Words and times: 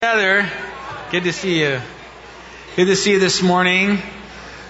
together. 0.00 0.48
Good 1.10 1.24
to 1.24 1.32
see 1.32 1.58
you. 1.58 1.80
Good 2.76 2.84
to 2.84 2.94
see 2.94 3.10
you 3.10 3.18
this 3.18 3.42
morning. 3.42 3.98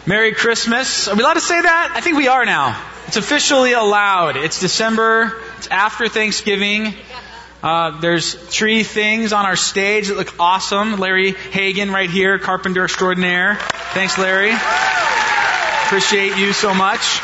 Merry 0.07 0.33
Christmas. 0.33 1.07
Are 1.07 1.15
we 1.15 1.21
allowed 1.21 1.35
to 1.35 1.43
say 1.43 1.61
that? 1.61 1.93
I 1.95 2.01
think 2.01 2.17
we 2.17 2.29
are 2.29 2.47
now. 2.47 2.83
It's 3.08 3.19
officially 3.19 3.75
allowed. 3.75 4.38
It's 4.38 4.59
December. 4.59 5.38
It's 5.59 5.67
after 5.67 6.09
Thanksgiving. 6.09 6.95
Uh, 7.62 8.01
there's 8.01 8.33
three 8.33 8.85
things 8.85 9.35
on 9.35 9.45
our 9.45 9.56
stage 9.56 10.09
that 10.09 10.17
look 10.17 10.35
awesome. 10.41 10.99
Larry 10.99 11.33
Hagan 11.33 11.90
right 11.90 12.08
here, 12.08 12.38
carpenter 12.38 12.85
extraordinaire. 12.85 13.56
Thanks, 13.92 14.17
Larry. 14.17 14.53
Appreciate 15.85 16.38
you 16.38 16.55
so 16.55 16.73
much. 16.73 17.20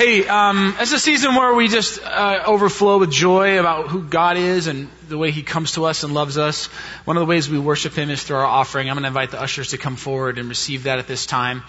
Hey, 0.00 0.26
um, 0.26 0.76
it's 0.80 0.92
a 0.92 0.98
season 0.98 1.34
where 1.34 1.54
we 1.54 1.68
just 1.68 2.02
uh, 2.02 2.44
overflow 2.46 2.96
with 2.96 3.10
joy 3.10 3.60
about 3.60 3.88
who 3.88 4.02
God 4.02 4.38
is 4.38 4.66
and 4.66 4.88
the 5.10 5.18
way 5.18 5.30
He 5.30 5.42
comes 5.42 5.72
to 5.72 5.84
us 5.84 6.04
and 6.04 6.14
loves 6.14 6.38
us. 6.38 6.68
One 7.04 7.18
of 7.18 7.20
the 7.20 7.26
ways 7.26 7.50
we 7.50 7.58
worship 7.58 7.92
Him 7.92 8.08
is 8.08 8.24
through 8.24 8.36
our 8.36 8.46
offering. 8.46 8.88
I'm 8.88 8.94
going 8.94 9.02
to 9.02 9.08
invite 9.08 9.30
the 9.30 9.42
ushers 9.42 9.72
to 9.72 9.76
come 9.76 9.96
forward 9.96 10.38
and 10.38 10.48
receive 10.48 10.84
that 10.84 11.00
at 11.00 11.06
this 11.06 11.26
time. 11.26 11.64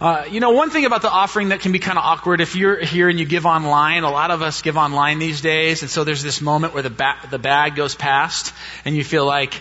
Uh, 0.00 0.24
you 0.30 0.40
know, 0.40 0.52
one 0.52 0.70
thing 0.70 0.86
about 0.86 1.02
the 1.02 1.10
offering 1.10 1.50
that 1.50 1.60
can 1.60 1.72
be 1.72 1.78
kind 1.78 1.98
of 1.98 2.04
awkward 2.04 2.40
if 2.40 2.56
you're 2.56 2.78
here 2.78 3.10
and 3.10 3.20
you 3.20 3.26
give 3.26 3.44
online. 3.44 4.02
A 4.04 4.10
lot 4.10 4.30
of 4.30 4.40
us 4.40 4.62
give 4.62 4.78
online 4.78 5.18
these 5.18 5.42
days, 5.42 5.82
and 5.82 5.90
so 5.90 6.04
there's 6.04 6.22
this 6.22 6.40
moment 6.40 6.72
where 6.72 6.82
the 6.82 6.88
ba- 6.88 7.20
the 7.30 7.38
bag 7.38 7.76
goes 7.76 7.94
past, 7.94 8.54
and 8.86 8.96
you 8.96 9.04
feel 9.04 9.26
like 9.26 9.60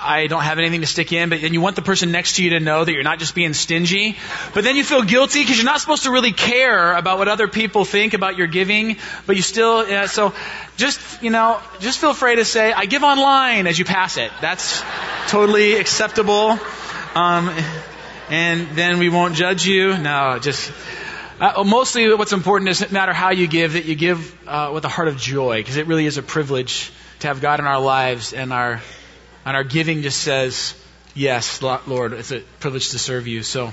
I 0.00 0.26
don't 0.26 0.42
have 0.42 0.58
anything 0.58 0.82
to 0.82 0.86
stick 0.86 1.12
in, 1.12 1.30
but 1.30 1.40
then 1.40 1.52
you 1.52 1.60
want 1.60 1.76
the 1.76 1.82
person 1.82 2.12
next 2.12 2.36
to 2.36 2.44
you 2.44 2.50
to 2.50 2.60
know 2.60 2.84
that 2.84 2.92
you're 2.92 3.02
not 3.02 3.18
just 3.18 3.34
being 3.34 3.54
stingy. 3.54 4.16
But 4.54 4.64
then 4.64 4.76
you 4.76 4.84
feel 4.84 5.02
guilty 5.02 5.42
because 5.42 5.56
you're 5.56 5.64
not 5.64 5.80
supposed 5.80 6.04
to 6.04 6.10
really 6.10 6.32
care 6.32 6.94
about 6.94 7.18
what 7.18 7.28
other 7.28 7.48
people 7.48 7.84
think 7.84 8.14
about 8.14 8.36
your 8.36 8.46
giving, 8.46 8.96
but 9.26 9.36
you 9.36 9.42
still, 9.42 9.88
yeah, 9.88 10.06
so 10.06 10.34
just, 10.76 11.00
you 11.22 11.30
know, 11.30 11.60
just 11.80 11.98
feel 11.98 12.14
free 12.14 12.36
to 12.36 12.44
say, 12.44 12.72
I 12.72 12.86
give 12.86 13.02
online 13.02 13.66
as 13.66 13.78
you 13.78 13.84
pass 13.84 14.16
it. 14.18 14.30
That's 14.40 14.82
totally 15.28 15.76
acceptable. 15.76 16.58
Um, 17.14 17.50
and 18.28 18.68
then 18.76 18.98
we 18.98 19.08
won't 19.08 19.34
judge 19.34 19.66
you. 19.66 19.96
No, 19.96 20.38
just, 20.40 20.70
uh, 21.40 21.64
mostly 21.64 22.12
what's 22.14 22.32
important 22.32 22.70
is 22.70 22.80
no 22.80 22.88
matter 22.90 23.12
how 23.12 23.30
you 23.30 23.46
give, 23.46 23.74
that 23.74 23.86
you 23.86 23.94
give 23.94 24.36
uh, 24.48 24.70
with 24.74 24.84
a 24.84 24.88
heart 24.88 25.08
of 25.08 25.16
joy, 25.16 25.60
because 25.60 25.76
it 25.76 25.86
really 25.86 26.06
is 26.06 26.18
a 26.18 26.22
privilege 26.22 26.92
to 27.20 27.28
have 27.28 27.40
God 27.40 27.60
in 27.60 27.66
our 27.66 27.80
lives 27.80 28.32
and 28.34 28.52
our 28.52 28.82
and 29.46 29.56
our 29.56 29.64
giving 29.64 30.02
just 30.02 30.18
says, 30.18 30.74
Yes, 31.14 31.62
Lord, 31.62 32.12
it's 32.12 32.30
a 32.30 32.40
privilege 32.60 32.90
to 32.90 32.98
serve 32.98 33.26
you. 33.26 33.42
So, 33.42 33.72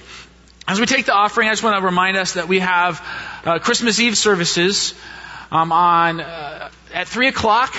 as 0.66 0.80
we 0.80 0.86
take 0.86 1.06
the 1.06 1.14
offering, 1.14 1.50
I 1.50 1.52
just 1.52 1.64
want 1.64 1.76
to 1.76 1.84
remind 1.84 2.16
us 2.16 2.36
that 2.36 2.48
we 2.48 2.60
have 2.60 3.06
uh, 3.44 3.60
Christmas 3.60 4.00
Eve 4.00 4.18
services 4.18 4.94
um, 5.52 5.74
on 5.74 6.22
uh, 6.22 6.70
at 6.94 7.10
three 7.10 7.28
o'clock 7.28 7.76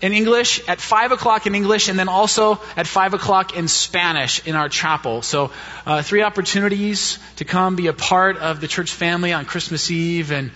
in 0.00 0.14
English, 0.14 0.66
at 0.66 0.80
five 0.80 1.12
o'clock 1.12 1.46
in 1.46 1.54
English, 1.54 1.88
and 1.88 1.98
then 1.98 2.08
also 2.08 2.58
at 2.74 2.86
five 2.86 3.12
o'clock 3.12 3.54
in 3.54 3.68
Spanish 3.68 4.46
in 4.46 4.54
our 4.54 4.70
chapel. 4.70 5.20
So, 5.20 5.50
uh, 5.84 6.00
three 6.00 6.22
opportunities 6.22 7.18
to 7.36 7.44
come 7.44 7.76
be 7.76 7.88
a 7.88 7.92
part 7.92 8.38
of 8.38 8.62
the 8.62 8.68
church 8.68 8.92
family 8.92 9.34
on 9.34 9.44
Christmas 9.44 9.90
Eve 9.90 10.30
and 10.30 10.52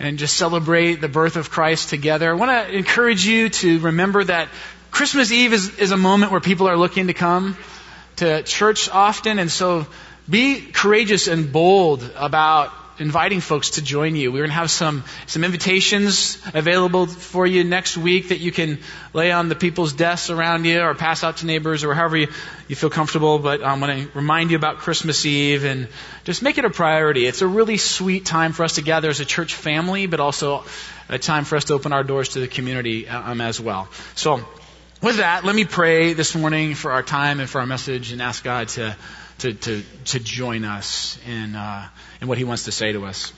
and 0.00 0.18
just 0.18 0.36
celebrate 0.36 0.96
the 0.96 1.08
birth 1.08 1.36
of 1.36 1.50
Christ 1.50 1.90
together. 1.90 2.28
I 2.30 2.34
want 2.34 2.50
to 2.50 2.76
encourage 2.76 3.24
you 3.24 3.50
to 3.50 3.78
remember 3.78 4.24
that 4.24 4.48
Christmas 4.94 5.32
Eve 5.32 5.52
is, 5.52 5.76
is 5.80 5.90
a 5.90 5.96
moment 5.96 6.30
where 6.30 6.40
people 6.40 6.68
are 6.68 6.76
looking 6.76 7.08
to 7.08 7.14
come 7.14 7.56
to 8.14 8.44
church 8.44 8.88
often, 8.88 9.40
and 9.40 9.50
so 9.50 9.88
be 10.30 10.60
courageous 10.60 11.26
and 11.26 11.52
bold 11.52 12.08
about 12.14 12.72
inviting 13.00 13.40
folks 13.40 13.70
to 13.70 13.82
join 13.82 14.14
you. 14.14 14.30
We're 14.30 14.42
going 14.42 14.50
to 14.50 14.54
have 14.54 14.70
some, 14.70 15.02
some 15.26 15.42
invitations 15.42 16.38
available 16.54 17.08
for 17.08 17.44
you 17.44 17.64
next 17.64 17.96
week 17.96 18.28
that 18.28 18.38
you 18.38 18.52
can 18.52 18.78
lay 19.12 19.32
on 19.32 19.48
the 19.48 19.56
people's 19.56 19.92
desks 19.94 20.30
around 20.30 20.64
you 20.64 20.80
or 20.80 20.94
pass 20.94 21.24
out 21.24 21.38
to 21.38 21.46
neighbors 21.46 21.82
or 21.82 21.92
however 21.92 22.16
you, 22.16 22.28
you 22.68 22.76
feel 22.76 22.88
comfortable. 22.88 23.40
But 23.40 23.64
I'm 23.64 23.80
going 23.80 24.06
to 24.06 24.16
remind 24.16 24.52
you 24.52 24.56
about 24.56 24.78
Christmas 24.78 25.26
Eve 25.26 25.64
and 25.64 25.88
just 26.22 26.40
make 26.40 26.56
it 26.56 26.64
a 26.64 26.70
priority. 26.70 27.26
It's 27.26 27.42
a 27.42 27.48
really 27.48 27.78
sweet 27.78 28.26
time 28.26 28.52
for 28.52 28.62
us 28.62 28.76
to 28.76 28.82
gather 28.82 29.08
as 29.08 29.18
a 29.18 29.24
church 29.24 29.56
family, 29.56 30.06
but 30.06 30.20
also 30.20 30.62
a 31.08 31.18
time 31.18 31.44
for 31.44 31.56
us 31.56 31.64
to 31.64 31.74
open 31.74 31.92
our 31.92 32.04
doors 32.04 32.28
to 32.30 32.38
the 32.38 32.46
community 32.46 33.08
um, 33.08 33.40
as 33.40 33.60
well. 33.60 33.88
So, 34.14 34.46
with 35.04 35.18
that, 35.18 35.44
let 35.44 35.54
me 35.54 35.66
pray 35.66 36.14
this 36.14 36.34
morning 36.34 36.74
for 36.74 36.90
our 36.90 37.02
time 37.02 37.38
and 37.38 37.50
for 37.50 37.60
our 37.60 37.66
message 37.66 38.12
and 38.12 38.22
ask 38.22 38.42
God 38.42 38.68
to, 38.68 38.96
to, 39.40 39.52
to, 39.52 39.82
to 40.06 40.18
join 40.18 40.64
us 40.64 41.18
in, 41.28 41.54
uh, 41.54 41.86
in 42.22 42.28
what 42.28 42.38
He 42.38 42.44
wants 42.44 42.64
to 42.64 42.72
say 42.72 42.92
to 42.92 43.04
us. 43.04 43.30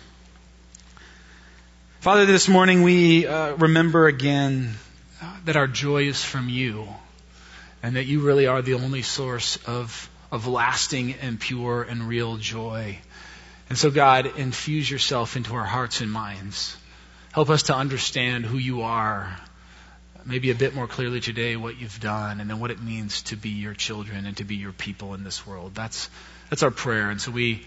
Father, 1.98 2.24
this 2.24 2.48
morning 2.48 2.84
we 2.84 3.26
uh, 3.26 3.56
remember 3.56 4.06
again 4.06 4.74
that 5.44 5.56
our 5.56 5.66
joy 5.66 6.04
is 6.04 6.22
from 6.22 6.48
you 6.48 6.86
and 7.82 7.96
that 7.96 8.04
you 8.04 8.20
really 8.20 8.46
are 8.46 8.62
the 8.62 8.74
only 8.74 9.02
source 9.02 9.56
of, 9.66 10.08
of 10.30 10.46
lasting 10.46 11.14
and 11.14 11.40
pure 11.40 11.82
and 11.82 12.06
real 12.06 12.36
joy. 12.36 12.96
And 13.68 13.76
so, 13.76 13.90
God, 13.90 14.38
infuse 14.38 14.88
yourself 14.88 15.36
into 15.36 15.52
our 15.56 15.66
hearts 15.66 16.00
and 16.00 16.12
minds. 16.12 16.76
Help 17.32 17.50
us 17.50 17.64
to 17.64 17.74
understand 17.74 18.46
who 18.46 18.56
you 18.56 18.82
are 18.82 19.36
maybe 20.26 20.50
a 20.50 20.54
bit 20.54 20.74
more 20.74 20.86
clearly 20.86 21.20
today 21.20 21.56
what 21.56 21.78
you've 21.78 22.00
done 22.00 22.40
and 22.40 22.50
then 22.50 22.58
what 22.58 22.70
it 22.70 22.82
means 22.82 23.22
to 23.22 23.36
be 23.36 23.50
your 23.50 23.74
children 23.74 24.26
and 24.26 24.36
to 24.36 24.44
be 24.44 24.56
your 24.56 24.72
people 24.72 25.14
in 25.14 25.22
this 25.22 25.46
world. 25.46 25.74
That's, 25.74 26.10
that's 26.50 26.62
our 26.62 26.70
prayer. 26.70 27.10
And 27.10 27.20
so 27.20 27.30
we, 27.30 27.64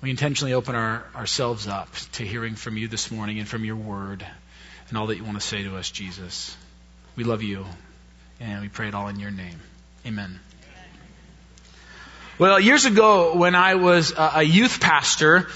we 0.00 0.10
intentionally 0.10 0.54
open 0.54 0.74
our, 0.74 1.04
ourselves 1.14 1.66
up 1.66 1.92
to 2.12 2.24
hearing 2.24 2.54
from 2.54 2.76
you 2.76 2.88
this 2.88 3.10
morning 3.10 3.40
and 3.40 3.48
from 3.48 3.64
your 3.64 3.76
word 3.76 4.24
and 4.88 4.98
all 4.98 5.08
that 5.08 5.16
you 5.16 5.24
want 5.24 5.40
to 5.40 5.46
say 5.46 5.64
to 5.64 5.76
us, 5.76 5.90
Jesus. 5.90 6.56
We 7.16 7.24
love 7.24 7.42
you 7.42 7.66
and 8.40 8.62
we 8.62 8.68
pray 8.68 8.88
it 8.88 8.94
all 8.94 9.08
in 9.08 9.18
your 9.18 9.30
name. 9.30 9.60
Amen. 10.06 10.38
Well, 12.38 12.58
years 12.58 12.86
ago 12.86 13.36
when 13.36 13.54
I 13.54 13.74
was 13.74 14.12
a 14.16 14.42
youth 14.42 14.80
pastor, 14.80 15.48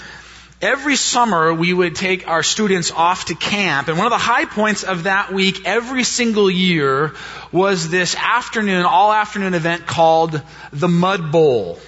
every 0.61 0.95
summer 0.95 1.53
we 1.53 1.71
would 1.71 1.95
take 1.95 2.27
our 2.27 2.41
students 2.41 2.91
off 2.91 3.25
to 3.25 3.35
camp 3.35 3.87
and 3.87 3.97
one 3.97 4.07
of 4.07 4.11
the 4.11 4.17
high 4.17 4.45
points 4.45 4.83
of 4.83 5.03
that 5.03 5.31
week 5.31 5.65
every 5.65 6.03
single 6.03 6.49
year 6.49 7.13
was 7.51 7.89
this 7.89 8.15
afternoon 8.15 8.83
all 8.83 9.13
afternoon 9.13 9.53
event 9.53 9.85
called 9.85 10.41
the 10.73 10.87
mud 10.87 11.31
bowl 11.31 11.79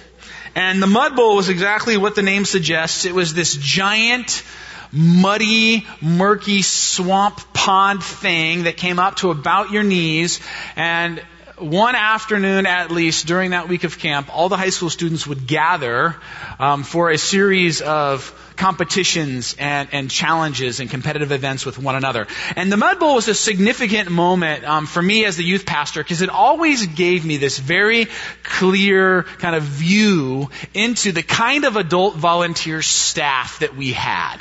and 0.54 0.80
the 0.80 0.86
mud 0.86 1.16
bowl 1.16 1.34
was 1.36 1.48
exactly 1.48 1.96
what 1.96 2.14
the 2.14 2.22
name 2.22 2.44
suggests 2.44 3.04
it 3.04 3.14
was 3.14 3.34
this 3.34 3.56
giant 3.56 4.44
muddy, 4.92 5.86
murky 6.00 6.62
swamp 6.62 7.52
pond 7.52 8.02
thing 8.02 8.64
that 8.64 8.76
came 8.76 8.98
up 8.98 9.16
to 9.16 9.30
about 9.30 9.70
your 9.70 9.82
knees. 9.82 10.40
And 10.76 11.22
one 11.60 11.94
afternoon 11.94 12.66
at 12.66 12.90
least 12.90 13.26
during 13.26 13.50
that 13.50 13.68
week 13.68 13.84
of 13.84 13.98
camp, 13.98 14.34
all 14.34 14.48
the 14.48 14.56
high 14.56 14.70
school 14.70 14.90
students 14.90 15.26
would 15.26 15.46
gather 15.46 16.16
um, 16.58 16.82
for 16.82 17.10
a 17.10 17.18
series 17.18 17.80
of 17.82 18.34
competitions 18.56 19.56
and, 19.58 19.88
and 19.92 20.10
challenges 20.10 20.80
and 20.80 20.90
competitive 20.90 21.32
events 21.32 21.64
with 21.64 21.78
one 21.78 21.96
another. 21.96 22.26
And 22.56 22.70
the 22.70 22.76
Mud 22.76 22.98
Bowl 22.98 23.14
was 23.14 23.28
a 23.28 23.34
significant 23.34 24.10
moment 24.10 24.64
um, 24.64 24.86
for 24.86 25.02
me 25.02 25.24
as 25.24 25.36
the 25.36 25.44
youth 25.44 25.64
pastor 25.64 26.02
because 26.02 26.20
it 26.20 26.28
always 26.28 26.86
gave 26.86 27.24
me 27.24 27.38
this 27.38 27.58
very 27.58 28.08
clear 28.42 29.22
kind 29.22 29.56
of 29.56 29.62
view 29.62 30.50
into 30.74 31.12
the 31.12 31.22
kind 31.22 31.64
of 31.64 31.76
adult 31.76 32.16
volunteer 32.16 32.82
staff 32.82 33.60
that 33.60 33.74
we 33.76 33.92
had 33.92 34.38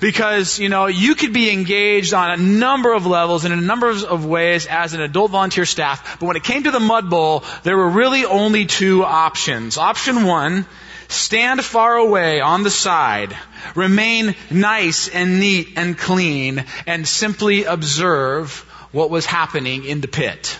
because, 0.00 0.58
you 0.58 0.68
know, 0.68 0.86
you 0.86 1.14
could 1.14 1.32
be 1.32 1.52
engaged 1.52 2.14
on 2.14 2.30
a 2.30 2.36
number 2.36 2.92
of 2.92 3.06
levels 3.06 3.44
and 3.44 3.52
in 3.52 3.58
a 3.58 3.62
number 3.62 3.90
of 3.90 4.24
ways 4.24 4.66
as 4.66 4.94
an 4.94 5.00
adult 5.00 5.30
volunteer 5.30 5.66
staff. 5.66 6.18
But 6.18 6.26
when 6.26 6.36
it 6.36 6.44
came 6.44 6.64
to 6.64 6.70
the 6.70 6.80
Mud 6.80 7.10
Bowl, 7.10 7.44
there 7.62 7.76
were 7.76 7.88
really 7.88 8.24
only 8.24 8.66
two 8.66 9.04
options. 9.04 9.76
Option 9.76 10.24
one, 10.24 10.66
stand 11.08 11.62
far 11.62 11.96
away 11.96 12.40
on 12.40 12.62
the 12.62 12.70
side, 12.70 13.36
remain 13.74 14.34
nice 14.50 15.08
and 15.08 15.38
neat 15.38 15.74
and 15.76 15.96
clean, 15.96 16.64
and 16.86 17.06
simply 17.06 17.64
observe 17.64 18.60
what 18.92 19.10
was 19.10 19.26
happening 19.26 19.84
in 19.84 20.00
the 20.00 20.08
pit. 20.08 20.58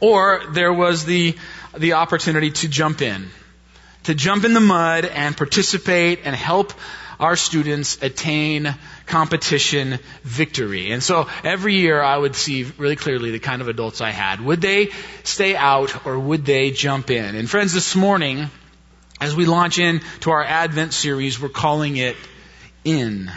Or 0.00 0.42
there 0.52 0.72
was 0.72 1.04
the, 1.04 1.36
the 1.76 1.94
opportunity 1.94 2.50
to 2.50 2.68
jump 2.68 3.02
in. 3.02 3.28
To 4.04 4.14
jump 4.14 4.44
in 4.44 4.54
the 4.54 4.60
mud 4.60 5.04
and 5.04 5.36
participate 5.36 6.20
and 6.24 6.34
help 6.34 6.72
our 7.18 7.36
students 7.36 8.02
attain 8.02 8.74
competition 9.06 9.98
victory. 10.22 10.92
And 10.92 11.02
so 11.02 11.28
every 11.42 11.74
year 11.74 12.00
I 12.00 12.16
would 12.16 12.36
see 12.36 12.64
really 12.78 12.96
clearly 12.96 13.30
the 13.30 13.38
kind 13.38 13.60
of 13.60 13.68
adults 13.68 14.00
I 14.00 14.10
had. 14.10 14.40
Would 14.40 14.60
they 14.60 14.90
stay 15.24 15.56
out 15.56 16.06
or 16.06 16.18
would 16.18 16.44
they 16.44 16.70
jump 16.70 17.10
in? 17.10 17.34
And 17.34 17.50
friends, 17.50 17.72
this 17.72 17.96
morning, 17.96 18.50
as 19.20 19.34
we 19.34 19.46
launch 19.46 19.78
into 19.78 20.30
our 20.30 20.44
Advent 20.44 20.92
series, 20.92 21.40
we're 21.40 21.48
calling 21.48 21.96
it 21.96 22.16
In. 22.84 23.30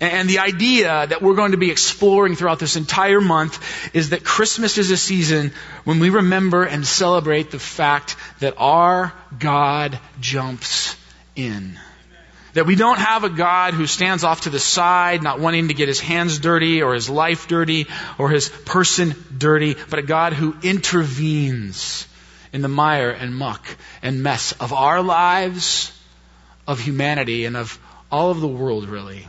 And 0.00 0.28
the 0.28 0.40
idea 0.40 1.06
that 1.06 1.22
we're 1.22 1.36
going 1.36 1.52
to 1.52 1.58
be 1.58 1.70
exploring 1.70 2.34
throughout 2.34 2.58
this 2.58 2.74
entire 2.74 3.20
month 3.20 3.94
is 3.94 4.10
that 4.10 4.24
Christmas 4.24 4.76
is 4.76 4.90
a 4.90 4.96
season 4.96 5.52
when 5.84 6.00
we 6.00 6.10
remember 6.10 6.64
and 6.64 6.84
celebrate 6.84 7.52
the 7.52 7.60
fact 7.60 8.16
that 8.40 8.54
our 8.58 9.12
God 9.38 10.00
jumps 10.20 10.96
in 11.36 11.78
That 12.54 12.66
we 12.66 12.74
don't 12.74 12.98
have 12.98 13.24
a 13.24 13.30
God 13.30 13.72
who 13.72 13.86
stands 13.86 14.24
off 14.24 14.42
to 14.42 14.50
the 14.50 14.58
side, 14.58 15.22
not 15.22 15.40
wanting 15.40 15.68
to 15.68 15.74
get 15.74 15.88
his 15.88 16.00
hands 16.00 16.38
dirty 16.38 16.82
or 16.82 16.92
his 16.92 17.08
life 17.08 17.48
dirty 17.48 17.86
or 18.18 18.28
his 18.28 18.50
person 18.50 19.14
dirty, 19.36 19.76
but 19.88 19.98
a 19.98 20.02
God 20.02 20.34
who 20.34 20.54
intervenes 20.62 22.06
in 22.52 22.60
the 22.60 22.68
mire 22.68 23.10
and 23.10 23.34
muck 23.34 23.64
and 24.02 24.22
mess 24.22 24.52
of 24.52 24.74
our 24.74 25.02
lives, 25.02 25.98
of 26.66 26.78
humanity, 26.78 27.46
and 27.46 27.56
of 27.56 27.78
all 28.10 28.30
of 28.30 28.40
the 28.40 28.48
world, 28.48 28.86
really. 28.86 29.26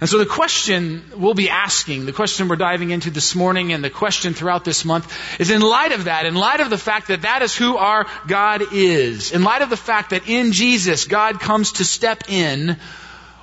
And 0.00 0.08
so 0.08 0.16
the 0.16 0.24
question 0.24 1.04
we'll 1.14 1.34
be 1.34 1.50
asking, 1.50 2.06
the 2.06 2.12
question 2.12 2.48
we're 2.48 2.56
diving 2.56 2.90
into 2.90 3.10
this 3.10 3.34
morning 3.34 3.74
and 3.74 3.84
the 3.84 3.90
question 3.90 4.32
throughout 4.32 4.64
this 4.64 4.84
month 4.84 5.12
is 5.38 5.50
in 5.50 5.60
light 5.60 5.92
of 5.92 6.04
that, 6.04 6.24
in 6.24 6.34
light 6.34 6.60
of 6.60 6.70
the 6.70 6.78
fact 6.78 7.08
that 7.08 7.22
that 7.22 7.42
is 7.42 7.54
who 7.54 7.76
our 7.76 8.06
God 8.26 8.72
is, 8.72 9.32
in 9.32 9.44
light 9.44 9.60
of 9.60 9.68
the 9.68 9.76
fact 9.76 10.10
that 10.10 10.26
in 10.26 10.52
Jesus 10.52 11.04
God 11.04 11.38
comes 11.38 11.72
to 11.72 11.84
step 11.84 12.30
in, 12.30 12.78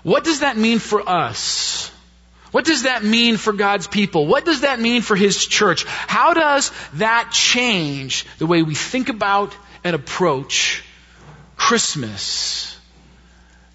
what 0.02 0.24
does 0.24 0.40
that 0.40 0.58
mean 0.58 0.80
for 0.80 1.08
us? 1.08 1.92
What 2.52 2.66
does 2.66 2.84
that 2.84 3.04
mean 3.04 3.38
for 3.38 3.54
God's 3.54 3.88
people? 3.88 4.26
What 4.26 4.44
does 4.44 4.62
that 4.62 4.80
mean 4.80 5.04
for 5.04 5.16
His 5.16 5.46
church? 5.46 5.84
How 5.86 6.34
does 6.34 6.72
that 6.94 7.30
change 7.32 8.26
the 8.40 8.48
way 8.48 8.64
we 8.64 8.74
think 8.74 9.10
about 9.10 9.56
and 9.84 9.96
approach 9.96 10.84
Christmas? 11.56 12.80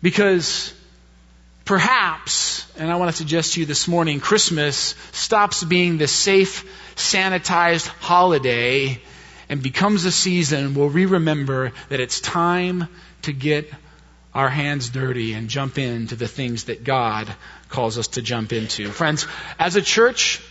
Because 0.01 0.75
Perhaps, 1.73 2.71
and 2.77 2.93
I 2.93 2.97
want 2.97 3.13
to 3.13 3.17
suggest 3.17 3.55
to 3.55 3.61
you 3.61 3.65
this 3.65 3.89
morning, 3.89 4.21
Christmas 4.21 4.95
stops 5.13 5.65
being 5.65 5.97
the 5.97 6.07
safe, 6.07 6.67
sanitized 6.97 7.87
holiday 7.87 9.01
and 9.49 9.63
becomes 9.63 10.05
a 10.05 10.13
season 10.13 10.75
where 10.75 10.89
we 10.89 11.07
remember 11.07 11.73
that 11.89 11.99
it's 11.99 12.21
time 12.21 12.89
to 13.23 13.33
get 13.33 13.73
our 14.35 14.51
hands 14.51 14.91
dirty 14.91 15.33
and 15.33 15.49
jump 15.49 15.79
into 15.79 16.15
the 16.15 16.29
things 16.29 16.65
that 16.65 16.85
God 16.85 17.35
calls 17.71 17.97
us 17.97 18.09
to 18.09 18.21
jump 18.21 18.53
into. 18.53 18.91
Friends, 18.91 19.27
as 19.59 19.75
a 19.75 19.81
church, 19.81 20.43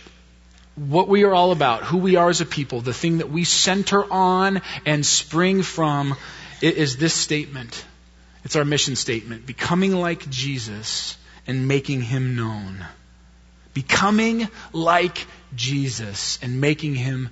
what 0.74 1.06
we 1.06 1.22
are 1.22 1.32
all 1.32 1.52
about, 1.52 1.84
who 1.84 1.98
we 1.98 2.16
are 2.16 2.30
as 2.30 2.40
a 2.40 2.46
people, 2.46 2.80
the 2.80 2.92
thing 2.92 3.18
that 3.18 3.30
we 3.30 3.44
center 3.44 4.04
on 4.12 4.60
and 4.84 5.06
spring 5.06 5.62
from 5.62 6.16
is 6.60 6.96
this 6.96 7.14
statement. 7.14 7.84
It's 8.44 8.56
our 8.56 8.64
mission 8.64 8.96
statement 8.96 9.46
becoming 9.46 9.94
like 9.94 10.28
Jesus 10.28 11.16
and 11.46 11.68
making 11.68 12.02
him 12.02 12.36
known. 12.36 12.84
Becoming 13.74 14.48
like 14.72 15.26
Jesus 15.54 16.38
and 16.42 16.60
making 16.60 16.94
him 16.94 17.30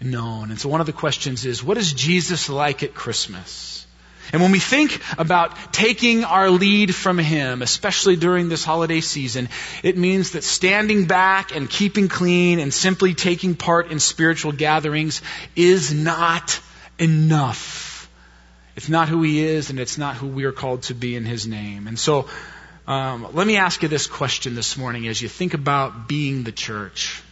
known. 0.00 0.50
And 0.50 0.58
so 0.58 0.68
one 0.68 0.80
of 0.80 0.86
the 0.86 0.92
questions 0.92 1.44
is 1.44 1.62
what 1.62 1.78
is 1.78 1.92
Jesus 1.92 2.48
like 2.48 2.82
at 2.82 2.94
Christmas? 2.94 3.86
And 4.32 4.40
when 4.40 4.52
we 4.52 4.60
think 4.60 5.00
about 5.18 5.72
taking 5.72 6.24
our 6.24 6.48
lead 6.48 6.94
from 6.94 7.18
Him, 7.18 7.60
especially 7.60 8.16
during 8.16 8.48
this 8.48 8.64
holiday 8.64 9.00
season, 9.00 9.48
it 9.82 9.98
means 9.98 10.30
that 10.30 10.44
standing 10.44 11.06
back 11.06 11.54
and 11.54 11.68
keeping 11.68 12.08
clean 12.08 12.58
and 12.58 12.72
simply 12.72 13.14
taking 13.14 13.56
part 13.56 13.90
in 13.90 13.98
spiritual 13.98 14.52
gatherings 14.52 15.22
is 15.54 15.92
not 15.92 16.60
enough. 16.98 17.91
It's 18.76 18.88
not 18.88 19.08
who 19.08 19.22
he 19.22 19.44
is, 19.44 19.70
and 19.70 19.78
it's 19.78 19.98
not 19.98 20.16
who 20.16 20.26
we 20.26 20.44
are 20.44 20.52
called 20.52 20.84
to 20.84 20.94
be 20.94 21.14
in 21.14 21.24
his 21.24 21.46
name. 21.46 21.86
And 21.86 21.98
so, 21.98 22.28
um, 22.86 23.28
let 23.34 23.46
me 23.46 23.56
ask 23.56 23.82
you 23.82 23.88
this 23.88 24.06
question 24.06 24.54
this 24.54 24.76
morning 24.76 25.06
as 25.08 25.20
you 25.20 25.28
think 25.28 25.54
about 25.54 26.08
being 26.08 26.42
the 26.42 26.52
church. 26.52 27.22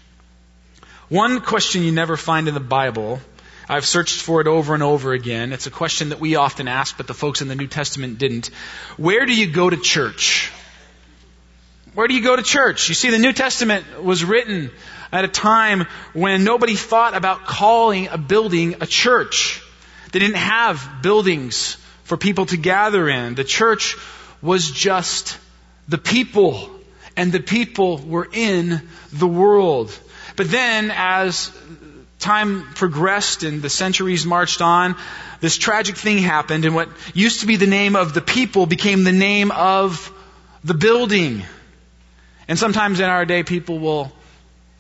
One 1.09 1.41
question 1.41 1.83
you 1.83 1.93
never 1.93 2.17
find 2.17 2.47
in 2.47 2.55
the 2.55 2.61
Bible, 2.61 3.21
I've 3.69 3.87
searched 3.87 4.21
for 4.21 4.41
it 4.41 4.47
over 4.47 4.75
and 4.75 4.83
over 4.83 5.13
again. 5.13 5.53
It's 5.53 5.67
a 5.67 5.71
question 5.71 6.11
that 6.11 6.21
we 6.21 6.37
often 6.37 6.69
ask, 6.69 6.97
but 6.97 7.07
the 7.07 7.15
folks 7.15 7.41
in 7.41 7.49
the 7.49 7.55
New 7.55 7.69
Testament 7.69 8.19
didn't. 8.19 8.49
Where 8.97 9.27
do 9.27 9.35
you 9.35 9.51
go 9.51 9.71
to 9.71 9.77
church? 9.77 10.53
Where 11.95 12.07
do 12.07 12.15
you 12.15 12.23
go 12.23 12.37
to 12.37 12.43
church? 12.43 12.89
You 12.89 12.95
see, 12.95 13.11
the 13.11 13.19
New 13.19 13.33
Testament 13.33 14.03
was 14.03 14.25
written 14.25 14.71
at 15.11 15.25
a 15.25 15.29
time 15.29 15.87
when 16.13 16.45
nobody 16.45 16.75
thought 16.75 17.17
about 17.17 17.47
calling 17.47 18.09
a 18.09 18.19
building 18.19 18.77
a 18.81 18.87
church. 18.87 19.63
They 20.12 20.19
didn't 20.19 20.37
have 20.37 21.03
buildings 21.03 21.77
for 22.05 22.17
people 22.17 22.47
to 22.47 22.57
gather 22.57 23.09
in. 23.09 23.35
The 23.35 23.45
church 23.45 23.97
was 24.43 24.71
just 24.71 25.39
the 25.89 25.99
people, 25.99 26.71
and 27.17 27.33
the 27.33 27.41
people 27.41 27.99
were 27.99 28.29
in 28.33 28.89
the 29.12 29.29
world. 29.29 29.97
But 30.37 30.51
then, 30.51 30.91
as 30.95 31.53
time 32.19 32.62
progressed 32.75 33.43
and 33.43 33.62
the 33.62 33.71
centuries 33.71 34.27
marched 34.27 34.61
on, 34.61 34.97
this 35.41 35.57
tragic 35.57 35.97
thing 35.97 36.19
happened, 36.19 36.65
and 36.65 36.75
what 36.75 36.89
used 37.15 37.41
to 37.41 37.47
be 37.47 37.56
the 37.56 37.67
name 37.67 37.97
of 37.97 38.13
the 38.13 38.21
people 38.21 38.67
became 38.67 39.05
the 39.05 39.13
name 39.13 39.51
of 39.51 40.13
the 40.65 40.75
building. 40.75 41.45
And 42.47 42.59
sometimes 42.59 43.01
in 43.01 43.09
our 43.09 43.25
day, 43.25 43.43
people 43.43 43.79
will 43.79 44.13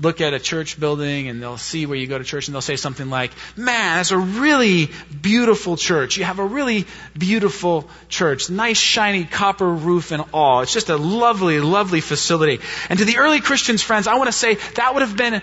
look 0.00 0.20
at 0.20 0.34
a 0.34 0.38
church 0.38 0.80
building 0.80 1.28
and 1.28 1.42
they'll 1.42 1.58
see 1.58 1.86
where 1.86 1.96
you 1.96 2.06
go 2.06 2.18
to 2.18 2.24
church 2.24 2.48
and 2.48 2.54
they'll 2.54 2.62
say 2.62 2.76
something 2.76 3.10
like, 3.10 3.32
man, 3.56 3.96
that's 3.98 4.10
a 4.10 4.18
really 4.18 4.90
beautiful 5.20 5.76
church. 5.76 6.16
You 6.16 6.24
have 6.24 6.38
a 6.38 6.44
really 6.44 6.86
beautiful 7.16 7.88
church. 8.08 8.50
Nice 8.50 8.78
shiny 8.78 9.24
copper 9.24 9.68
roof 9.68 10.12
and 10.12 10.24
all. 10.32 10.62
It's 10.62 10.72
just 10.72 10.88
a 10.88 10.96
lovely, 10.96 11.60
lovely 11.60 12.00
facility. 12.00 12.60
And 12.88 12.98
to 12.98 13.04
the 13.04 13.18
early 13.18 13.40
Christians, 13.40 13.82
friends, 13.82 14.06
I 14.06 14.16
want 14.16 14.28
to 14.28 14.32
say 14.32 14.54
that 14.76 14.94
would 14.94 15.02
have 15.02 15.16
been 15.16 15.42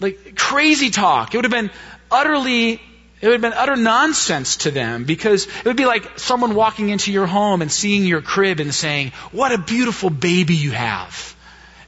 like 0.00 0.36
crazy 0.36 0.90
talk. 0.90 1.34
It 1.34 1.38
would 1.38 1.44
have 1.44 1.52
been 1.52 1.70
utterly 2.10 2.80
it 3.20 3.26
would 3.26 3.34
have 3.34 3.42
been 3.42 3.52
utter 3.52 3.76
nonsense 3.76 4.56
to 4.58 4.70
them 4.70 5.04
because 5.04 5.46
it 5.46 5.66
would 5.66 5.76
be 5.76 5.84
like 5.84 6.18
someone 6.18 6.54
walking 6.54 6.88
into 6.88 7.12
your 7.12 7.26
home 7.26 7.60
and 7.60 7.70
seeing 7.70 8.06
your 8.06 8.22
crib 8.22 8.60
and 8.60 8.74
saying, 8.74 9.12
What 9.30 9.52
a 9.52 9.58
beautiful 9.58 10.08
baby 10.08 10.54
you 10.54 10.70
have. 10.70 11.36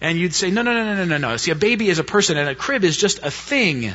And 0.02 0.18
you'd 0.18 0.34
say, 0.34 0.50
no, 0.50 0.62
no, 0.62 0.74
no, 0.74 0.84
no, 0.84 0.96
no, 0.96 1.04
no, 1.04 1.16
no. 1.16 1.36
See, 1.36 1.52
a 1.52 1.54
baby 1.54 1.88
is 1.88 2.00
a 2.00 2.04
person 2.04 2.36
and 2.36 2.48
a 2.48 2.56
crib 2.56 2.82
is 2.82 2.96
just 2.96 3.20
a 3.22 3.30
thing. 3.30 3.94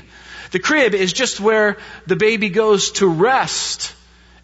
The 0.52 0.60
crib 0.60 0.96
is 0.96 1.12
just 1.12 1.42
where 1.42 1.78
the 2.06 2.16
baby 2.16 2.50
goes 2.50 2.92
to 2.94 3.08
rest 3.08 3.94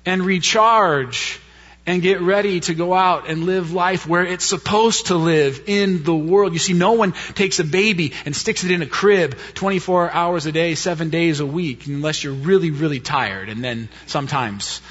and 0.06 0.26
recharge 0.26 1.40
and 1.86 2.02
get 2.02 2.20
ready 2.20 2.60
to 2.60 2.74
go 2.74 2.94
out 2.94 3.30
and 3.30 3.46
live 3.46 3.72
life 3.72 4.06
where 4.06 4.26
it's 4.26 4.44
supposed 4.44 5.06
to 5.06 5.16
live 5.16 5.64
in 5.68 6.04
the 6.04 6.14
world. 6.14 6.52
You 6.52 6.60
see, 6.60 6.74
no 6.74 6.94
one 6.94 7.14
takes 7.34 7.60
a 7.60 7.64
baby 7.64 8.12
and 8.26 8.36
sticks 8.36 8.66
it 8.66 8.72
in 8.72 8.82
a 8.82 8.86
crib 8.86 9.38
24 9.54 10.12
hours 10.12 10.46
a 10.46 10.52
day, 10.52 10.76
seven 10.76 11.12
days 11.12 11.40
a 11.40 11.46
week, 11.46 11.88
unless 11.88 12.26
you're 12.26 12.34
really, 12.34 12.72
really 12.72 13.00
tired, 13.00 13.48
and 13.48 13.64
then 13.64 13.88
sometimes. 14.06 14.82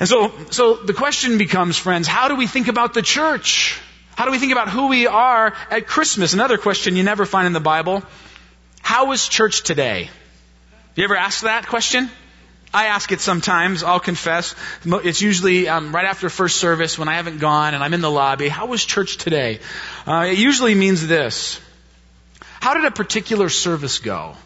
And 0.00 0.08
so, 0.08 0.32
so 0.50 0.74
the 0.74 0.94
question 0.94 1.38
becomes, 1.38 1.78
friends, 1.78 2.08
how 2.08 2.26
do 2.26 2.34
we 2.34 2.48
think 2.48 2.66
about 2.66 2.94
the 2.94 3.02
church? 3.02 3.80
How 4.20 4.26
do 4.26 4.32
we 4.32 4.38
think 4.38 4.52
about 4.52 4.68
who 4.68 4.88
we 4.88 5.06
are 5.06 5.54
at 5.70 5.86
Christmas? 5.86 6.34
Another 6.34 6.58
question 6.58 6.94
you 6.94 7.02
never 7.02 7.24
find 7.24 7.46
in 7.46 7.54
the 7.54 7.58
Bible. 7.58 8.02
How 8.82 9.12
is 9.12 9.26
church 9.26 9.62
today? 9.62 10.10
You 10.94 11.04
ever 11.04 11.16
ask 11.16 11.44
that 11.44 11.68
question? 11.68 12.10
I 12.74 12.88
ask 12.88 13.10
it 13.12 13.20
sometimes, 13.20 13.82
I'll 13.82 13.98
confess. 13.98 14.54
It's 14.84 15.22
usually 15.22 15.68
um, 15.68 15.94
right 15.94 16.04
after 16.04 16.28
first 16.28 16.56
service 16.56 16.98
when 16.98 17.08
I 17.08 17.14
haven't 17.14 17.38
gone 17.38 17.72
and 17.72 17.82
I'm 17.82 17.94
in 17.94 18.02
the 18.02 18.10
lobby. 18.10 18.48
How 18.48 18.66
was 18.66 18.84
church 18.84 19.16
today? 19.16 19.60
Uh, 20.06 20.26
it 20.28 20.36
usually 20.36 20.74
means 20.74 21.06
this. 21.06 21.58
How 22.60 22.74
did 22.74 22.84
a 22.84 22.90
particular 22.90 23.48
service 23.48 24.00
go? 24.00 24.36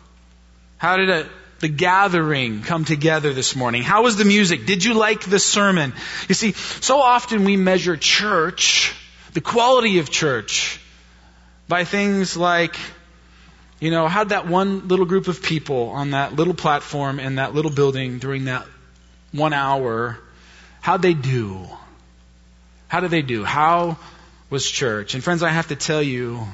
How 0.77 0.99
did 0.99 1.11
a, 1.11 1.29
the 1.59 1.69
gathering 1.69 2.63
come 2.63 2.85
together 2.85 3.33
this 3.33 3.57
morning? 3.57 3.83
How 3.83 4.05
was 4.05 4.17
the 4.19 4.25
music? 4.25 4.67
Did 4.67 4.85
you 4.85 4.95
like 4.95 5.23
the 5.23 5.41
sermon? 5.41 5.95
You 6.29 6.37
see, 6.37 6.53
so 6.53 7.01
often 7.01 7.45
we 7.45 7.57
measure 7.57 7.97
church 7.97 8.95
the 9.35 9.41
quality 9.41 9.99
of 9.99 10.11
church 10.11 10.81
by 11.69 11.85
things 11.85 12.37
like, 12.37 12.77
you 13.81 13.91
know, 13.91 14.09
how'd 14.09 14.31
that 14.31 14.47
one 14.47 14.89
little 14.89 15.05
group 15.05 15.29
of 15.29 15.43
people 15.43 15.89
on 15.89 16.13
that 16.13 16.35
little 16.35 16.55
platform 16.55 17.21
in 17.21 17.35
that 17.35 17.55
little 17.55 17.71
building 17.71 18.19
during 18.19 18.47
that 18.47 18.67
one 19.33 19.53
hour, 19.53 20.19
how'd 20.81 21.03
they 21.03 21.15
do? 21.15 21.69
How 22.87 23.01
did 23.01 23.11
they 23.11 23.23
do? 23.23 23.45
How 23.45 23.99
was 24.51 24.71
church? 24.71 25.15
And 25.15 25.25
friends, 25.25 25.43
I 25.43 25.51
have 25.51 25.69
to 25.69 25.77
tell 25.77 26.03
you, 26.03 26.47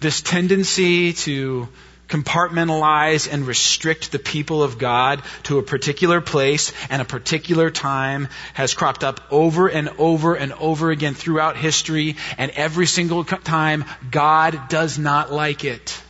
this 0.00 0.20
tendency 0.20 1.12
to 1.12 1.68
compartmentalize 2.12 3.26
and 3.32 3.46
restrict 3.46 4.12
the 4.12 4.18
people 4.18 4.62
of 4.62 4.76
God 4.78 5.22
to 5.44 5.58
a 5.58 5.62
particular 5.62 6.20
place 6.20 6.72
and 6.90 7.00
a 7.00 7.06
particular 7.06 7.70
time 7.70 8.28
has 8.52 8.74
cropped 8.74 9.02
up 9.02 9.20
over 9.30 9.66
and 9.66 9.88
over 9.96 10.34
and 10.34 10.52
over 10.52 10.90
again 10.90 11.14
throughout 11.14 11.56
history, 11.56 12.16
and 12.36 12.50
every 12.50 12.86
single 12.86 13.24
time 13.24 13.86
God 14.10 14.68
does 14.68 14.98
not 14.98 15.32
like 15.32 15.64
it. 15.64 16.02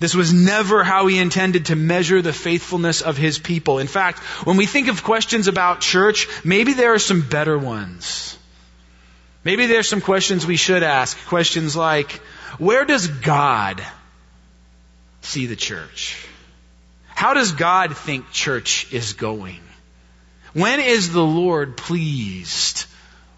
This 0.00 0.16
was 0.16 0.32
never 0.32 0.82
how 0.82 1.06
he 1.06 1.20
intended 1.20 1.66
to 1.66 1.76
measure 1.76 2.20
the 2.20 2.32
faithfulness 2.32 3.02
of 3.02 3.16
his 3.16 3.38
people. 3.38 3.78
In 3.78 3.86
fact, 3.86 4.18
when 4.44 4.56
we 4.56 4.66
think 4.66 4.88
of 4.88 5.04
questions 5.04 5.46
about 5.46 5.80
church, 5.80 6.26
maybe 6.42 6.72
there 6.72 6.92
are 6.92 6.98
some 6.98 7.20
better 7.20 7.56
ones. 7.56 8.36
Maybe 9.44 9.66
there 9.66 9.78
are 9.78 9.84
some 9.84 10.00
questions 10.00 10.44
we 10.44 10.56
should 10.56 10.82
ask. 10.82 11.16
Questions 11.26 11.76
like, 11.76 12.10
where 12.58 12.84
does 12.84 13.06
God 13.06 13.80
see 15.24 15.46
the 15.46 15.56
church? 15.56 16.26
How 17.08 17.34
does 17.34 17.52
God 17.52 17.96
think 17.96 18.30
church 18.32 18.92
is 18.92 19.12
going? 19.12 19.60
When 20.52 20.80
is 20.80 21.12
the 21.12 21.24
Lord 21.24 21.76
pleased 21.76 22.86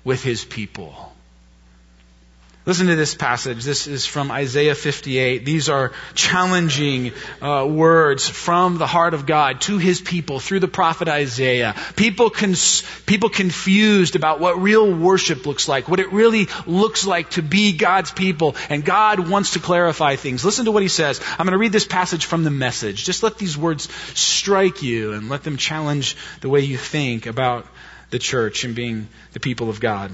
with 0.04 0.22
his 0.22 0.44
people. 0.44 1.13
Listen 2.66 2.86
to 2.86 2.96
this 2.96 3.14
passage. 3.14 3.62
This 3.62 3.86
is 3.86 4.06
from 4.06 4.30
Isaiah 4.30 4.74
58. 4.74 5.44
These 5.44 5.68
are 5.68 5.92
challenging 6.14 7.12
uh, 7.42 7.66
words 7.68 8.26
from 8.26 8.78
the 8.78 8.86
heart 8.86 9.12
of 9.12 9.26
God 9.26 9.60
to 9.62 9.76
his 9.76 10.00
people 10.00 10.40
through 10.40 10.60
the 10.60 10.68
prophet 10.68 11.06
Isaiah. 11.06 11.74
People, 11.94 12.30
cons- 12.30 12.82
people 13.04 13.28
confused 13.28 14.16
about 14.16 14.40
what 14.40 14.62
real 14.62 14.90
worship 14.90 15.44
looks 15.44 15.68
like, 15.68 15.88
what 15.88 16.00
it 16.00 16.10
really 16.10 16.46
looks 16.66 17.06
like 17.06 17.28
to 17.30 17.42
be 17.42 17.76
God's 17.76 18.12
people. 18.12 18.56
And 18.70 18.82
God 18.82 19.28
wants 19.28 19.52
to 19.52 19.58
clarify 19.58 20.16
things. 20.16 20.42
Listen 20.42 20.64
to 20.64 20.72
what 20.72 20.82
he 20.82 20.88
says. 20.88 21.20
I'm 21.38 21.44
going 21.44 21.52
to 21.52 21.58
read 21.58 21.72
this 21.72 21.86
passage 21.86 22.24
from 22.24 22.44
the 22.44 22.50
message. 22.50 23.04
Just 23.04 23.22
let 23.22 23.36
these 23.36 23.58
words 23.58 23.92
strike 24.18 24.82
you 24.82 25.12
and 25.12 25.28
let 25.28 25.42
them 25.42 25.58
challenge 25.58 26.16
the 26.40 26.48
way 26.48 26.60
you 26.60 26.78
think 26.78 27.26
about 27.26 27.66
the 28.08 28.18
church 28.18 28.64
and 28.64 28.74
being 28.74 29.08
the 29.34 29.40
people 29.40 29.68
of 29.68 29.80
God. 29.80 30.12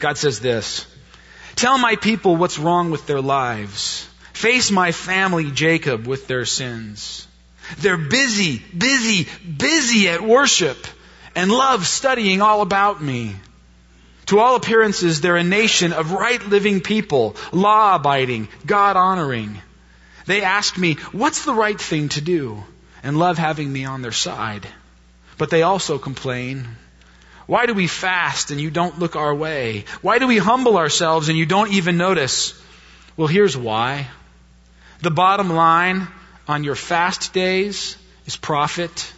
God 0.00 0.18
says 0.18 0.40
this. 0.40 0.86
Tell 1.56 1.78
my 1.78 1.96
people 1.96 2.36
what's 2.36 2.58
wrong 2.58 2.90
with 2.90 3.06
their 3.06 3.20
lives. 3.20 4.06
Face 4.32 4.70
my 4.70 4.92
family, 4.92 5.50
Jacob, 5.50 6.06
with 6.06 6.26
their 6.26 6.44
sins. 6.44 7.26
They're 7.78 7.96
busy, 7.96 8.58
busy, 8.76 9.28
busy 9.44 10.08
at 10.08 10.22
worship 10.22 10.78
and 11.34 11.50
love 11.50 11.86
studying 11.86 12.42
all 12.42 12.62
about 12.62 13.02
me. 13.02 13.36
To 14.26 14.38
all 14.38 14.56
appearances, 14.56 15.20
they're 15.20 15.36
a 15.36 15.44
nation 15.44 15.92
of 15.92 16.12
right 16.12 16.44
living 16.46 16.80
people, 16.80 17.36
law 17.52 17.96
abiding, 17.96 18.48
God 18.64 18.96
honoring. 18.96 19.60
They 20.26 20.42
ask 20.42 20.78
me, 20.78 20.94
what's 21.12 21.44
the 21.44 21.54
right 21.54 21.80
thing 21.80 22.10
to 22.10 22.20
do? 22.20 22.62
And 23.02 23.18
love 23.18 23.38
having 23.38 23.72
me 23.72 23.84
on 23.86 24.02
their 24.02 24.12
side. 24.12 24.66
But 25.38 25.50
they 25.50 25.62
also 25.62 25.98
complain, 25.98 26.68
why 27.50 27.66
do 27.66 27.74
we 27.74 27.88
fast 27.88 28.52
and 28.52 28.60
you 28.60 28.70
don't 28.70 29.00
look 29.00 29.16
our 29.16 29.34
way? 29.34 29.84
Why 30.02 30.20
do 30.20 30.28
we 30.28 30.38
humble 30.38 30.76
ourselves 30.76 31.28
and 31.28 31.36
you 31.36 31.46
don't 31.46 31.72
even 31.72 31.96
notice? 31.96 32.54
Well, 33.16 33.26
here's 33.26 33.56
why. 33.56 34.06
The 35.02 35.10
bottom 35.10 35.50
line 35.50 36.06
on 36.46 36.62
your 36.62 36.76
fast 36.76 37.32
days 37.32 37.96
is 38.24 38.36
profit. 38.36 39.12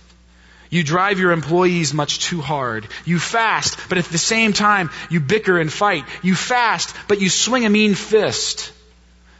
You 0.70 0.82
drive 0.82 1.18
your 1.18 1.32
employees 1.32 1.92
much 1.92 2.20
too 2.20 2.40
hard. 2.40 2.88
You 3.04 3.18
fast, 3.18 3.78
but 3.90 3.98
at 3.98 4.06
the 4.06 4.16
same 4.16 4.54
time, 4.54 4.88
you 5.10 5.20
bicker 5.20 5.60
and 5.60 5.70
fight. 5.70 6.06
You 6.22 6.34
fast, 6.34 6.96
but 7.08 7.20
you 7.20 7.28
swing 7.28 7.66
a 7.66 7.68
mean 7.68 7.94
fist. 7.94 8.72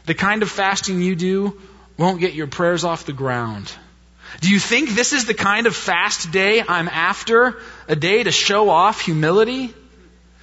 The 0.04 0.14
kind 0.14 0.42
of 0.42 0.50
fasting 0.50 1.00
you 1.00 1.16
do 1.16 1.58
won't 1.96 2.20
get 2.20 2.34
your 2.34 2.46
prayers 2.46 2.84
off 2.84 3.06
the 3.06 3.14
ground. 3.14 3.72
Do 4.42 4.50
you 4.50 4.58
think 4.58 4.90
this 4.90 5.14
is 5.14 5.24
the 5.24 5.32
kind 5.32 5.66
of 5.66 5.74
fast 5.74 6.30
day 6.30 6.60
I'm 6.60 6.88
after? 6.88 7.58
A 7.88 7.96
day 7.96 8.22
to 8.22 8.30
show 8.30 8.70
off 8.70 9.00
humility? 9.00 9.74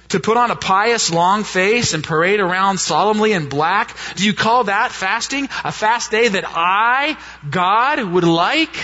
To 0.08 0.20
put 0.20 0.36
on 0.36 0.50
a 0.50 0.56
pious 0.56 1.12
long 1.12 1.44
face 1.44 1.94
and 1.94 2.02
parade 2.02 2.40
around 2.40 2.78
solemnly 2.78 3.32
in 3.32 3.48
black? 3.48 3.96
Do 4.16 4.24
you 4.24 4.34
call 4.34 4.64
that 4.64 4.90
fasting? 4.90 5.48
A 5.64 5.70
fast 5.70 6.10
day 6.10 6.28
that 6.28 6.44
I, 6.46 7.16
God, 7.48 8.02
would 8.02 8.24
like? 8.24 8.74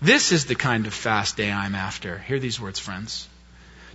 This 0.00 0.32
is 0.32 0.46
the 0.46 0.54
kind 0.54 0.86
of 0.86 0.94
fast 0.94 1.36
day 1.36 1.52
I'm 1.52 1.74
after. 1.74 2.18
Hear 2.18 2.38
these 2.38 2.58
words, 2.58 2.78
friends. 2.78 3.28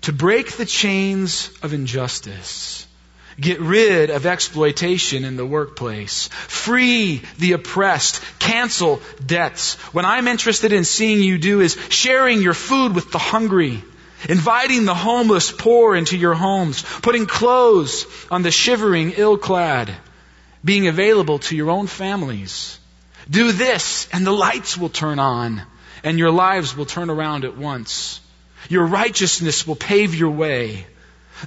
To 0.01 0.13
break 0.13 0.51
the 0.51 0.65
chains 0.65 1.49
of 1.63 1.73
injustice 1.73 2.85
Get 3.39 3.59
rid 3.59 4.11
of 4.11 4.25
exploitation 4.25 5.25
in 5.25 5.35
the 5.35 5.45
workplace. 5.45 6.29
Free 6.29 7.21
the 7.37 7.53
oppressed. 7.53 8.21
Cancel 8.39 9.01
debts. 9.25 9.75
What 9.93 10.05
I'm 10.05 10.27
interested 10.27 10.71
in 10.71 10.85
seeing 10.85 11.21
you 11.21 11.37
do 11.37 11.59
is 11.59 11.77
sharing 11.89 12.41
your 12.41 12.53
food 12.53 12.95
with 12.95 13.11
the 13.11 13.19
hungry. 13.19 13.83
Inviting 14.29 14.85
the 14.85 14.95
homeless 14.95 15.51
poor 15.51 15.95
into 15.95 16.17
your 16.17 16.33
homes. 16.33 16.83
Putting 17.01 17.25
clothes 17.25 18.05
on 18.31 18.41
the 18.41 18.51
shivering 18.51 19.11
ill 19.17 19.37
clad. 19.37 19.93
Being 20.63 20.87
available 20.87 21.39
to 21.39 21.55
your 21.57 21.69
own 21.69 21.87
families. 21.87 22.79
Do 23.29 23.51
this 23.51 24.07
and 24.13 24.25
the 24.25 24.31
lights 24.31 24.77
will 24.77 24.89
turn 24.89 25.19
on 25.19 25.61
and 26.05 26.19
your 26.19 26.31
lives 26.31 26.77
will 26.77 26.85
turn 26.85 27.09
around 27.09 27.43
at 27.43 27.57
once. 27.57 28.21
Your 28.69 28.85
righteousness 28.85 29.67
will 29.67 29.75
pave 29.75 30.15
your 30.15 30.29
way. 30.29 30.85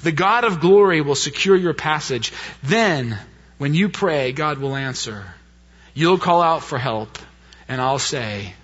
The 0.02 0.12
God 0.12 0.44
of 0.44 0.60
glory 0.60 1.00
will 1.00 1.14
secure 1.14 1.56
your 1.56 1.74
passage. 1.74 2.32
Then, 2.62 3.18
when 3.58 3.74
you 3.74 3.88
pray, 3.88 4.32
God 4.32 4.58
will 4.58 4.76
answer. 4.76 5.24
You'll 5.94 6.18
call 6.18 6.42
out 6.42 6.62
for 6.62 6.78
help, 6.78 7.18
and 7.68 7.80
I'll 7.80 7.98
say, 7.98 8.54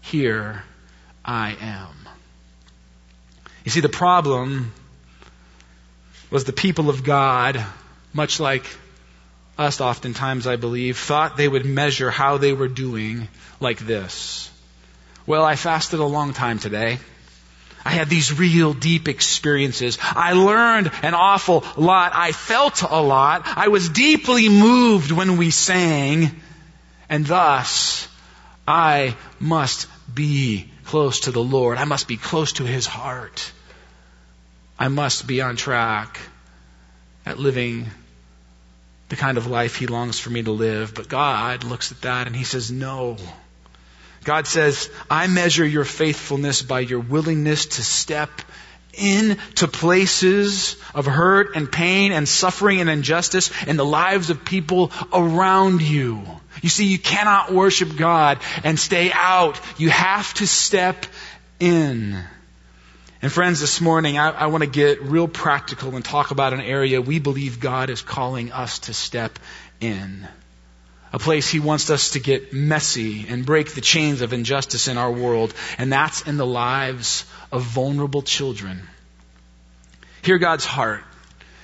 Here 0.00 0.62
I 1.24 1.56
am. 1.60 1.94
You 3.64 3.70
see, 3.70 3.80
the 3.80 3.88
problem 3.88 4.72
was 6.30 6.44
the 6.44 6.52
people 6.52 6.88
of 6.88 7.04
God, 7.04 7.62
much 8.12 8.40
like 8.40 8.64
us 9.58 9.80
oftentimes, 9.80 10.46
I 10.46 10.56
believe, 10.56 10.96
thought 10.98 11.36
they 11.36 11.48
would 11.48 11.66
measure 11.66 12.10
how 12.10 12.38
they 12.38 12.52
were 12.52 12.68
doing 12.68 13.28
like 13.60 13.78
this. 13.78 14.50
Well, 15.26 15.44
I 15.44 15.56
fasted 15.56 16.00
a 16.00 16.04
long 16.04 16.32
time 16.32 16.58
today. 16.58 16.98
I 17.84 17.90
had 17.90 18.08
these 18.08 18.38
real 18.38 18.74
deep 18.74 19.08
experiences. 19.08 19.98
I 20.02 20.32
learned 20.32 20.90
an 21.02 21.14
awful 21.14 21.64
lot. 21.76 22.12
I 22.14 22.32
felt 22.32 22.82
a 22.82 23.00
lot. 23.00 23.42
I 23.46 23.68
was 23.68 23.88
deeply 23.88 24.48
moved 24.48 25.10
when 25.10 25.36
we 25.36 25.50
sang. 25.50 26.40
And 27.08 27.26
thus, 27.26 28.08
I 28.66 29.16
must 29.40 29.86
be 30.12 30.70
close 30.84 31.20
to 31.20 31.30
the 31.30 31.42
Lord. 31.42 31.78
I 31.78 31.84
must 31.84 32.08
be 32.08 32.16
close 32.16 32.54
to 32.54 32.64
His 32.64 32.86
heart. 32.86 33.52
I 34.78 34.88
must 34.88 35.26
be 35.26 35.40
on 35.40 35.56
track 35.56 36.18
at 37.24 37.38
living 37.38 37.86
the 39.08 39.16
kind 39.16 39.38
of 39.38 39.46
life 39.46 39.76
He 39.76 39.86
longs 39.86 40.18
for 40.18 40.30
me 40.30 40.42
to 40.42 40.52
live. 40.52 40.94
But 40.94 41.08
God 41.08 41.64
looks 41.64 41.92
at 41.92 42.02
that 42.02 42.26
and 42.26 42.36
He 42.36 42.44
says, 42.44 42.70
no. 42.70 43.16
God 44.24 44.46
says, 44.46 44.90
I 45.10 45.26
measure 45.26 45.66
your 45.66 45.84
faithfulness 45.84 46.62
by 46.62 46.80
your 46.80 47.00
willingness 47.00 47.66
to 47.66 47.84
step 47.84 48.30
into 48.98 49.68
places 49.68 50.76
of 50.94 51.06
hurt 51.06 51.54
and 51.54 51.70
pain 51.70 52.12
and 52.12 52.28
suffering 52.28 52.80
and 52.80 52.90
injustice 52.90 53.50
in 53.64 53.76
the 53.76 53.84
lives 53.84 54.30
of 54.30 54.44
people 54.44 54.90
around 55.12 55.82
you. 55.82 56.22
You 56.62 56.68
see, 56.68 56.86
you 56.86 56.98
cannot 56.98 57.52
worship 57.52 57.96
God 57.96 58.38
and 58.64 58.78
stay 58.78 59.12
out. 59.12 59.60
You 59.78 59.90
have 59.90 60.34
to 60.34 60.46
step 60.46 61.06
in. 61.60 62.20
And 63.22 63.32
friends, 63.32 63.60
this 63.60 63.80
morning 63.80 64.18
I, 64.18 64.30
I 64.30 64.46
want 64.46 64.64
to 64.64 64.70
get 64.70 65.02
real 65.02 65.28
practical 65.28 65.94
and 65.94 66.04
talk 66.04 66.30
about 66.30 66.52
an 66.52 66.60
area 66.60 67.00
we 67.00 67.18
believe 67.18 67.60
God 67.60 67.90
is 67.90 68.02
calling 68.02 68.52
us 68.52 68.80
to 68.80 68.94
step 68.94 69.38
in 69.80 70.26
a 71.12 71.18
place 71.18 71.48
He 71.48 71.60
wants 71.60 71.90
us 71.90 72.10
to 72.10 72.20
get 72.20 72.52
messy 72.52 73.26
and 73.28 73.46
break 73.46 73.74
the 73.74 73.80
chains 73.80 74.20
of 74.20 74.32
injustice 74.32 74.88
in 74.88 74.98
our 74.98 75.10
world, 75.10 75.54
and 75.78 75.92
that's 75.92 76.22
in 76.22 76.36
the 76.36 76.46
lives 76.46 77.24
of 77.50 77.62
vulnerable 77.62 78.22
children. 78.22 78.82
Hear 80.22 80.38
God's 80.38 80.64
heart. 80.64 81.04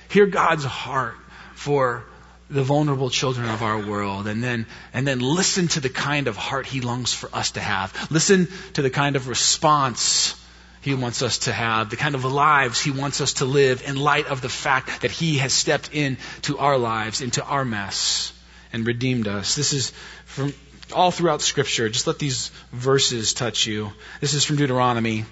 Hear 0.09 0.25
God's 0.25 0.63
heart 0.63 1.15
for 1.55 2.05
the 2.49 2.63
vulnerable 2.63 3.09
children 3.09 3.49
of 3.49 3.63
our 3.63 3.79
world 3.79 4.27
and 4.27 4.43
then 4.43 4.67
and 4.93 5.07
then 5.07 5.19
listen 5.19 5.67
to 5.67 5.79
the 5.79 5.89
kind 5.89 6.27
of 6.27 6.37
heart 6.37 6.67
he 6.67 6.79
longs 6.79 7.11
for 7.11 7.27
us 7.33 7.51
to 7.51 7.59
have 7.59 8.11
listen 8.11 8.47
to 8.73 8.83
the 8.83 8.89
kind 8.91 9.15
of 9.15 9.27
response 9.27 10.39
he 10.81 10.93
wants 10.93 11.23
us 11.23 11.39
to 11.39 11.51
have 11.51 11.89
the 11.89 11.95
kind 11.95 12.13
of 12.13 12.23
lives 12.23 12.79
he 12.79 12.91
wants 12.91 13.19
us 13.19 13.33
to 13.33 13.45
live 13.45 13.81
in 13.87 13.95
light 13.95 14.27
of 14.27 14.41
the 14.41 14.49
fact 14.49 15.01
that 15.01 15.09
he 15.09 15.39
has 15.39 15.53
stepped 15.53 15.91
into 15.91 16.59
our 16.59 16.77
lives 16.77 17.21
into 17.21 17.43
our 17.43 17.65
mess 17.65 18.31
and 18.73 18.85
redeemed 18.85 19.27
us. 19.27 19.55
This 19.55 19.73
is 19.73 19.91
from 20.25 20.53
all 20.93 21.11
throughout 21.11 21.41
Scripture. 21.41 21.89
Just 21.89 22.07
let 22.07 22.19
these 22.19 22.49
verses 22.71 23.33
touch 23.33 23.65
you. 23.65 23.91
This 24.21 24.33
is 24.33 24.43
from 24.45 24.57
Deuteronomy. 24.57 25.25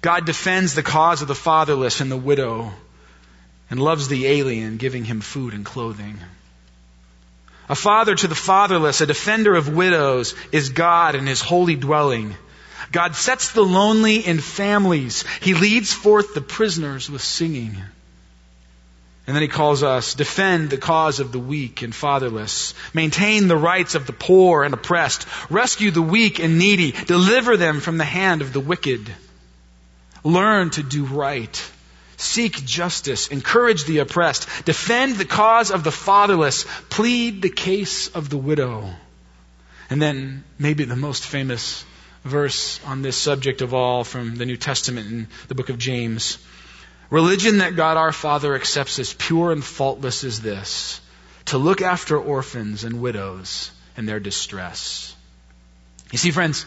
God 0.00 0.26
defends 0.26 0.74
the 0.74 0.82
cause 0.82 1.22
of 1.22 1.28
the 1.28 1.34
fatherless 1.34 2.00
and 2.00 2.10
the 2.10 2.16
widow 2.16 2.72
and 3.70 3.80
loves 3.80 4.08
the 4.08 4.26
alien, 4.26 4.76
giving 4.76 5.04
him 5.04 5.20
food 5.20 5.54
and 5.54 5.64
clothing. 5.64 6.18
A 7.68 7.74
father 7.74 8.14
to 8.14 8.26
the 8.26 8.34
fatherless, 8.34 9.00
a 9.00 9.06
defender 9.06 9.54
of 9.54 9.74
widows, 9.74 10.34
is 10.50 10.70
God 10.70 11.14
in 11.14 11.26
his 11.26 11.40
holy 11.40 11.76
dwelling. 11.76 12.36
God 12.90 13.14
sets 13.14 13.52
the 13.52 13.62
lonely 13.62 14.16
in 14.16 14.40
families. 14.40 15.24
He 15.40 15.54
leads 15.54 15.92
forth 15.92 16.34
the 16.34 16.40
prisoners 16.40 17.08
with 17.08 17.22
singing. 17.22 17.76
And 19.26 19.36
then 19.36 19.42
he 19.42 19.48
calls 19.48 19.82
us 19.82 20.14
defend 20.14 20.70
the 20.70 20.78
cause 20.78 21.20
of 21.20 21.30
the 21.30 21.38
weak 21.38 21.82
and 21.82 21.94
fatherless, 21.94 22.74
maintain 22.92 23.46
the 23.46 23.56
rights 23.56 23.94
of 23.94 24.06
the 24.06 24.12
poor 24.12 24.64
and 24.64 24.74
oppressed, 24.74 25.26
rescue 25.48 25.92
the 25.92 26.02
weak 26.02 26.40
and 26.40 26.58
needy, 26.58 26.92
deliver 26.92 27.56
them 27.56 27.80
from 27.80 27.98
the 27.98 28.04
hand 28.04 28.42
of 28.42 28.52
the 28.52 28.60
wicked. 28.60 29.12
Learn 30.24 30.70
to 30.70 30.82
do 30.82 31.04
right. 31.04 31.70
Seek 32.16 32.64
justice. 32.64 33.28
Encourage 33.28 33.84
the 33.84 33.98
oppressed. 33.98 34.48
Defend 34.64 35.16
the 35.16 35.24
cause 35.24 35.70
of 35.70 35.82
the 35.82 35.90
fatherless. 35.90 36.64
Plead 36.88 37.42
the 37.42 37.50
case 37.50 38.08
of 38.08 38.28
the 38.28 38.36
widow. 38.36 38.90
And 39.90 40.00
then 40.00 40.44
maybe 40.58 40.84
the 40.84 40.96
most 40.96 41.24
famous 41.26 41.84
verse 42.24 42.80
on 42.86 43.02
this 43.02 43.16
subject 43.16 43.62
of 43.62 43.74
all 43.74 44.04
from 44.04 44.36
the 44.36 44.46
New 44.46 44.56
Testament 44.56 45.08
in 45.08 45.28
the 45.48 45.56
book 45.56 45.68
of 45.68 45.78
James 45.78 46.38
Religion 47.12 47.58
that 47.58 47.76
God 47.76 47.98
our 47.98 48.10
Father 48.10 48.54
accepts 48.54 48.98
as 48.98 49.12
pure 49.12 49.52
and 49.52 49.62
faultless 49.62 50.24
is 50.24 50.40
this 50.40 50.98
to 51.44 51.58
look 51.58 51.82
after 51.82 52.18
orphans 52.18 52.84
and 52.84 53.02
widows 53.02 53.70
in 53.98 54.06
their 54.06 54.18
distress. 54.18 55.14
You 56.10 56.16
see, 56.16 56.30
friends, 56.30 56.64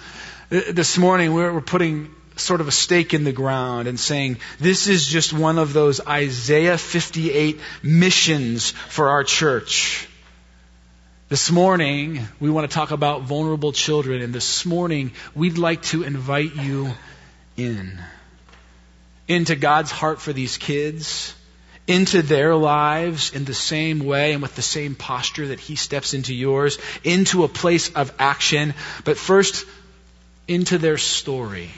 this 0.50 1.00
morning 1.00 1.34
we're 1.34 1.62
putting 1.62 2.14
sort 2.36 2.62
of 2.62 2.68
a 2.68 2.72
stake 2.72 3.16
in 3.16 3.24
the 3.24 3.32
ground 3.32 3.88
and 3.88 4.00
saying, 4.00 4.38
this 4.60 4.86
is 4.86 5.08
just 5.08 5.34
one 5.34 5.58
of 5.58 5.74
those 5.74 6.00
Isaiah 6.06 6.78
58 6.78 7.60
missions 7.82 8.70
for 8.70 9.10
our 9.10 9.24
church. 9.24 10.08
This 11.28 11.50
morning, 11.50 12.20
we 12.40 12.52
want 12.52 12.70
to 12.70 12.75
talk 12.75 12.92
about 12.92 13.24
vulnerable 13.24 13.72
children, 13.72 14.22
and 14.22 14.32
this 14.32 14.64
morning, 14.64 15.14
we'd 15.34 15.58
like 15.58 15.82
to 15.86 16.04
invite 16.04 16.56
you 16.56 16.92
in 17.58 18.00
into 19.27 19.55
God's 19.55 19.91
heart 19.91 20.22
for 20.22 20.34
these 20.34 20.58
kids, 20.58 21.34
into 21.88 22.22
their 22.22 22.55
lives 22.55 23.34
in 23.34 23.46
the 23.46 23.53
same 23.53 24.00
way 24.00 24.34
and 24.34 24.41
with 24.41 24.55
the 24.55 24.62
same 24.62 24.96
posture 24.96 25.48
that 25.48 25.60
He 25.60 25.75
steps 25.75 26.13
into 26.13 26.34
yours, 26.34 26.77
into 27.03 27.44
a 27.44 27.48
place 27.48 27.91
of 27.94 28.13
action, 28.20 28.74
but 29.03 29.17
first, 29.17 29.65
into 30.48 30.77
their 30.77 30.98
story. 30.98 31.70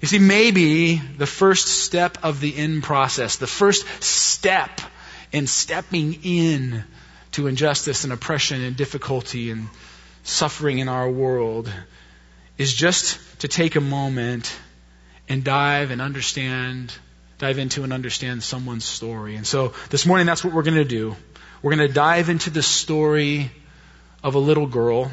You 0.00 0.08
see, 0.08 0.18
maybe 0.18 0.96
the 0.96 1.26
first 1.26 1.66
step 1.66 2.18
of 2.22 2.40
the 2.40 2.56
in 2.56 2.82
process, 2.82 3.36
the 3.36 3.46
first 3.46 3.86
step 4.02 4.80
in 5.32 5.46
stepping 5.46 6.20
in 6.22 6.84
to 7.32 7.46
injustice 7.46 8.04
and 8.04 8.12
oppression 8.12 8.62
and 8.62 8.76
difficulty 8.76 9.50
and 9.50 9.68
suffering 10.22 10.78
in 10.78 10.88
our 10.88 11.10
world 11.10 11.70
is 12.56 12.72
just 12.72 13.18
to 13.40 13.48
take 13.48 13.76
a 13.76 13.80
moment 13.80 14.56
and 15.28 15.44
dive 15.44 15.90
and 15.90 16.00
understand, 16.00 16.92
dive 17.38 17.58
into 17.58 17.84
and 17.84 17.92
understand 17.92 18.42
someone's 18.42 18.84
story. 18.84 19.36
And 19.36 19.46
so 19.46 19.74
this 19.90 20.06
morning, 20.06 20.26
that's 20.26 20.44
what 20.44 20.54
we're 20.54 20.62
going 20.62 20.76
to 20.76 20.84
do. 20.84 21.16
We're 21.62 21.74
going 21.74 21.88
to 21.88 21.94
dive 21.94 22.28
into 22.28 22.50
the 22.50 22.62
story 22.62 23.50
of 24.22 24.34
a 24.34 24.38
little 24.38 24.66
girl, 24.66 25.10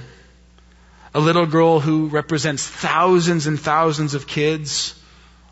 a 1.14 1.20
little 1.20 1.46
girl 1.46 1.80
who 1.80 2.08
represents 2.08 2.66
thousands 2.68 3.48
and 3.48 3.60
thousands 3.60 4.14
of 4.14 4.28
kids 4.28 5.00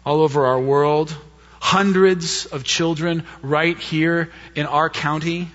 all 0.05 0.21
over 0.21 0.45
our 0.45 0.59
world, 0.59 1.15
hundreds 1.59 2.45
of 2.45 2.63
children 2.63 3.23
right 3.41 3.77
here 3.77 4.31
in 4.55 4.65
our 4.65 4.89
county. 4.89 5.49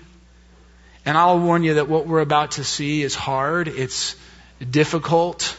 And 1.05 1.17
I'll 1.17 1.39
warn 1.39 1.63
you 1.63 1.75
that 1.75 1.87
what 1.87 2.07
we're 2.07 2.21
about 2.21 2.51
to 2.51 2.63
see 2.63 3.01
is 3.03 3.15
hard, 3.15 3.67
it's 3.67 4.15
difficult, 4.69 5.55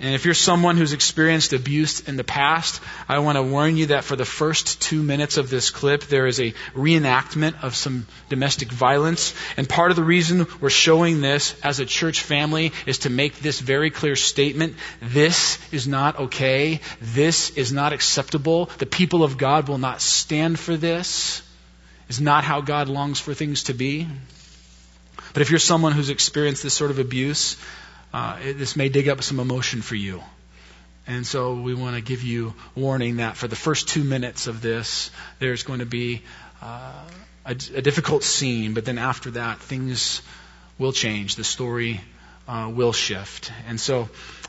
and 0.00 0.14
if 0.14 0.24
you're 0.24 0.32
someone 0.32 0.78
who's 0.78 0.94
experienced 0.94 1.52
abuse 1.52 2.00
in 2.00 2.16
the 2.16 2.24
past, 2.24 2.80
I 3.06 3.18
want 3.18 3.36
to 3.36 3.42
warn 3.42 3.76
you 3.76 3.86
that 3.86 4.02
for 4.02 4.16
the 4.16 4.24
first 4.24 4.80
two 4.80 5.02
minutes 5.02 5.36
of 5.36 5.50
this 5.50 5.68
clip, 5.68 6.04
there 6.04 6.26
is 6.26 6.40
a 6.40 6.54
reenactment 6.74 7.62
of 7.62 7.76
some 7.76 8.06
domestic 8.30 8.72
violence. 8.72 9.34
And 9.58 9.68
part 9.68 9.90
of 9.90 9.96
the 9.96 10.02
reason 10.02 10.46
we're 10.58 10.70
showing 10.70 11.20
this 11.20 11.54
as 11.62 11.80
a 11.80 11.84
church 11.84 12.22
family 12.22 12.72
is 12.86 13.00
to 13.00 13.10
make 13.10 13.40
this 13.40 13.60
very 13.60 13.90
clear 13.90 14.16
statement. 14.16 14.76
This 15.02 15.58
is 15.70 15.86
not 15.86 16.18
okay. 16.18 16.80
This 17.02 17.50
is 17.50 17.70
not 17.70 17.92
acceptable. 17.92 18.70
The 18.78 18.86
people 18.86 19.22
of 19.22 19.36
God 19.36 19.68
will 19.68 19.78
not 19.78 20.00
stand 20.00 20.58
for 20.58 20.78
this. 20.78 21.42
Is 22.08 22.22
not 22.22 22.42
how 22.42 22.62
God 22.62 22.88
longs 22.88 23.20
for 23.20 23.34
things 23.34 23.64
to 23.64 23.74
be. 23.74 24.08
But 25.34 25.42
if 25.42 25.50
you're 25.50 25.60
someone 25.60 25.92
who's 25.92 26.10
experienced 26.10 26.62
this 26.62 26.74
sort 26.74 26.90
of 26.90 26.98
abuse, 26.98 27.56
uh, 28.12 28.38
it, 28.42 28.58
this 28.58 28.76
may 28.76 28.88
dig 28.88 29.08
up 29.08 29.22
some 29.22 29.40
emotion 29.40 29.82
for 29.82 29.94
you. 29.94 30.22
And 31.06 31.26
so 31.26 31.54
we 31.54 31.74
want 31.74 31.96
to 31.96 32.02
give 32.02 32.22
you 32.22 32.54
warning 32.74 33.16
that 33.16 33.36
for 33.36 33.48
the 33.48 33.56
first 33.56 33.88
two 33.88 34.04
minutes 34.04 34.46
of 34.46 34.62
this, 34.62 35.10
there's 35.38 35.62
going 35.62 35.80
to 35.80 35.86
be 35.86 36.22
uh, 36.62 37.04
a, 37.44 37.50
a, 37.50 37.82
difficult 37.82 38.22
scene, 38.22 38.74
but 38.74 38.84
then 38.84 38.98
after 38.98 39.32
that, 39.32 39.58
things 39.58 40.22
will 40.78 40.92
change. 40.92 41.36
The 41.36 41.44
story 41.44 42.00
uh, 42.46 42.70
will 42.72 42.92
shift. 42.92 43.50
And 43.66 43.80
so 43.80 44.08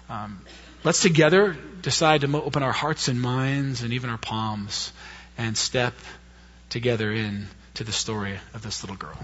um, 0.09 0.41
let's 0.83 1.01
together 1.01 1.55
decide 1.81 2.21
to 2.21 2.41
open 2.43 2.63
our 2.63 2.71
hearts 2.71 3.07
and 3.07 3.19
minds 3.19 3.81
and 3.81 3.93
even 3.93 4.09
our 4.09 4.17
palms 4.17 4.91
and 5.37 5.57
step 5.57 5.93
together 6.69 7.11
in 7.11 7.47
to 7.75 7.83
the 7.83 7.91
story 7.91 8.39
of 8.53 8.61
this 8.61 8.83
little 8.83 8.97
girl. 8.97 9.17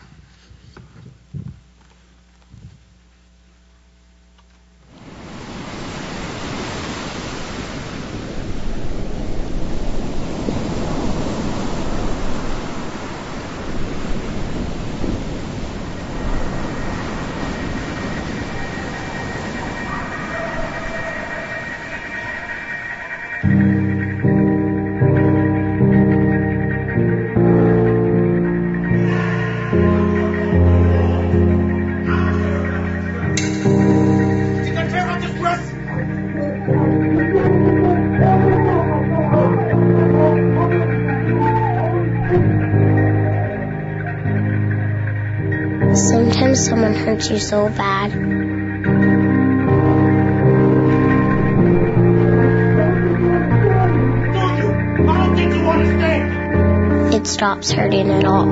Hurt 47.17 47.31
you 47.31 47.39
so 47.39 47.67
bad. 47.69 48.11
It 57.13 57.25
stops 57.25 57.71
hurting 57.71 58.11
at 58.11 58.23
all. 58.23 58.51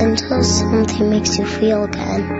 Until 0.00 0.42
something 0.42 1.08
makes 1.10 1.38
you 1.38 1.46
feel 1.46 1.84
again. 1.84 2.33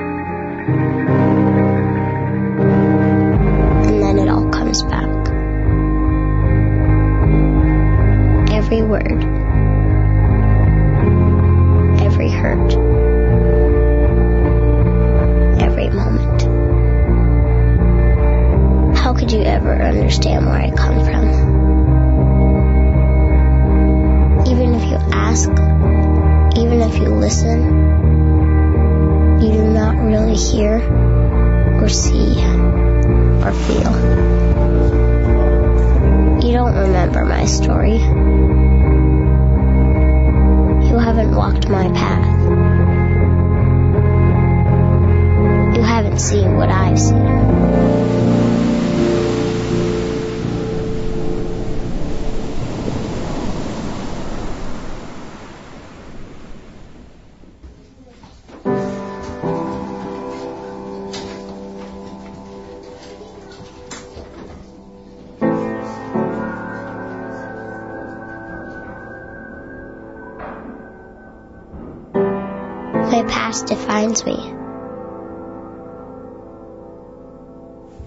Really 30.35 30.53
hear 30.53 30.79
or 31.83 31.89
see 31.89 32.35
or 33.43 33.53
feel. 33.53 33.93
You 36.45 36.53
don't 36.53 36.75
remember 36.75 37.25
my 37.25 37.45
story 37.47 37.99
You 40.89 40.99
haven't 40.99 41.35
walked 41.35 41.69
my 41.69 41.89
path. 41.93 42.41
You 45.77 45.83
haven't 45.83 46.19
seen 46.19 46.57
what 46.57 46.71
I've 46.71 46.99
seen. 46.99 48.74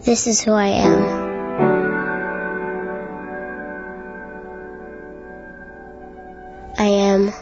This 0.07 0.25
is 0.25 0.39
who 0.39 0.53
I 0.53 0.67
am. 0.67 1.03
I 6.79 6.85
am 6.85 7.33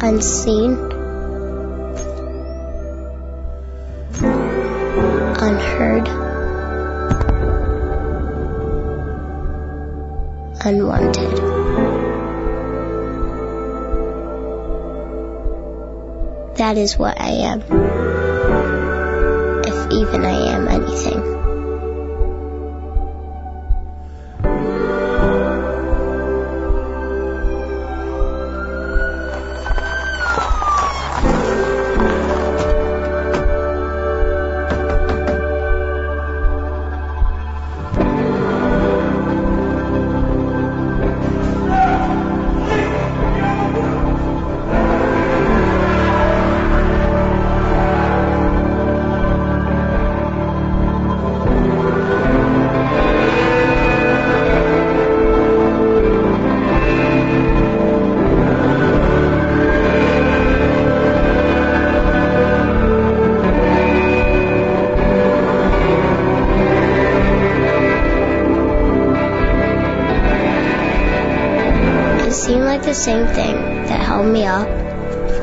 unseen, 0.00 0.78
unheard, 5.42 6.08
unwanted. 10.64 11.36
That 16.56 16.78
is 16.78 16.96
what 16.96 17.20
I 17.20 17.28
am. 17.28 18.11
Even 20.02 20.24
I 20.24 20.32
am 20.50 20.66
anything. 20.66 21.51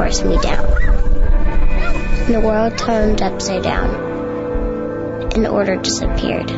Forced 0.09 0.25
me 0.25 0.39
down. 0.41 0.65
The 2.31 2.41
world 2.43 2.75
turned 2.79 3.21
upside 3.21 3.61
down, 3.61 3.93
and 5.35 5.45
order 5.45 5.75
disappeared. 5.75 6.49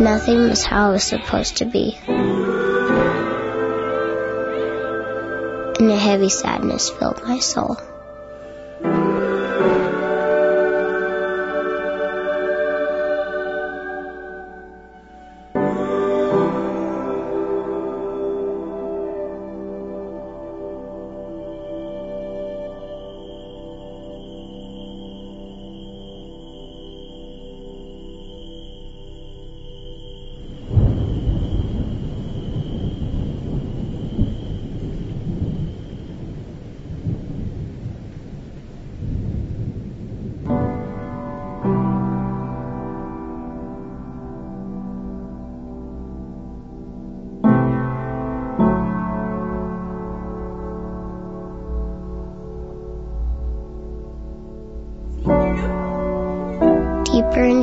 Nothing 0.00 0.48
was 0.48 0.64
how 0.64 0.88
it 0.88 0.92
was 0.92 1.04
supposed 1.04 1.58
to 1.58 1.66
be. 1.66 1.98
And 5.78 5.90
a 5.90 5.98
heavy 5.98 6.30
sadness 6.30 6.88
filled 6.88 7.22
my 7.24 7.40
soul. 7.40 7.76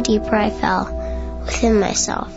Deeper 0.05 0.35
I 0.35 0.51
fell 0.51 1.41
within 1.45 1.79
myself. 1.79 2.31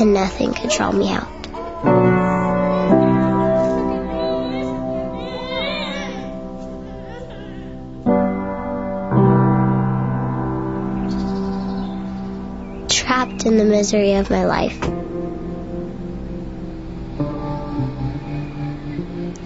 And 0.00 0.12
nothing 0.12 0.52
could 0.54 0.70
draw 0.70 0.90
me 0.90 1.12
out. 1.12 1.28
Trapped 12.90 13.46
in 13.46 13.56
the 13.56 13.64
misery 13.64 14.14
of 14.14 14.30
my 14.30 14.44
life. 14.46 14.80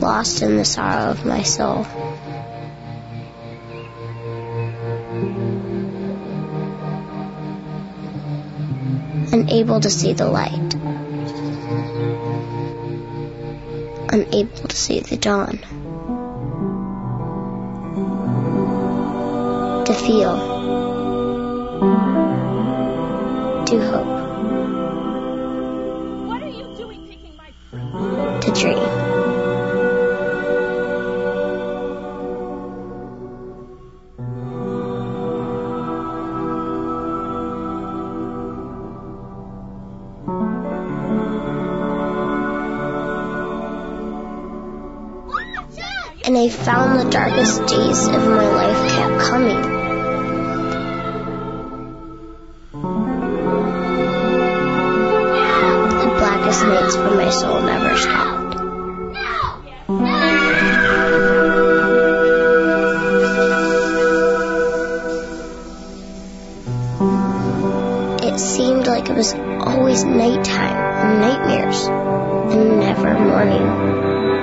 Lost 0.00 0.40
in 0.40 0.56
the 0.56 0.64
sorrow 0.64 1.10
of 1.10 1.26
my 1.26 1.42
soul. 1.42 1.86
Unable 9.58 9.80
to 9.80 9.90
see 9.90 10.12
the 10.12 10.24
light, 10.24 10.74
unable 14.12 14.68
to 14.68 14.76
see 14.76 15.00
the 15.00 15.16
dawn, 15.16 15.58
to 19.84 19.92
feel, 19.94 20.38
to 23.66 23.78
hope, 23.90 24.06
What 26.28 26.42
are 26.42 26.48
you 26.48 26.76
doing 26.76 27.08
picking 27.08 27.36
my 27.36 27.50
to 28.40 28.52
dream. 28.52 29.07
Darkest 47.38 47.66
days 47.68 48.08
of 48.08 48.26
my 48.26 48.48
life 48.48 48.90
kept 48.90 49.20
coming. 49.20 49.62
The 55.98 56.14
blackest 56.18 56.62
nights 56.64 56.96
for 56.96 57.10
my 57.14 57.30
soul 57.30 57.60
never 57.60 57.96
stopped. 57.96 58.54
It 68.24 68.38
seemed 68.40 68.86
like 68.88 69.08
it 69.08 69.16
was 69.16 69.34
always 69.34 70.02
nighttime 70.02 70.76
and 70.76 71.20
nightmares, 71.20 71.86
and 71.86 72.80
never 72.80 73.16
morning. 73.16 74.37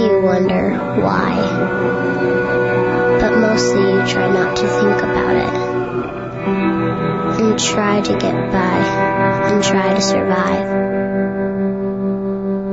You 0.00 0.22
wonder 0.22 0.78
why. 1.02 1.36
But 3.20 3.36
mostly 3.38 3.82
you 3.82 4.06
try 4.06 4.32
not 4.32 4.56
to 4.56 4.66
think 4.66 4.96
about 4.96 5.36
it. 5.36 5.54
And 7.40 7.58
try 7.58 8.00
to 8.00 8.12
get 8.16 8.50
by. 8.50 8.78
And 9.50 9.62
try 9.62 9.92
to 9.92 10.00
survive. 10.00 10.66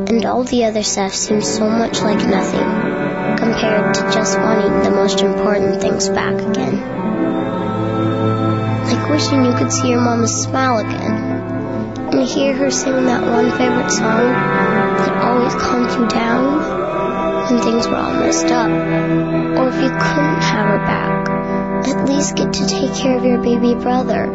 And 0.10 0.26
all 0.26 0.46
the 0.46 0.64
other 0.64 0.84
stuff 0.84 1.14
seems 1.14 1.54
so 1.54 1.70
much 1.70 2.00
like 2.00 2.26
nothing 2.26 3.36
compared 3.36 3.94
to 3.96 4.02
just 4.10 4.40
wanting 4.40 4.84
the 4.84 4.92
most 4.92 5.20
important 5.20 5.82
things 5.82 6.08
back 6.08 6.42
again. 6.42 6.78
Like 8.86 9.10
wishing 9.10 9.44
you 9.44 9.54
could 9.54 9.74
see 9.74 9.90
your 9.90 10.00
mama 10.00 10.30
smile 10.30 10.78
again. 10.78 11.36
And 12.14 12.26
hear 12.26 12.56
her 12.56 12.72
sing 12.72 13.06
that 13.08 13.22
one 13.22 13.52
favorite 13.52 13.92
song 13.92 14.32
that 14.32 15.24
always 15.26 15.56
calms 15.56 15.94
you 15.98 16.08
down 16.08 16.87
when 17.50 17.62
things 17.62 17.88
were 17.88 17.96
all 17.96 18.14
messed 18.14 18.48
up. 18.48 18.70
Or 18.70 19.70
if 19.70 19.76
you 19.76 19.90
couldn't 19.90 20.42
have 20.44 20.68
her 20.68 20.80
back, 20.80 21.30
at 21.88 22.10
least 22.10 22.36
get 22.36 22.54
to 22.54 22.68
take 22.68 22.94
care 22.94 23.18
of 23.18 23.24
your 23.24 23.42
baby 23.42 23.74
brother. 23.74 24.28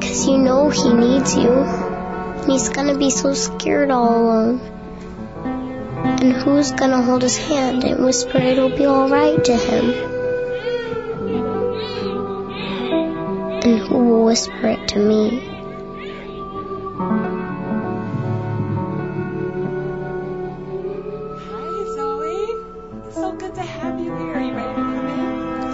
Cause 0.00 0.26
you 0.26 0.38
know 0.38 0.68
he 0.68 0.92
needs 0.92 1.36
you. 1.36 1.50
And 1.52 2.50
he's 2.50 2.70
gonna 2.70 2.98
be 2.98 3.10
so 3.10 3.34
scared 3.34 3.90
all 3.90 4.16
alone. 4.16 4.60
And 5.94 6.32
who's 6.32 6.72
gonna 6.72 7.02
hold 7.02 7.22
his 7.22 7.36
hand 7.36 7.84
and 7.84 8.04
whisper 8.04 8.38
it'll 8.38 8.76
be 8.76 8.86
alright 8.86 9.44
to 9.44 9.56
him? 9.56 9.90
And 13.64 13.78
who 13.78 13.98
will 13.98 14.24
whisper 14.24 14.66
it 14.66 14.88
to 14.88 14.98
me? 14.98 15.51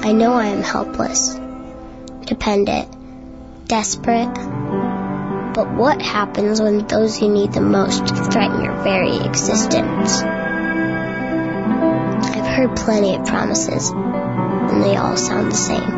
I 0.08 0.12
know 0.12 0.32
I 0.32 0.46
am 0.46 0.62
helpless, 0.62 1.38
dependent, 2.24 2.88
desperate. 3.68 4.32
But 5.52 5.74
what 5.74 6.00
happens 6.00 6.62
when 6.62 6.86
those 6.86 7.20
you 7.20 7.28
need 7.28 7.52
the 7.52 7.60
most 7.60 8.08
threaten 8.08 8.64
your 8.64 8.72
very 8.82 9.18
existence? 9.18 10.22
I've 12.22 12.46
heard 12.46 12.74
plenty 12.74 13.16
of 13.16 13.26
promises, 13.26 13.90
and 13.90 14.82
they 14.82 14.96
all 14.96 15.18
sound 15.18 15.52
the 15.52 15.56
same. 15.56 15.90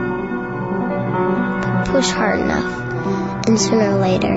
But 1.60 1.86
push 1.86 2.08
hard 2.08 2.40
enough, 2.40 3.46
and 3.46 3.60
sooner 3.60 3.92
or 3.92 4.00
later, 4.00 4.36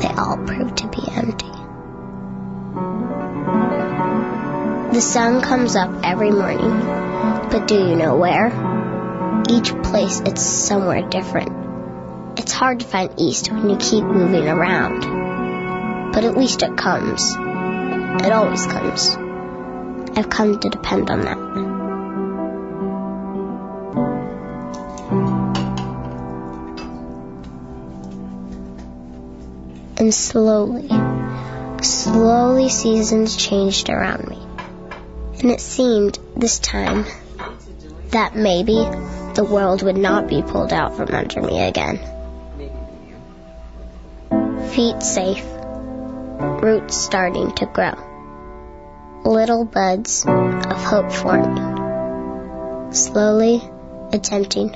they 0.00 0.08
all 0.08 0.38
prove 0.38 0.74
to 0.76 0.88
be 0.88 1.02
empty. 1.12 1.52
The 4.94 5.02
sun 5.02 5.42
comes 5.42 5.76
up 5.76 5.90
every 6.02 6.30
morning, 6.30 6.80
but 7.50 7.68
do 7.68 7.74
you 7.74 7.94
know 7.94 8.16
where? 8.16 8.69
Each 9.50 9.72
place 9.82 10.20
it's 10.20 10.42
somewhere 10.42 11.02
different. 11.02 12.38
It's 12.38 12.52
hard 12.52 12.78
to 12.80 12.86
find 12.86 13.12
east 13.18 13.50
when 13.50 13.68
you 13.68 13.76
keep 13.78 14.04
moving 14.04 14.46
around. 14.46 16.12
But 16.12 16.22
at 16.22 16.36
least 16.36 16.62
it 16.62 16.76
comes. 16.76 17.34
It 17.34 18.30
always 18.30 18.64
comes. 18.66 19.16
I've 20.16 20.30
come 20.30 20.60
to 20.60 20.68
depend 20.68 21.10
on 21.10 21.20
that. 21.22 21.38
And 29.98 30.14
slowly, 30.14 30.88
slowly 31.82 32.68
seasons 32.68 33.34
changed 33.36 33.90
around 33.90 34.28
me. 34.28 34.38
And 35.40 35.50
it 35.50 35.60
seemed 35.60 36.20
this 36.36 36.60
time 36.60 37.04
that 38.10 38.36
maybe 38.36 38.88
the 39.34 39.44
world 39.44 39.82
would 39.82 39.96
not 39.96 40.28
be 40.28 40.42
pulled 40.42 40.72
out 40.72 40.96
from 40.96 41.14
under 41.14 41.42
me 41.42 41.62
again. 41.62 41.98
Feet 44.70 45.02
safe, 45.02 45.44
roots 46.62 46.96
starting 46.96 47.52
to 47.56 47.66
grow, 47.66 47.94
little 49.24 49.64
buds 49.64 50.24
of 50.26 50.84
hope 50.84 51.12
forming, 51.12 52.92
slowly 52.92 53.62
attempting 54.12 54.70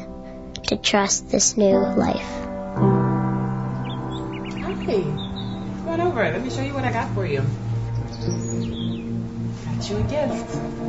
to 0.66 0.76
trust 0.76 1.30
this 1.30 1.56
new 1.56 1.78
life. 1.78 2.30
Hi. 4.84 5.00
Come 5.00 5.88
on 5.88 6.00
over. 6.00 6.22
Let 6.22 6.42
me 6.42 6.50
show 6.50 6.62
you 6.62 6.74
what 6.74 6.84
I 6.84 6.92
got 6.92 7.12
for 7.14 7.26
you. 7.26 7.42
Got 9.64 9.90
you 9.90 9.96
a 9.96 10.02
gift. 10.02 10.83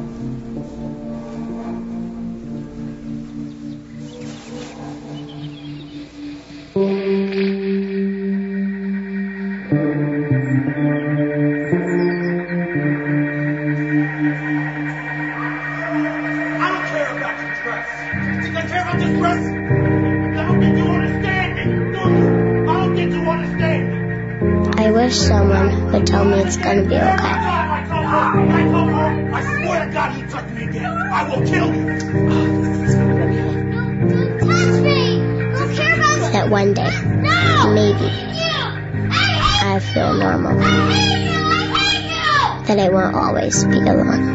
Won't 43.05 43.17
always 43.17 43.63
be 43.65 43.77
alone. 43.77 44.33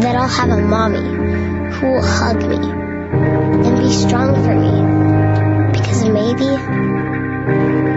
That 0.00 0.16
I'll 0.16 0.28
have 0.28 0.50
a 0.50 0.60
mommy 0.60 0.98
who 0.98 1.86
will 1.86 2.02
hug 2.02 2.46
me 2.46 2.56
and 2.56 3.78
be 3.78 3.90
strong 3.90 4.34
for 4.44 4.54
me. 4.54 5.72
Because 5.72 6.04
maybe 6.04 6.44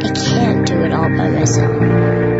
I 0.07 0.13
can't 0.13 0.65
do 0.65 0.83
it 0.83 0.93
all 0.93 1.09
by 1.09 1.29
myself. 1.31 2.32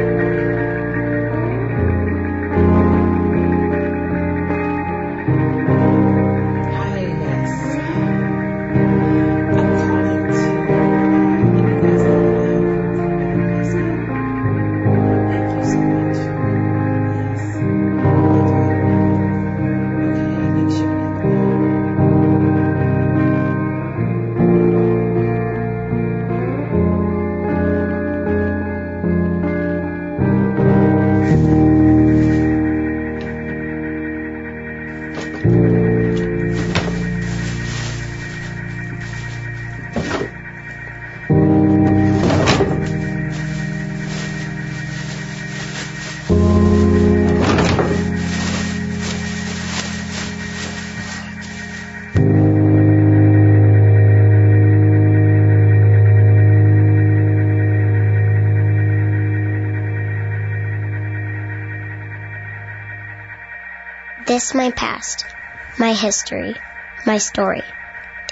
This, 64.44 64.54
my 64.54 64.72
past, 64.72 65.34
my 65.80 65.94
history, 65.94 66.62
my 67.06 67.18
story, 67.18 67.64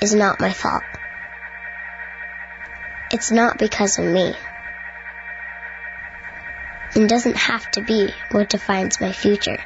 is 0.02 0.14
not 0.14 0.42
my 0.42 0.52
fault. 0.52 0.84
It's 3.10 3.32
not 3.32 3.58
because 3.58 3.98
of 3.98 4.04
me. 4.04 4.36
And 6.96 7.08
doesn't 7.08 7.38
have 7.38 7.66
to 7.72 7.82
be 7.82 8.22
what 8.30 8.50
defines 8.50 9.00
my 9.00 9.14
future. 9.14 9.60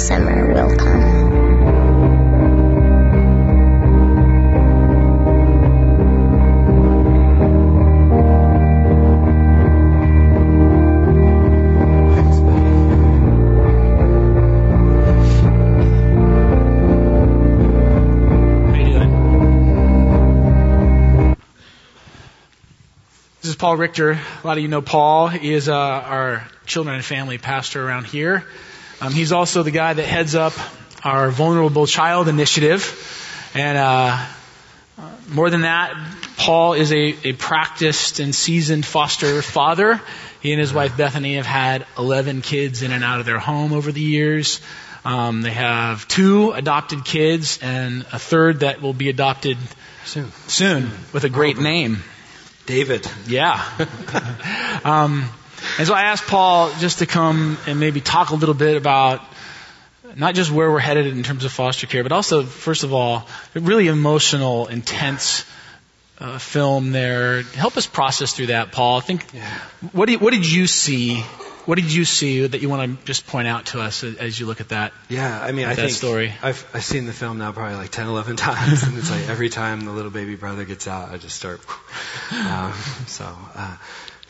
Summer 0.00 0.52
will 0.54 0.76
come. 0.76 1.20
Paul 23.60 23.76
Richter. 23.76 24.12
A 24.12 24.46
lot 24.46 24.56
of 24.56 24.62
you 24.62 24.68
know 24.68 24.80
Paul. 24.80 25.28
He 25.28 25.52
is 25.52 25.68
uh, 25.68 25.74
our 25.74 26.48
children 26.64 26.96
and 26.96 27.04
family 27.04 27.36
pastor 27.36 27.86
around 27.86 28.06
here. 28.06 28.42
Um, 29.00 29.12
he's 29.12 29.32
also 29.32 29.62
the 29.62 29.70
guy 29.70 29.94
that 29.94 30.04
heads 30.04 30.34
up 30.34 30.52
our 31.02 31.30
Vulnerable 31.30 31.86
Child 31.86 32.28
Initiative. 32.28 33.50
And 33.54 33.78
uh, 33.78 34.26
more 35.28 35.48
than 35.48 35.62
that, 35.62 35.94
Paul 36.36 36.74
is 36.74 36.92
a, 36.92 37.16
a 37.24 37.32
practiced 37.32 38.20
and 38.20 38.34
seasoned 38.34 38.84
foster 38.84 39.42
father. 39.42 40.00
He 40.40 40.52
and 40.52 40.60
his 40.60 40.72
wife 40.72 40.96
Bethany 40.96 41.36
have 41.36 41.46
had 41.46 41.86
11 41.98 42.42
kids 42.42 42.82
in 42.82 42.92
and 42.92 43.04
out 43.04 43.20
of 43.20 43.26
their 43.26 43.38
home 43.38 43.72
over 43.72 43.92
the 43.92 44.00
years. 44.00 44.60
Um, 45.04 45.42
they 45.42 45.50
have 45.50 46.06
two 46.08 46.52
adopted 46.52 47.04
kids 47.04 47.58
and 47.62 48.02
a 48.12 48.18
third 48.18 48.60
that 48.60 48.82
will 48.82 48.92
be 48.92 49.08
adopted 49.08 49.56
Soon. 50.04 50.30
soon 50.46 50.90
with 51.12 51.24
a 51.24 51.30
great 51.30 51.58
name. 51.58 52.02
David. 52.66 53.10
Yeah. 53.26 53.62
um, 54.84 55.28
and 55.80 55.86
so 55.88 55.94
I 55.94 56.02
asked 56.02 56.26
Paul 56.26 56.70
just 56.78 56.98
to 56.98 57.06
come 57.06 57.56
and 57.66 57.80
maybe 57.80 58.00
talk 58.00 58.30
a 58.30 58.34
little 58.34 58.54
bit 58.54 58.76
about 58.76 59.22
not 60.16 60.34
just 60.34 60.50
where 60.50 60.70
we're 60.70 60.78
headed 60.78 61.06
in 61.06 61.22
terms 61.22 61.44
of 61.44 61.52
foster 61.52 61.86
care, 61.86 62.02
but 62.02 62.12
also, 62.12 62.42
first 62.42 62.84
of 62.84 62.92
all, 62.92 63.26
a 63.54 63.60
really 63.60 63.86
emotional, 63.88 64.66
intense 64.66 65.44
uh, 66.18 66.36
film 66.38 66.92
there. 66.92 67.42
Help 67.42 67.76
us 67.76 67.86
process 67.86 68.34
through 68.34 68.48
that, 68.48 68.72
Paul. 68.72 68.98
I 68.98 69.00
think, 69.00 69.24
Yeah. 69.32 69.48
what, 69.92 70.06
did, 70.08 70.20
what 70.20 70.32
did 70.34 70.50
you 70.50 70.66
see? 70.66 71.20
What 71.66 71.76
did 71.76 71.92
you 71.92 72.04
see 72.04 72.46
that 72.46 72.60
you 72.60 72.68
want 72.68 72.98
to 73.00 73.06
just 73.06 73.26
point 73.26 73.46
out 73.46 73.66
to 73.66 73.80
us 73.80 74.02
as 74.02 74.38
you 74.40 74.46
look 74.46 74.60
at 74.60 74.70
that? 74.70 74.92
Yeah, 75.08 75.40
I 75.40 75.52
mean, 75.52 75.66
I 75.66 75.74
That 75.74 75.82
think 75.86 75.92
story. 75.92 76.32
I've 76.42 76.66
I've 76.74 76.84
seen 76.84 77.06
the 77.06 77.12
film 77.12 77.38
now 77.38 77.52
probably 77.52 77.76
like 77.76 77.90
10, 77.90 78.06
11 78.08 78.36
times, 78.48 78.82
and 78.82 78.98
it's 78.98 79.10
like 79.10 79.28
every 79.28 79.48
time 79.50 79.84
the 79.84 79.92
little 79.92 80.10
baby 80.10 80.34
brother 80.36 80.64
gets 80.64 80.88
out, 80.88 81.10
I 81.12 81.16
just 81.18 81.36
start. 81.36 81.60
Um, 82.32 82.72
so, 83.06 83.24
uh, 83.56 83.76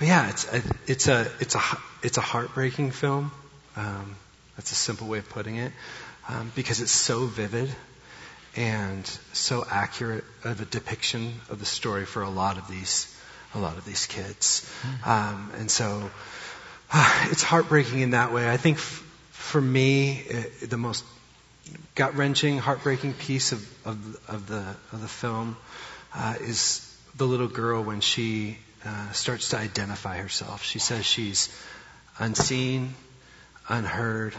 but 0.01 0.09
yeah, 0.09 0.31
it's 0.31 0.51
a, 0.51 0.63
it's 0.87 1.09
a 1.09 1.31
it's 1.41 1.55
a 1.55 1.61
it's 2.03 2.17
a 2.17 2.23
heartbreaking 2.23 2.91
film. 2.91 3.31
Um, 3.77 4.17
that's 4.57 4.73
a 4.73 4.75
simple 4.75 5.07
way 5.07 5.19
of 5.19 5.29
putting 5.29 5.57
it, 5.57 5.73
um, 6.27 6.51
because 6.57 6.81
it's 6.81 6.91
so 6.91 7.27
vivid 7.27 7.71
and 8.57 9.07
so 9.35 9.63
accurate 9.71 10.25
of 10.43 10.61
a 10.63 10.65
depiction 10.65 11.35
of 11.51 11.61
the 11.61 11.67
story 11.67 12.07
for 12.07 12.23
a 12.23 12.31
lot 12.31 12.57
of 12.57 12.67
these 12.67 13.15
a 13.55 13.59
lot 13.59 13.77
of 13.77 13.85
these 13.85 14.07
kids, 14.07 14.73
um, 15.05 15.53
and 15.59 15.71
so 15.71 16.11
it's 17.25 17.43
heartbreaking 17.43 18.01
in 18.01 18.13
that 18.13 18.33
way. 18.33 18.51
I 18.51 18.57
think 18.57 18.79
f- 18.79 19.07
for 19.33 19.61
me, 19.61 20.25
uh, 20.33 20.43
the 20.67 20.79
most 20.79 21.05
gut 21.95 22.15
wrenching, 22.15 22.57
heartbreaking 22.57 23.13
piece 23.13 23.53
of, 23.53 23.87
of, 23.87 24.31
of, 24.31 24.47
the, 24.47 24.65
of 24.93 25.03
the 25.03 25.09
film 25.09 25.59
uh, 26.15 26.37
is 26.41 26.87
the 27.17 27.27
little 27.27 27.49
girl 27.49 27.83
when 27.83 28.01
she 28.01 28.57
uh, 28.85 29.11
starts 29.13 29.51
to 29.51 29.59
identify 29.59 30.19
herself. 30.19 30.65
She 30.65 30.79
says 30.79 31.05
she's 31.05 31.49
unseen, 32.19 32.95
unheard, 33.69 34.35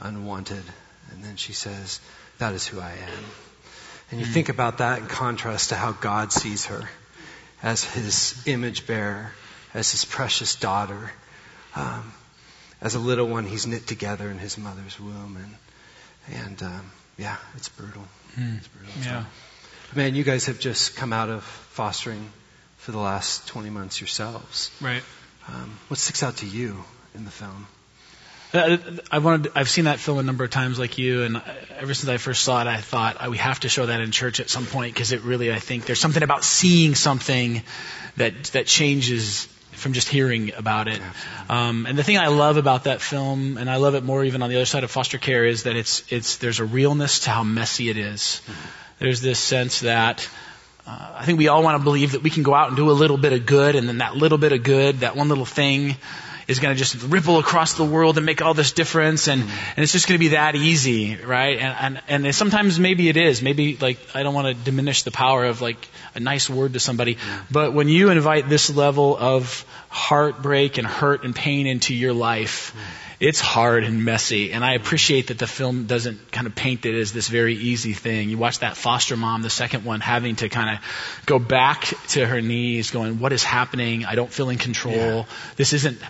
unwanted, 0.00 0.64
and 1.10 1.24
then 1.24 1.36
she 1.36 1.52
says, 1.52 2.00
That 2.38 2.54
is 2.54 2.66
who 2.66 2.80
I 2.80 2.92
am. 2.92 3.24
And 4.10 4.20
you 4.20 4.26
think 4.26 4.48
about 4.48 4.78
that 4.78 4.98
in 4.98 5.06
contrast 5.06 5.68
to 5.68 5.76
how 5.76 5.92
God 5.92 6.32
sees 6.32 6.66
her 6.66 6.82
as 7.62 7.84
his 7.84 8.42
image 8.46 8.86
bearer, 8.86 9.30
as 9.72 9.92
his 9.92 10.04
precious 10.04 10.56
daughter 10.56 11.12
um, 11.76 12.12
as 12.80 12.94
a 12.94 12.98
little 12.98 13.26
one, 13.26 13.44
he's 13.44 13.66
knit 13.66 13.86
together 13.86 14.30
in 14.30 14.38
his 14.38 14.58
mother's 14.58 14.98
womb, 14.98 15.36
and 15.36 16.38
and 16.44 16.62
um, 16.62 16.90
yeah, 17.18 17.36
it's 17.56 17.68
brutal. 17.68 18.02
It's 18.36 18.68
brutal. 18.68 18.92
Yeah. 19.02 19.24
Man, 19.94 20.14
you 20.14 20.24
guys 20.24 20.46
have 20.46 20.58
just 20.58 20.96
come 20.96 21.12
out 21.12 21.28
of 21.28 21.42
fostering 21.42 22.30
for 22.80 22.92
the 22.92 22.98
last 22.98 23.46
20 23.46 23.68
months 23.70 24.00
yourselves. 24.00 24.70
Right. 24.80 25.02
Um, 25.48 25.78
what 25.88 25.98
sticks 25.98 26.22
out 26.22 26.38
to 26.38 26.46
you 26.46 26.82
in 27.14 27.24
the 27.24 27.30
film? 27.30 27.66
Uh, 28.52 28.78
I 29.12 29.18
wanted. 29.18 29.52
I've 29.54 29.68
seen 29.68 29.84
that 29.84 30.00
film 30.00 30.18
a 30.18 30.22
number 30.24 30.42
of 30.42 30.50
times, 30.50 30.78
like 30.78 30.98
you, 30.98 31.22
and 31.22 31.40
ever 31.78 31.94
since 31.94 32.08
I 32.08 32.16
first 32.16 32.42
saw 32.42 32.60
it, 32.62 32.66
I 32.66 32.78
thought 32.78 33.24
uh, 33.24 33.30
we 33.30 33.36
have 33.36 33.60
to 33.60 33.68
show 33.68 33.86
that 33.86 34.00
in 34.00 34.10
church 34.10 34.40
at 34.40 34.50
some 34.50 34.66
point 34.66 34.92
because 34.92 35.12
it 35.12 35.22
really, 35.22 35.52
I 35.52 35.60
think, 35.60 35.86
there's 35.86 36.00
something 36.00 36.22
about 36.22 36.42
seeing 36.42 36.96
something 36.96 37.62
that 38.16 38.44
that 38.54 38.66
changes 38.66 39.46
from 39.70 39.92
just 39.92 40.08
hearing 40.08 40.52
about 40.54 40.88
it. 40.88 41.00
Um, 41.48 41.86
and 41.86 41.96
the 41.96 42.02
thing 42.02 42.18
I 42.18 42.26
love 42.26 42.56
about 42.56 42.84
that 42.84 43.00
film, 43.00 43.56
and 43.56 43.70
I 43.70 43.76
love 43.76 43.94
it 43.94 44.02
more 44.02 44.24
even 44.24 44.42
on 44.42 44.50
the 44.50 44.56
other 44.56 44.66
side 44.66 44.82
of 44.82 44.90
foster 44.90 45.18
care, 45.18 45.44
is 45.44 45.62
that 45.62 45.76
it's 45.76 46.02
it's 46.10 46.38
there's 46.38 46.58
a 46.58 46.64
realness 46.64 47.20
to 47.20 47.30
how 47.30 47.44
messy 47.44 47.88
it 47.88 47.98
is. 47.98 48.40
There's 48.98 49.20
this 49.20 49.38
sense 49.38 49.80
that. 49.80 50.28
Uh, 50.90 51.12
I 51.18 51.24
think 51.24 51.38
we 51.38 51.46
all 51.46 51.62
want 51.62 51.78
to 51.78 51.84
believe 51.84 52.12
that 52.12 52.22
we 52.22 52.30
can 52.30 52.42
go 52.42 52.52
out 52.52 52.68
and 52.68 52.76
do 52.76 52.90
a 52.90 52.92
little 52.92 53.16
bit 53.16 53.32
of 53.32 53.46
good, 53.46 53.76
and 53.76 53.88
then 53.88 53.98
that 53.98 54.16
little 54.16 54.38
bit 54.38 54.52
of 54.52 54.64
good, 54.64 55.00
that 55.00 55.14
one 55.14 55.28
little 55.28 55.44
thing, 55.44 55.96
is 56.50 56.58
going 56.58 56.74
to 56.74 56.78
just 56.78 57.00
ripple 57.04 57.38
across 57.38 57.74
the 57.74 57.84
world 57.84 58.16
and 58.16 58.26
make 58.26 58.42
all 58.42 58.54
this 58.54 58.72
difference, 58.72 59.28
and, 59.28 59.40
and 59.42 59.78
it's 59.78 59.92
just 59.92 60.08
going 60.08 60.18
to 60.18 60.24
be 60.24 60.30
that 60.30 60.56
easy, 60.56 61.16
right? 61.16 61.58
And, 61.58 62.02
and 62.08 62.26
and 62.26 62.34
sometimes 62.34 62.80
maybe 62.80 63.08
it 63.08 63.16
is. 63.16 63.40
Maybe 63.40 63.76
like 63.76 63.98
I 64.14 64.24
don't 64.24 64.34
want 64.34 64.48
to 64.48 64.64
diminish 64.64 65.04
the 65.04 65.12
power 65.12 65.44
of 65.44 65.60
like 65.60 65.88
a 66.14 66.20
nice 66.20 66.50
word 66.50 66.72
to 66.72 66.80
somebody, 66.80 67.18
but 67.50 67.72
when 67.72 67.88
you 67.88 68.10
invite 68.10 68.48
this 68.48 68.68
level 68.68 69.16
of 69.16 69.64
heartbreak 69.88 70.78
and 70.78 70.86
hurt 70.86 71.24
and 71.24 71.34
pain 71.34 71.68
into 71.68 71.94
your 71.94 72.12
life, 72.12 72.74
it's 73.20 73.40
hard 73.40 73.84
and 73.84 74.04
messy. 74.04 74.52
And 74.52 74.64
I 74.64 74.74
appreciate 74.74 75.28
that 75.28 75.38
the 75.38 75.46
film 75.46 75.86
doesn't 75.86 76.32
kind 76.32 76.46
of 76.46 76.54
paint 76.54 76.86
it 76.86 76.98
as 76.98 77.12
this 77.12 77.28
very 77.28 77.54
easy 77.54 77.92
thing. 77.92 78.30
You 78.30 78.38
watch 78.38 78.60
that 78.60 78.76
foster 78.76 79.16
mom, 79.16 79.42
the 79.42 79.50
second 79.50 79.84
one, 79.84 80.00
having 80.00 80.36
to 80.36 80.48
kind 80.48 80.78
of 80.78 81.24
go 81.26 81.38
back 81.38 81.92
to 82.08 82.26
her 82.26 82.40
knees, 82.40 82.90
going, 82.90 83.20
"What 83.20 83.32
is 83.32 83.44
happening? 83.44 84.04
I 84.04 84.16
don't 84.16 84.32
feel 84.32 84.48
in 84.48 84.58
control. 84.58 84.94
Yeah. 84.94 85.24
This 85.56 85.72
isn't." 85.74 86.00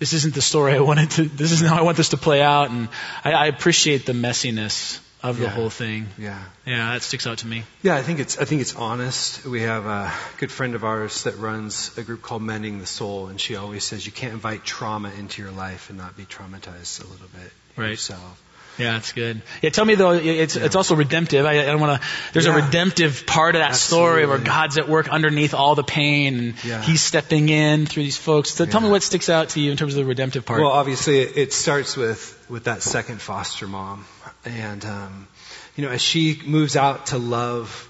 This 0.00 0.12
isn't 0.14 0.34
the 0.34 0.42
story 0.42 0.74
I 0.74 0.80
wanted 0.80 1.10
to. 1.12 1.24
This 1.24 1.52
isn't 1.52 1.68
how 1.68 1.76
I 1.76 1.82
want 1.82 1.96
this 1.96 2.08
to 2.08 2.16
play 2.16 2.42
out, 2.42 2.70
and 2.70 2.88
I, 3.24 3.32
I 3.32 3.46
appreciate 3.46 4.06
the 4.06 4.12
messiness 4.12 4.98
of 5.22 5.36
the 5.36 5.44
Yeah. 5.44 5.50
whole 5.50 5.68
thing. 5.70 6.08
Yeah. 6.18 6.42
Yeah, 6.66 6.92
that 6.94 7.02
sticks 7.02 7.26
out 7.26 7.38
to 7.38 7.46
me. 7.46 7.64
Yeah, 7.82 7.96
I 7.96 8.02
think 8.02 8.18
it's 8.18 8.38
I 8.38 8.46
think 8.46 8.62
it's 8.62 8.74
honest. 8.74 9.44
We 9.44 9.60
have 9.60 9.84
a 9.84 10.10
good 10.38 10.50
friend 10.50 10.74
of 10.74 10.82
ours 10.84 11.24
that 11.24 11.36
runs 11.36 11.96
a 11.98 12.02
group 12.02 12.22
called 12.22 12.42
Mending 12.42 12.78
the 12.80 12.86
Soul, 12.86 13.28
and 13.28 13.38
she 13.38 13.56
always 13.56 13.84
says 13.84 14.06
you 14.06 14.12
can't 14.12 14.32
invite 14.32 14.64
trauma 14.64 15.12
into 15.18 15.42
your 15.42 15.50
life 15.52 15.90
and 15.90 15.98
not 15.98 16.16
be 16.16 16.24
traumatized 16.24 17.04
a 17.04 17.06
little 17.06 17.28
bit 17.38 17.52
Right. 17.76 17.90
yourself. 17.90 18.42
Yeah, 18.80 18.96
it's 18.96 19.12
good. 19.12 19.42
Yeah, 19.62 19.70
tell 19.70 19.84
me 19.84 19.94
though, 19.94 20.12
it's 20.12 20.56
it's 20.56 20.76
also 20.76 20.94
redemptive. 20.94 21.44
I, 21.44 21.60
I 21.60 21.64
don't 21.66 21.80
want 21.80 22.00
to. 22.00 22.08
There's 22.32 22.46
a 22.46 22.52
redemptive 22.52 23.26
part 23.26 23.54
of 23.54 23.60
that 23.60 23.76
story 23.76 24.26
where 24.26 24.38
God's 24.38 24.78
at 24.78 24.88
work 24.88 25.08
underneath 25.08 25.54
all 25.54 25.74
the 25.74 25.84
pain, 25.84 26.38
and 26.38 26.64
Yeah. 26.64 26.82
He's 26.82 27.00
stepping 27.00 27.48
in 27.48 27.86
through 27.86 28.02
these 28.04 28.16
folks. 28.16 28.50
So 28.50 28.66
tell 28.66 28.80
me 28.80 28.88
what 28.88 29.02
sticks 29.02 29.28
out 29.28 29.50
to 29.50 29.60
you 29.60 29.70
in 29.70 29.76
terms 29.76 29.94
of 29.94 29.98
the 29.98 30.04
redemptive 30.06 30.44
part. 30.44 30.60
Well, 30.60 30.70
obviously, 30.70 31.20
it, 31.20 31.36
it 31.36 31.52
starts 31.52 31.96
with 31.96 32.36
with 32.48 32.64
that 32.64 32.82
second 32.82 33.20
foster 33.20 33.66
mom, 33.66 34.04
and 34.44 34.84
um, 34.84 35.28
you 35.76 35.84
know, 35.84 35.90
as 35.90 36.02
she 36.02 36.40
moves 36.44 36.76
out 36.76 37.06
to 37.06 37.18
love 37.18 37.88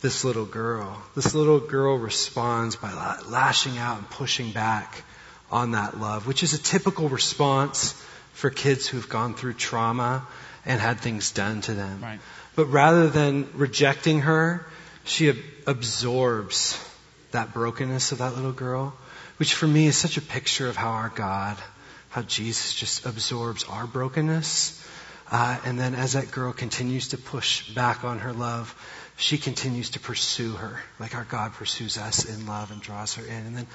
this 0.00 0.24
little 0.24 0.46
girl, 0.46 1.02
this 1.14 1.34
little 1.34 1.60
girl 1.60 1.98
responds 1.98 2.76
by 2.76 2.92
lashing 3.28 3.78
out 3.78 3.98
and 3.98 4.08
pushing 4.10 4.52
back 4.52 5.02
on 5.50 5.72
that 5.72 5.98
love, 5.98 6.26
which 6.26 6.42
is 6.42 6.54
a 6.54 6.58
typical 6.58 7.08
response 7.08 8.00
for 8.38 8.50
kids 8.50 8.86
who've 8.86 9.08
gone 9.08 9.34
through 9.34 9.52
trauma 9.52 10.24
and 10.64 10.80
had 10.80 11.00
things 11.00 11.32
done 11.32 11.60
to 11.60 11.74
them. 11.74 12.00
Right. 12.00 12.20
But 12.54 12.66
rather 12.66 13.08
than 13.08 13.50
rejecting 13.54 14.20
her, 14.20 14.64
she 15.02 15.30
ab- 15.30 15.42
absorbs 15.66 16.78
that 17.32 17.52
brokenness 17.52 18.12
of 18.12 18.18
that 18.18 18.36
little 18.36 18.52
girl, 18.52 18.96
which 19.38 19.54
for 19.54 19.66
me 19.66 19.88
is 19.88 19.96
such 19.96 20.18
a 20.18 20.20
picture 20.20 20.68
of 20.68 20.76
how 20.76 20.90
our 20.90 21.08
God, 21.08 21.56
how 22.10 22.22
Jesus 22.22 22.74
just 22.74 23.06
absorbs 23.06 23.64
our 23.64 23.88
brokenness. 23.88 24.86
Uh, 25.32 25.58
and 25.64 25.76
then 25.76 25.96
as 25.96 26.12
that 26.12 26.30
girl 26.30 26.52
continues 26.52 27.08
to 27.08 27.18
push 27.18 27.68
back 27.74 28.04
on 28.04 28.20
her 28.20 28.32
love, 28.32 28.72
she 29.16 29.36
continues 29.36 29.90
to 29.90 30.00
pursue 30.00 30.52
her, 30.52 30.78
like 31.00 31.16
our 31.16 31.24
God 31.24 31.54
pursues 31.54 31.98
us 31.98 32.24
in 32.24 32.46
love 32.46 32.70
and 32.70 32.80
draws 32.80 33.16
her 33.16 33.24
in. 33.24 33.46
And 33.46 33.56
then 33.56 33.66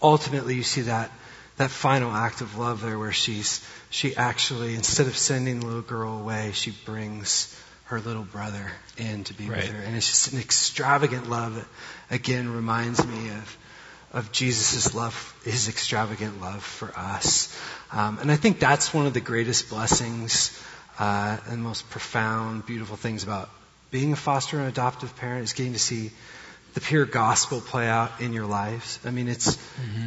ultimately 0.00 0.54
you 0.54 0.62
see 0.62 0.82
that 0.82 1.10
that 1.56 1.70
final 1.70 2.10
act 2.12 2.40
of 2.40 2.56
love 2.58 2.82
there 2.82 2.98
where 2.98 3.12
she's 3.12 3.64
she 3.90 4.16
actually 4.16 4.74
instead 4.74 5.06
of 5.06 5.16
sending 5.16 5.60
the 5.60 5.66
little 5.66 5.82
girl 5.82 6.18
away, 6.18 6.50
she 6.52 6.72
brings 6.84 7.54
her 7.84 8.00
little 8.00 8.24
brother 8.24 8.70
in 8.96 9.24
to 9.24 9.34
be 9.34 9.46
Right. 9.48 9.58
with 9.58 9.70
her. 9.70 9.78
And 9.82 9.94
it's 9.96 10.08
just 10.08 10.32
an 10.32 10.38
extravagant 10.40 11.28
love 11.28 11.54
that 11.56 11.66
again 12.10 12.52
reminds 12.52 13.04
me 13.06 13.28
of 13.30 13.56
of 14.12 14.30
Jesus' 14.30 14.94
love, 14.94 15.34
his 15.44 15.68
extravagant 15.68 16.40
love 16.40 16.62
for 16.62 16.92
us. 16.96 17.52
Um, 17.90 18.18
and 18.20 18.30
I 18.30 18.36
think 18.36 18.60
that's 18.60 18.94
one 18.94 19.06
of 19.06 19.12
the 19.12 19.20
greatest 19.20 19.68
blessings 19.70 20.56
uh, 21.00 21.36
and 21.48 21.60
most 21.62 21.90
profound, 21.90 22.64
beautiful 22.64 22.96
things 22.96 23.24
about 23.24 23.50
being 23.90 24.12
a 24.12 24.16
foster 24.16 24.58
and 24.58 24.68
adoptive 24.68 25.16
parent 25.16 25.42
is 25.42 25.52
getting 25.52 25.72
to 25.72 25.80
see 25.80 26.12
the 26.74 26.80
pure 26.80 27.06
gospel 27.06 27.60
play 27.60 27.88
out 27.88 28.20
in 28.20 28.32
your 28.32 28.46
lives. 28.46 28.98
I 29.04 29.10
mean, 29.10 29.28
it's 29.28 29.56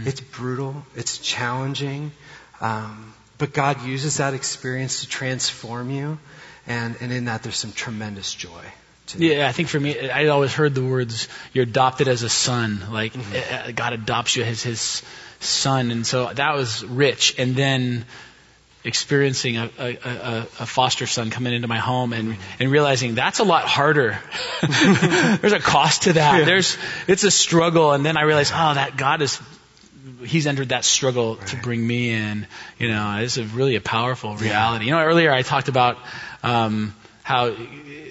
it's 0.06 0.22
brutal, 0.22 0.86
it's 0.96 1.18
challenging, 1.18 2.12
um, 2.62 3.14
but 3.38 3.54
God 3.54 3.84
uses 3.86 4.18
that 4.18 4.34
experience 4.34 5.02
to 5.02 5.08
transform 5.08 5.90
you, 5.90 6.20
and 6.68 6.96
and 7.02 7.12
in 7.12 7.26
that 7.26 7.44
there's 7.44 7.58
some 7.58 7.72
tremendous 7.72 8.34
joy. 8.34 8.64
Yeah, 9.18 9.48
I 9.48 9.54
think 9.54 9.70
for 9.70 9.80
me, 9.80 10.10
I 10.10 10.28
always 10.28 10.54
heard 10.54 10.76
the 10.76 10.84
words 10.84 11.30
"you're 11.54 11.64
adopted 11.64 12.10
as 12.10 12.24
a 12.24 12.30
son," 12.30 12.84
like 12.92 13.14
Mm-hmm. 13.14 13.70
uh, 13.70 13.72
God 13.72 13.94
adopts 13.94 14.36
you 14.36 14.44
as 14.44 14.62
His 14.64 15.02
son, 15.40 15.92
and 15.92 16.06
so 16.06 16.34
that 16.34 16.56
was 16.56 16.84
rich. 16.84 17.36
And 17.40 17.56
then 17.56 18.06
experiencing 18.88 19.58
a, 19.58 19.70
a, 19.78 19.98
a, 20.04 20.40
a 20.60 20.66
foster 20.66 21.06
son 21.06 21.30
coming 21.30 21.54
into 21.54 21.68
my 21.68 21.78
home 21.78 22.14
and, 22.14 22.38
and 22.60 22.72
realizing 22.72 23.16
that's 23.16 23.40
a 23.40 23.44
lot 23.44 23.66
harder. 23.66 24.18
There's 24.62 25.54
a 25.54 25.60
cost 25.60 26.04
to 26.04 26.14
that. 26.14 26.46
There's, 26.46 26.78
it's 27.08 27.26
a 27.26 27.32
struggle. 27.32 27.92
And 27.92 28.06
then 28.06 28.18
I 28.18 28.22
realized, 28.22 28.54
oh, 28.56 28.74
that 28.74 28.96
God 28.96 29.22
is, 29.22 29.40
he's 30.26 30.48
entered 30.48 30.70
that 30.70 30.86
struggle 30.86 31.36
to 31.36 31.58
bring 31.58 31.86
me 31.86 32.12
in. 32.12 32.48
You 32.80 32.88
know, 32.88 33.18
it's 33.20 33.38
a 33.38 33.44
really 33.44 33.76
a 33.76 33.82
powerful 33.82 34.36
reality. 34.38 34.86
You 34.86 34.92
know, 34.92 35.02
earlier 35.02 35.34
I 35.34 35.42
talked 35.42 35.68
about, 35.68 35.98
um, 36.42 36.96
how 37.24 37.54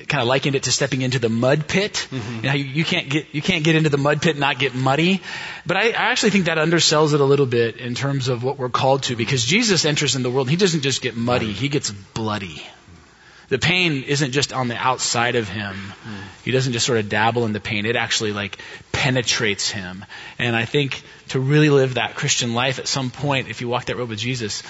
kind 0.09 0.23
of 0.23 0.29
likened 0.29 0.55
it 0.55 0.65
to 0.65 0.73
stepping 0.73 1.03
into 1.03 1.19
the 1.19 1.29
mud 1.29 1.67
pit. 1.67 2.07
Mm-hmm. 2.11 2.37
You, 2.37 2.43
know, 2.43 2.53
you, 2.55 2.65
you 2.65 2.85
can't 2.85 3.09
get 3.09 3.35
you 3.35 3.43
can't 3.43 3.65
get 3.65 3.77
into 3.77 3.91
the 3.91 3.99
mud 3.99 4.23
pit 4.23 4.33
and 4.33 4.41
not 4.41 4.59
get 4.59 4.75
muddy. 4.75 5.21
But 5.65 5.77
I, 5.77 5.89
I 5.89 6.11
actually 6.11 6.31
think 6.31 6.47
that 6.47 6.59
undersells 6.59 7.15
it 7.15 7.21
a 7.21 7.25
little 7.25 7.47
bit 7.47 7.77
in 7.77 7.95
terms 7.95 8.29
of 8.29 8.43
what 8.43 8.59
we're 8.59 8.69
called 8.69 9.05
to, 9.05 9.17
because 9.17 9.45
Jesus 9.45 9.85
enters 9.85 10.17
in 10.17 10.23
the 10.23 10.31
world. 10.31 10.49
He 10.49 10.57
doesn't 10.57 10.83
just 10.83 11.03
get 11.03 11.17
muddy; 11.17 11.53
he 11.53 11.69
gets 11.69 11.91
bloody. 11.91 12.63
The 13.49 13.59
pain 13.59 14.03
isn't 14.03 14.33
just 14.33 14.53
on 14.53 14.67
the 14.67 14.77
outside 14.77 15.37
of 15.37 15.49
him. 15.49 15.75
Mm-hmm. 15.75 16.23
He 16.45 16.51
doesn't 16.51 16.73
just 16.73 16.85
sort 16.85 16.99
of 16.99 17.09
dabble 17.09 17.45
in 17.45 17.53
the 17.53 17.61
pain. 17.61 17.87
It 17.87 17.95
actually 17.95 18.33
like 18.33 18.59
penetrates 18.91 19.71
him. 19.71 20.05
And 20.39 20.57
I 20.57 20.65
think 20.65 21.01
to 21.29 21.39
really 21.39 21.71
live 21.71 21.95
that 21.95 22.17
Christian 22.17 22.55
life 22.55 22.81
at 22.81 22.89
some 22.89 23.11
point, 23.11 23.49
if 23.49 23.61
you 23.61 23.69
walk 23.69 23.85
that 23.85 23.97
road 23.97 24.09
with 24.09 24.19
Jesus, 24.19 24.65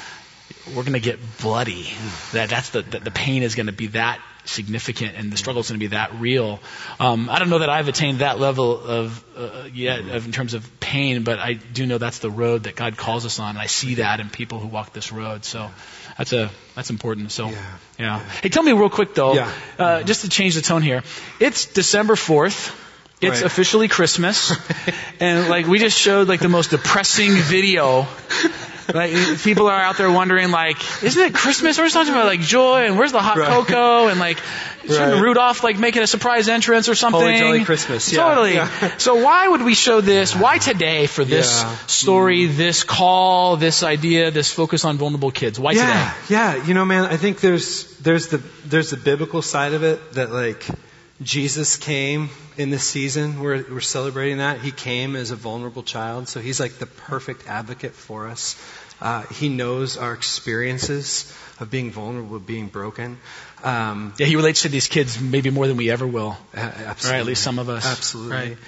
we're 0.69 0.83
going 0.83 0.93
to 0.93 1.01
get 1.01 1.19
bloody. 1.41 1.85
Mm. 1.85 2.33
That 2.33 2.51
that's 2.51 2.71
the 2.71 2.83
the, 2.83 2.99
the 2.99 3.11
pain 3.11 3.43
is 3.43 3.55
going 3.55 3.67
to 3.67 3.73
be 3.73 3.89
that 3.89 4.21
significant, 4.49 5.15
and 5.17 5.33
the 5.33 5.37
struggle 5.37 5.61
is 5.61 5.69
going 5.69 5.79
to 5.81 5.85
be 5.85 5.89
that 5.95 6.15
real. 6.21 6.61
Um, 7.01 7.29
I 7.31 7.39
don't 7.39 7.51
know 7.51 7.59
that 7.61 7.71
I've 7.71 7.89
attained 7.89 8.21
that 8.21 8.39
level 8.39 8.79
of 8.81 9.25
uh, 9.37 9.69
yet 9.73 10.01
of, 10.09 10.27
in 10.27 10.33
terms 10.33 10.55
of 10.55 10.69
pain, 10.81 11.23
but 11.25 11.39
I 11.39 11.55
do 11.55 11.87
know 11.87 11.99
that's 11.99 12.19
the 12.21 12.31
road 12.31 12.65
that 12.65 12.77
God 12.77 12.97
calls 12.97 13.27
us 13.27 13.39
on, 13.39 13.51
and 13.51 13.59
I 13.59 13.67
see 13.67 13.97
that 13.97 14.21
in 14.21 14.31
people 14.31 14.59
who 14.59 14.69
walk 14.69 14.93
this 14.93 15.13
road. 15.13 15.45
So 15.45 15.71
that's 16.17 16.33
a 16.33 16.51
that's 16.75 16.91
important. 16.91 17.33
So 17.33 17.51
Yeah. 17.51 17.65
yeah. 17.99 18.19
Hey, 18.43 18.49
tell 18.49 18.63
me 18.63 18.73
real 18.73 18.91
quick 18.91 19.15
though, 19.15 19.35
Yeah. 19.35 19.53
uh, 19.79 20.03
just 20.03 20.23
to 20.23 20.29
change 20.29 20.55
the 20.55 20.63
tone 20.63 20.83
here. 20.83 21.03
It's 21.41 21.67
December 21.67 22.17
fourth. 22.17 22.83
It's 23.21 23.41
Right. 23.41 23.47
officially 23.47 23.89
Christmas, 23.89 24.53
and 25.21 25.49
like 25.49 25.67
we 25.67 25.79
just 25.79 25.99
showed 25.99 26.29
like 26.29 26.41
the 26.41 26.51
most 26.51 26.71
depressing 26.71 27.33
video. 27.33 28.07
Like 28.93 29.13
people 29.43 29.67
are 29.69 29.81
out 29.81 29.97
there 29.97 30.11
wondering, 30.11 30.51
like, 30.51 30.77
isn't 31.03 31.23
it 31.23 31.35
Christmas? 31.35 31.79
We're 31.79 31.85
just 31.85 31.95
talking 31.95 32.13
about 32.13 32.27
like 32.27 32.41
joy 32.41 32.87
and 32.87 32.97
where's 32.99 33.13
the 33.13 33.21
hot 33.21 33.37
Right. 33.37 33.49
cocoa 33.49 34.09
and 34.09 34.21
like 34.21 34.39
shouldn't 34.83 35.15
Right. 35.15 35.21
Rudolph 35.23 35.65
like 35.65 35.79
making 35.79 36.03
a 36.03 36.07
surprise 36.07 36.49
entrance 36.49 36.89
or 36.89 36.95
something? 36.95 37.21
Holly 37.21 37.39
jolly 37.39 37.65
Christmas, 37.65 38.13
yeah. 38.13 38.23
Totally. 38.23 38.55
Yeah. 38.55 38.97
So 38.99 39.17
why 39.17 39.49
would 39.49 39.63
we 39.63 39.75
show 39.75 40.01
this? 40.01 40.35
Why 40.37 40.59
today 40.59 41.07
for 41.07 41.25
this 41.25 41.63
Yeah. 41.63 41.77
story, 41.87 42.47
mm. 42.49 42.57
this 42.57 42.85
call, 42.85 43.57
this 43.57 43.83
idea, 43.83 44.31
this 44.31 44.53
focus 44.53 44.85
on 44.85 44.97
vulnerable 44.99 45.33
kids? 45.33 45.59
Why 45.59 45.73
yeah, 45.73 45.87
today? 45.87 46.35
yeah. 46.35 46.65
You 46.65 46.75
know, 46.75 46.85
man, 46.85 47.05
I 47.05 47.17
think 47.17 47.41
there's 47.41 47.85
there's 47.99 48.29
the 48.29 48.39
there's 48.65 48.91
the 48.91 48.97
biblical 48.97 49.43
side 49.43 49.75
of 49.75 49.83
it 49.83 50.13
that 50.13 50.31
like 50.31 50.65
Jesus 51.23 51.77
came 51.77 52.29
in 52.59 52.71
this 52.71 52.85
season. 52.85 53.41
We're 53.41 53.65
we're 53.71 53.81
celebrating 53.81 54.39
that 54.39 54.61
he 54.61 54.71
came 54.71 55.17
as 55.17 55.31
a 55.31 55.37
vulnerable 55.37 55.83
child, 55.83 56.29
so 56.29 56.41
he's 56.41 56.61
like 56.61 56.75
the 56.79 56.87
perfect 56.87 57.49
advocate 57.49 57.93
for 57.95 58.29
us. 58.29 58.57
Uh, 59.01 59.23
he 59.23 59.49
knows 59.49 59.97
our 59.97 60.13
experiences 60.13 61.33
of 61.61 61.71
being 61.71 61.91
vulnerable, 61.91 62.37
of 62.37 62.47
being 62.47 62.69
broken. 62.69 63.19
Um, 63.63 64.15
Yeah, 64.19 64.27
he 64.27 64.37
relates 64.37 64.63
to 64.63 64.69
these 64.69 64.89
kids 64.89 65.21
maybe 65.21 65.51
more 65.51 65.67
than 65.67 65.77
we 65.77 65.91
ever 65.91 66.07
will. 66.07 66.37
absolutely. 66.55 67.11
Or 67.11 67.21
at 67.21 67.27
least 67.27 67.43
some 67.43 67.59
of 67.59 67.69
us. 67.69 67.87
Absolutely. 67.87 68.37
Right. 68.37 68.59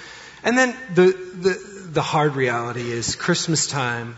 And 0.45 0.57
then 0.57 0.77
the, 0.95 1.13
the, 1.35 1.89
the 1.93 2.03
hard 2.03 2.35
reality 2.35 2.91
is 2.91 3.17
Christmas 3.17 3.67
time 3.67 4.17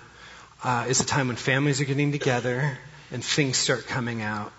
uh, 0.65 0.87
is 0.89 1.01
a 1.01 1.07
time 1.07 1.29
when 1.29 1.37
families 1.37 1.81
are 1.81 1.85
getting 1.85 2.13
together 2.13 2.79
and 3.13 3.25
things 3.25 3.57
start 3.57 3.87
coming 3.87 4.21
out. 4.23 4.53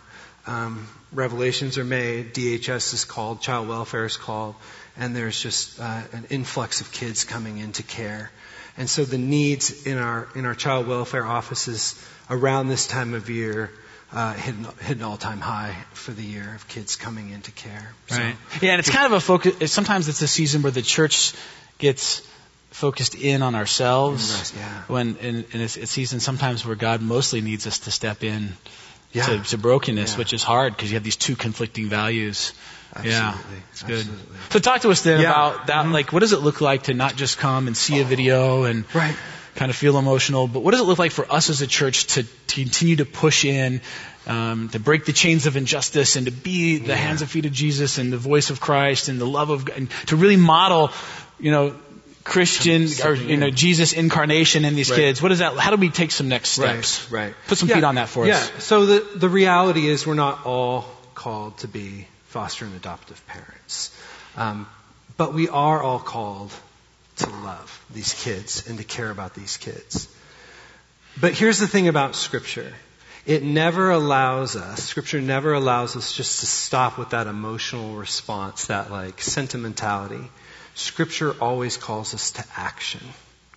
Um, 0.47 0.87
revelations 1.13 1.77
are 1.77 1.83
made, 1.83 2.33
DHS 2.33 2.93
is 2.93 3.05
called, 3.05 3.41
child 3.41 3.67
welfare 3.67 4.05
is 4.05 4.17
called, 4.17 4.55
and 4.97 5.15
there's 5.15 5.39
just 5.41 5.79
uh, 5.79 6.01
an 6.13 6.25
influx 6.29 6.81
of 6.81 6.91
kids 6.91 7.23
coming 7.23 7.57
into 7.57 7.83
care. 7.83 8.31
And 8.77 8.89
so 8.89 9.03
the 9.03 9.17
needs 9.17 9.85
in 9.85 9.97
our 9.97 10.27
in 10.35 10.45
our 10.45 10.55
child 10.55 10.87
welfare 10.87 11.25
offices 11.25 12.01
around 12.29 12.67
this 12.69 12.87
time 12.87 13.13
of 13.13 13.29
year 13.29 13.69
uh, 14.13 14.33
hit, 14.33 14.55
an, 14.55 14.67
hit 14.81 14.97
an 14.97 15.03
all-time 15.03 15.39
high 15.39 15.75
for 15.93 16.11
the 16.11 16.23
year 16.23 16.53
of 16.55 16.67
kids 16.67 16.95
coming 16.95 17.29
into 17.31 17.51
care. 17.51 17.93
So- 18.07 18.17
Right. 18.17 18.35
Yeah, 18.61 18.71
and 18.71 18.79
it's 18.79 18.89
kind 18.89 19.05
of 19.05 19.11
a 19.13 19.19
focus. 19.19 19.71
Sometimes 19.71 20.07
it's 20.09 20.21
a 20.21 20.27
season 20.27 20.61
where 20.61 20.71
the 20.71 20.81
church 20.81 21.33
gets 21.77 22.21
focused 22.71 23.15
in 23.15 23.41
on 23.41 23.55
ourselves. 23.55 24.29
Yes, 24.31 24.53
yeah. 24.57 24.83
When 24.87 25.15
in, 25.17 25.45
in 25.51 25.61
a, 25.61 25.65
a 25.65 25.67
season 25.87 26.19
sometimes 26.21 26.65
where 26.65 26.75
God 26.75 27.01
mostly 27.01 27.41
needs 27.41 27.67
us 27.67 27.79
to 27.79 27.91
step 27.91 28.23
in 28.23 28.53
Yeah. 29.13 29.25
to, 29.25 29.39
to 29.43 29.57
brokenness, 29.57 30.13
Yeah. 30.13 30.17
which 30.19 30.33
is 30.33 30.43
hard 30.43 30.75
because 30.75 30.89
you 30.91 30.95
have 30.95 31.03
these 31.03 31.17
two 31.17 31.35
conflicting 31.35 31.89
values. 31.89 32.53
Yeah, 33.03 33.37
it's 33.71 33.83
good. 33.83 33.99
Absolutely. 33.99 34.37
So 34.49 34.59
talk 34.59 34.81
to 34.81 34.89
us 34.91 35.01
then 35.01 35.21
Yeah. 35.21 35.29
about 35.31 35.67
that. 35.67 35.87
Like, 35.87 36.11
what 36.13 36.19
does 36.19 36.33
it 36.33 36.41
look 36.41 36.59
like 36.61 36.83
to 36.83 36.93
not 36.93 37.15
just 37.15 37.37
come 37.37 37.67
and 37.67 37.75
see 37.75 37.99
a 38.01 38.03
video 38.03 38.63
and 38.63 38.83
Right. 38.93 39.15
kind 39.55 39.69
of 39.69 39.75
feel 39.77 39.97
emotional, 39.97 40.47
but 40.47 40.61
what 40.61 40.71
does 40.71 40.81
it 40.81 40.83
look 40.85 40.99
like 40.99 41.11
for 41.11 41.25
us 41.31 41.49
as 41.49 41.61
a 41.61 41.67
church 41.67 42.05
to, 42.15 42.23
to 42.23 42.55
continue 42.63 42.97
to 42.97 43.05
push 43.05 43.45
in, 43.45 43.81
um, 44.27 44.69
to 44.69 44.79
break 44.79 45.05
the 45.05 45.13
chains 45.13 45.45
of 45.45 45.55
injustice 45.57 46.15
and 46.17 46.25
to 46.25 46.31
be 46.31 46.77
the 46.79 46.95
hands 46.95 47.21
and 47.21 47.29
feet 47.31 47.45
of 47.45 47.51
Jesus 47.53 47.97
and 47.97 48.11
the 48.11 48.17
voice 48.17 48.49
of 48.49 48.59
Christ 48.59 49.07
and 49.09 49.19
the 49.19 49.25
love 49.27 49.49
of 49.49 49.65
God, 49.65 49.77
and 49.77 49.89
to 50.07 50.15
really 50.17 50.37
model, 50.37 50.91
you 51.39 51.51
know, 51.51 51.75
Christian 52.23 52.87
or 53.03 53.13
you 53.15 53.37
know 53.37 53.49
Jesus 53.49 53.93
incarnation 53.93 54.65
in 54.65 54.75
these 54.75 54.89
Right. 54.89 54.97
kids. 54.97 55.21
What 55.21 55.31
is 55.31 55.39
that? 55.39 55.57
How 55.57 55.71
do 55.71 55.77
we 55.77 55.89
take 55.89 56.11
some 56.11 56.27
next 56.27 56.49
steps? 56.49 57.09
Right, 57.11 57.25
right. 57.25 57.35
Put 57.47 57.57
some 57.57 57.69
Yeah, 57.69 57.75
feet 57.75 57.83
on 57.83 57.95
that 57.95 58.09
for 58.09 58.27
yeah. 58.27 58.37
us. 58.37 58.63
So 58.63 58.85
the, 58.85 58.99
the 59.15 59.29
reality 59.29 59.87
is 59.87 60.05
we're 60.05 60.13
not 60.13 60.45
all 60.45 60.85
called 61.15 61.57
to 61.59 61.67
be 61.67 62.07
foster 62.27 62.65
and 62.65 62.75
adoptive 62.75 63.25
parents. 63.27 63.95
Um, 64.37 64.67
but 65.17 65.33
we 65.33 65.49
are 65.49 65.81
all 65.81 65.99
called 65.99 66.51
to 67.17 67.29
love 67.29 67.85
these 67.93 68.13
kids 68.13 68.67
and 68.67 68.77
to 68.77 68.83
care 68.83 69.09
about 69.09 69.33
these 69.35 69.57
kids. 69.57 70.07
But 71.19 71.33
here's 71.33 71.59
the 71.59 71.67
thing 71.67 71.87
about 71.87 72.15
Scripture. 72.15 72.73
It 73.25 73.43
never 73.43 73.91
allows 73.91 74.55
us, 74.55 74.83
Scripture 74.83 75.21
never 75.21 75.53
allows 75.53 75.95
us 75.95 76.13
just 76.13 76.39
to 76.39 76.45
stop 76.47 76.97
with 76.97 77.11
that 77.11 77.27
emotional 77.27 77.95
response, 77.95 78.65
that 78.65 78.89
like 78.89 79.21
sentimentality. 79.21 80.23
Scripture 80.75 81.35
always 81.41 81.77
calls 81.77 82.13
us 82.13 82.31
to 82.31 82.45
action. 82.55 83.01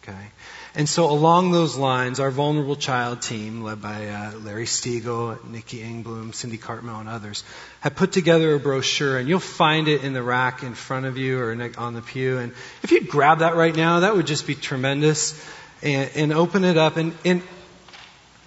Okay? 0.03 0.27
And 0.75 0.89
so 0.89 1.11
along 1.11 1.53
those 1.53 1.77
lines, 1.77 2.21
our 2.21 2.31
vulnerable 2.31 2.77
child 2.77 3.23
team, 3.23 3.63
led 3.63 3.81
by 3.81 4.09
uh, 4.09 4.33
Larry 4.39 4.67
Stiegel, 4.67 5.43
Nikki 5.49 5.79
Engblom, 5.79 6.35
Cindy 6.35 6.59
Cartmel, 6.59 7.01
and 7.01 7.09
others, 7.09 7.45
have 7.81 7.95
put 7.95 8.13
together 8.13 8.55
a 8.55 8.59
brochure, 8.59 9.17
and 9.17 9.29
you'll 9.29 9.39
find 9.39 9.89
it 9.89 10.03
in 10.03 10.13
the 10.13 10.23
rack 10.23 10.63
in 10.63 10.75
front 10.75 11.07
of 11.07 11.17
you 11.17 11.41
or 11.41 11.53
on 11.79 11.95
the 11.95 12.03
pew. 12.03 12.39
And 12.39 12.53
if 12.83 12.91
you'd 12.91 13.09
grab 13.09 13.39
that 13.39 13.55
right 13.55 13.75
now, 13.75 14.01
that 14.01 14.17
would 14.17 14.27
just 14.27 14.47
be 14.47 14.55
tremendous. 14.55 15.41
And, 15.83 16.11
and 16.15 16.33
open 16.33 16.65
it 16.65 16.79
up. 16.79 16.97
And, 16.97 17.15
and, 17.25 17.43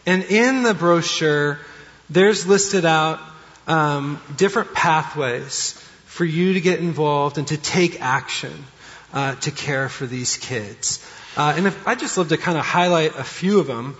and 0.05 0.23
in 0.23 0.63
the 0.63 0.73
brochure, 0.73 1.59
there's 2.09 2.47
listed 2.47 2.83
out 2.83 3.19
um, 3.67 4.19
different 4.37 4.73
pathways 4.73 5.81
for 6.17 6.25
you 6.25 6.53
to 6.53 6.61
get 6.61 6.79
involved 6.79 7.37
and 7.37 7.47
to 7.47 7.57
take 7.57 8.01
action 8.01 8.51
uh, 9.13 9.35
to 9.35 9.51
care 9.51 9.87
for 9.87 10.07
these 10.07 10.35
kids. 10.37 11.05
Uh, 11.37 11.53
and 11.55 11.67
if, 11.67 11.87
I'd 11.87 11.99
just 11.99 12.17
love 12.17 12.29
to 12.29 12.37
kind 12.37 12.57
of 12.57 12.65
highlight 12.65 13.15
a 13.15 13.23
few 13.23 13.59
of 13.59 13.67
them. 13.67 13.95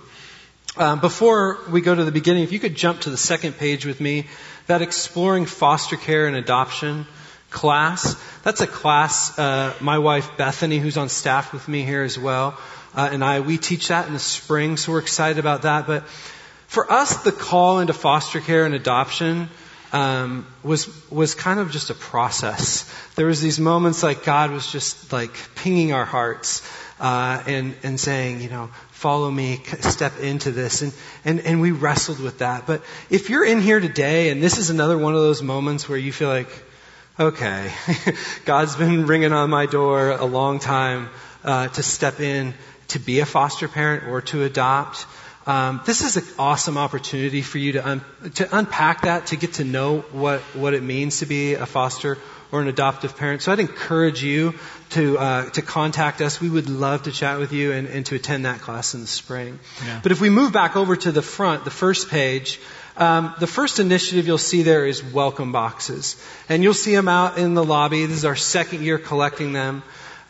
Um, 0.76 0.98
before 0.98 1.58
we 1.70 1.80
go 1.80 1.94
to 1.94 2.02
the 2.02 2.10
beginning, 2.10 2.42
if 2.42 2.50
you 2.50 2.58
could 2.58 2.74
jump 2.74 3.02
to 3.02 3.10
the 3.10 3.16
second 3.16 3.56
page 3.56 3.86
with 3.86 4.00
me, 4.00 4.26
that 4.66 4.82
exploring 4.82 5.46
foster 5.46 5.94
care 5.94 6.26
and 6.26 6.34
adoption 6.34 7.06
class. 7.50 8.16
That's 8.42 8.62
a 8.62 8.66
class 8.66 9.38
uh, 9.38 9.74
my 9.80 10.00
wife 10.00 10.36
Bethany, 10.36 10.78
who's 10.78 10.96
on 10.96 11.08
staff 11.08 11.52
with 11.52 11.68
me 11.68 11.84
here 11.84 12.02
as 12.02 12.18
well, 12.18 12.58
uh, 12.96 13.08
and 13.12 13.22
I 13.22 13.38
we 13.38 13.58
teach 13.58 13.88
that 13.88 14.08
in 14.08 14.12
the 14.12 14.18
spring, 14.18 14.76
so 14.76 14.90
we're 14.90 14.98
excited 14.98 15.38
about 15.38 15.62
that. 15.62 15.86
But 15.86 16.02
for 16.66 16.90
us, 16.90 17.22
the 17.22 17.30
call 17.30 17.78
into 17.78 17.92
foster 17.92 18.40
care 18.40 18.66
and 18.66 18.74
adoption 18.74 19.48
um, 19.92 20.46
was 20.62 20.88
was 21.10 21.34
kind 21.34 21.60
of 21.60 21.70
just 21.70 21.90
a 21.90 21.94
process. 21.94 22.84
There 23.16 23.26
was 23.26 23.40
these 23.40 23.58
moments 23.58 24.02
like 24.02 24.24
God 24.24 24.50
was 24.50 24.70
just 24.70 25.12
like 25.12 25.32
pinging 25.56 25.92
our 25.92 26.04
hearts 26.04 26.62
uh, 27.00 27.42
and 27.46 27.74
and 27.82 27.98
saying, 27.98 28.40
you 28.40 28.50
know, 28.50 28.70
follow 28.90 29.30
me, 29.30 29.62
step 29.80 30.18
into 30.20 30.50
this, 30.50 30.82
and 30.82 30.92
and 31.24 31.40
and 31.40 31.60
we 31.60 31.70
wrestled 31.70 32.20
with 32.20 32.38
that. 32.38 32.66
But 32.66 32.82
if 33.10 33.30
you're 33.30 33.44
in 33.44 33.60
here 33.60 33.80
today, 33.80 34.30
and 34.30 34.42
this 34.42 34.58
is 34.58 34.70
another 34.70 34.98
one 34.98 35.14
of 35.14 35.20
those 35.20 35.42
moments 35.42 35.88
where 35.88 35.98
you 35.98 36.12
feel 36.12 36.28
like, 36.28 36.50
okay, 37.18 37.72
God's 38.44 38.76
been 38.76 39.06
ringing 39.06 39.32
on 39.32 39.50
my 39.50 39.66
door 39.66 40.10
a 40.10 40.26
long 40.26 40.58
time 40.58 41.08
uh, 41.44 41.68
to 41.68 41.82
step 41.82 42.20
in 42.20 42.54
to 42.88 42.98
be 42.98 43.20
a 43.20 43.26
foster 43.26 43.68
parent 43.68 44.08
or 44.08 44.22
to 44.22 44.42
adopt. 44.42 45.06
Um, 45.48 45.80
this 45.86 46.02
is 46.02 46.18
an 46.18 46.24
awesome 46.38 46.76
opportunity 46.76 47.40
for 47.40 47.56
you 47.56 47.72
to 47.72 47.88
un- 47.88 48.04
to 48.34 48.54
unpack 48.54 49.02
that, 49.02 49.28
to 49.28 49.36
get 49.36 49.54
to 49.54 49.64
know 49.64 50.00
what 50.12 50.42
what 50.52 50.74
it 50.74 50.82
means 50.82 51.20
to 51.20 51.26
be 51.26 51.54
a 51.54 51.64
foster 51.64 52.18
or 52.52 52.60
an 52.60 52.68
adoptive 52.68 53.16
parent. 53.16 53.40
So 53.40 53.52
I'd 53.52 53.58
encourage 53.58 54.22
you 54.22 54.54
to, 54.90 55.18
uh, 55.18 55.50
to 55.50 55.62
contact 55.62 56.20
us. 56.22 56.40
We 56.40 56.48
would 56.48 56.68
love 56.68 57.02
to 57.02 57.12
chat 57.12 57.38
with 57.38 57.52
you 57.52 57.72
and, 57.72 57.86
and 57.86 58.06
to 58.06 58.14
attend 58.14 58.46
that 58.46 58.60
class 58.60 58.94
in 58.94 59.02
the 59.02 59.06
spring. 59.06 59.58
Yeah. 59.84 60.00
But 60.02 60.12
if 60.12 60.20
we 60.20 60.30
move 60.30 60.52
back 60.52 60.76
over 60.76 60.96
to 60.96 61.12
the 61.12 61.20
front, 61.20 61.64
the 61.64 61.70
first 61.70 62.08
page, 62.08 62.58
um, 62.96 63.34
the 63.38 63.46
first 63.46 63.80
initiative 63.80 64.26
you'll 64.26 64.38
see 64.38 64.62
there 64.62 64.86
is 64.86 65.04
welcome 65.04 65.52
boxes. 65.52 66.16
And 66.48 66.62
you'll 66.62 66.72
see 66.74 66.94
them 66.94 67.08
out 67.08 67.36
in 67.38 67.52
the 67.52 67.64
lobby. 67.64 68.06
This 68.06 68.16
is 68.16 68.24
our 68.24 68.36
second 68.36 68.82
year 68.82 68.98
collecting 68.98 69.52
them. 69.52 69.82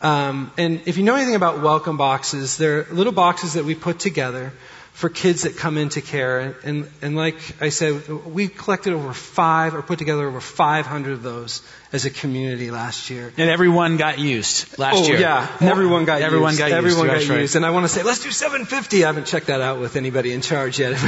Um, 0.03 0.53
and 0.59 0.83
if 0.87 0.97
you 0.97 1.05
know 1.05 1.15
anything 1.15 1.35
about 1.35 1.61
welcome 1.61 1.97
boxes, 1.97 2.57
they're 2.57 2.85
little 2.91 3.13
boxes 3.13 3.55
that 3.55 3.65
we 3.65 3.75
put 3.75 3.99
together 4.01 4.53
for 4.99 5.09
kids 5.09 5.43
that 5.43 5.57
come 5.57 5.79
into 5.79 6.01
care. 6.01 6.57
And, 6.65 6.91
and, 7.03 7.15
like 7.15 7.37
I 7.61 7.69
said, 7.69 8.09
we 8.09 8.49
collected 8.49 8.93
over 8.95 9.13
five 9.13 9.77
or 9.77 9.81
put 9.81 10.01
together 10.01 10.27
over 10.27 10.41
500 10.41 11.13
of 11.13 11.23
those 11.23 11.63
as 11.93 12.05
a 12.05 12.11
community 12.11 12.73
last 12.73 13.09
year. 13.09 13.33
And 13.37 13.49
everyone 13.49 13.97
got 13.97 14.19
used 14.19 14.77
last 14.77 14.97
oh, 14.97 15.07
year. 15.07 15.21
yeah. 15.21 15.57
Everyone 15.61 16.05
got 16.05 16.21
Everyone 16.21 16.51
used. 16.51 16.59
got 16.59 16.71
used. 16.71 16.77
Everyone 16.79 17.07
got 17.07 17.13
That's 17.13 17.29
right. 17.29 17.41
used. 17.43 17.55
And 17.55 17.65
I 17.65 17.71
want 17.71 17.85
to 17.85 17.89
say, 17.89 18.03
let's 18.03 18.25
do 18.25 18.33
750. 18.33 19.05
I 19.05 19.07
haven't 19.07 19.29
checked 19.29 19.47
that 19.47 19.61
out 19.61 19.79
with 19.79 19.95
anybody 19.95 20.33
in 20.33 20.41
charge 20.41 20.81
yet. 20.81 21.01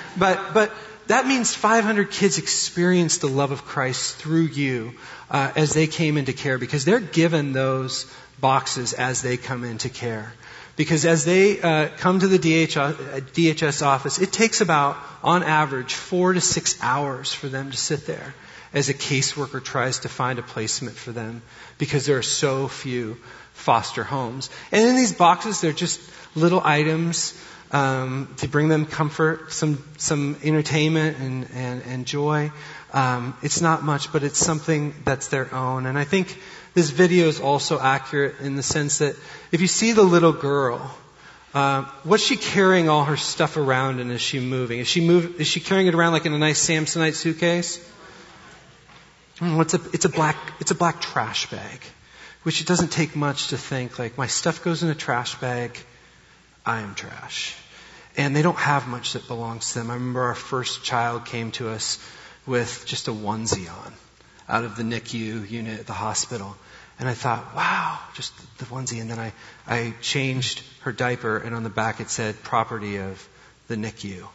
but, 0.18 0.52
but 0.52 0.72
that 1.06 1.28
means 1.28 1.54
500 1.54 2.10
kids 2.10 2.38
experienced 2.38 3.20
the 3.20 3.28
love 3.28 3.52
of 3.52 3.64
Christ 3.64 4.16
through 4.16 4.46
you 4.46 4.94
uh, 5.30 5.52
as 5.54 5.74
they 5.74 5.86
came 5.86 6.16
into 6.16 6.32
care 6.32 6.58
because 6.58 6.84
they're 6.84 6.98
given 6.98 7.52
those 7.52 8.12
boxes 8.40 8.94
as 8.94 9.22
they 9.22 9.36
come 9.36 9.62
into 9.62 9.88
care. 9.88 10.32
Because 10.78 11.04
as 11.04 11.24
they 11.24 11.60
uh, 11.60 11.88
come 11.98 12.20
to 12.20 12.28
the 12.28 12.38
DH, 12.38 12.76
uh, 12.76 12.92
DHS 13.34 13.84
office, 13.84 14.20
it 14.20 14.32
takes 14.32 14.60
about, 14.60 14.96
on 15.24 15.42
average, 15.42 15.92
four 15.92 16.32
to 16.32 16.40
six 16.40 16.80
hours 16.80 17.34
for 17.34 17.48
them 17.48 17.72
to 17.72 17.76
sit 17.76 18.06
there 18.06 18.32
as 18.72 18.88
a 18.88 18.94
caseworker 18.94 19.62
tries 19.62 19.98
to 20.00 20.08
find 20.08 20.38
a 20.38 20.42
placement 20.42 20.96
for 20.96 21.10
them 21.10 21.42
because 21.78 22.06
there 22.06 22.16
are 22.16 22.22
so 22.22 22.68
few 22.68 23.16
foster 23.54 24.04
homes. 24.04 24.50
And 24.70 24.86
in 24.86 24.94
these 24.94 25.12
boxes, 25.12 25.60
they're 25.60 25.72
just 25.72 26.00
little 26.36 26.60
items 26.64 27.34
um, 27.72 28.32
to 28.36 28.46
bring 28.46 28.68
them 28.68 28.86
comfort, 28.86 29.52
some 29.52 29.82
some 29.96 30.36
entertainment 30.44 31.18
and 31.18 31.48
and, 31.54 31.82
and 31.82 32.06
joy. 32.06 32.52
Um, 32.92 33.36
it's 33.42 33.60
not 33.60 33.82
much, 33.82 34.12
but 34.12 34.22
it's 34.22 34.38
something 34.38 34.94
that's 35.04 35.26
their 35.26 35.52
own. 35.52 35.86
And 35.86 35.98
I 35.98 36.04
think 36.04 36.38
this 36.74 36.90
video 36.90 37.28
is 37.28 37.40
also 37.40 37.78
accurate 37.78 38.40
in 38.40 38.56
the 38.56 38.62
sense 38.62 38.98
that 38.98 39.16
if 39.52 39.60
you 39.60 39.66
see 39.66 39.92
the 39.92 40.02
little 40.02 40.32
girl, 40.32 40.94
uh, 41.54 41.84
what's 42.04 42.22
she 42.22 42.36
carrying 42.36 42.88
all 42.88 43.04
her 43.04 43.16
stuff 43.16 43.56
around 43.56 44.00
and 44.00 44.12
is 44.12 44.20
she 44.20 44.38
moving? 44.38 44.80
Is 44.80 44.88
she 44.88 45.00
move? 45.06 45.40
Is 45.40 45.46
she 45.46 45.60
carrying 45.60 45.86
it 45.86 45.94
around 45.94 46.12
like 46.12 46.26
in 46.26 46.32
a 46.34 46.38
nice 46.38 46.64
Samsonite 46.64 47.14
suitcase? 47.14 47.84
It's 49.40 49.74
a, 49.74 49.80
it's 49.92 50.04
a 50.04 50.08
black, 50.08 50.36
it's 50.60 50.72
a 50.72 50.74
black 50.74 51.00
trash 51.00 51.48
bag, 51.50 51.80
which 52.42 52.60
it 52.60 52.66
doesn't 52.66 52.88
take 52.88 53.14
much 53.14 53.48
to 53.48 53.56
think 53.56 53.98
like 53.98 54.18
my 54.18 54.26
stuff 54.26 54.62
goes 54.62 54.82
in 54.82 54.90
a 54.90 54.94
trash 54.94 55.36
bag. 55.36 55.78
I 56.66 56.80
am 56.80 56.94
trash. 56.94 57.56
And 58.16 58.34
they 58.34 58.42
don't 58.42 58.58
have 58.58 58.88
much 58.88 59.12
that 59.12 59.26
belongs 59.28 59.72
to 59.72 59.78
them. 59.78 59.90
I 59.90 59.94
remember 59.94 60.22
our 60.22 60.34
first 60.34 60.82
child 60.82 61.24
came 61.24 61.52
to 61.52 61.70
us 61.70 61.98
with 62.46 62.84
just 62.84 63.08
a 63.08 63.12
onesie 63.12 63.70
on 63.70 63.92
out 64.48 64.64
of 64.64 64.76
the 64.76 64.82
NICU 64.82 65.48
unit 65.50 65.80
at 65.80 65.86
the 65.86 65.92
hospital. 65.92 66.56
And 66.98 67.08
I 67.08 67.14
thought, 67.14 67.54
wow, 67.54 67.98
just 68.14 68.32
the 68.58 68.64
onesie. 68.64 69.00
And 69.00 69.10
then 69.10 69.18
I, 69.18 69.32
I 69.66 69.94
changed 70.00 70.62
her 70.80 70.92
diaper 70.92 71.38
and 71.38 71.54
on 71.54 71.62
the 71.62 71.70
back 71.70 72.00
it 72.00 72.10
said 72.10 72.42
property 72.42 72.96
of 72.96 73.28
the 73.68 73.76
NICU. 73.76 74.26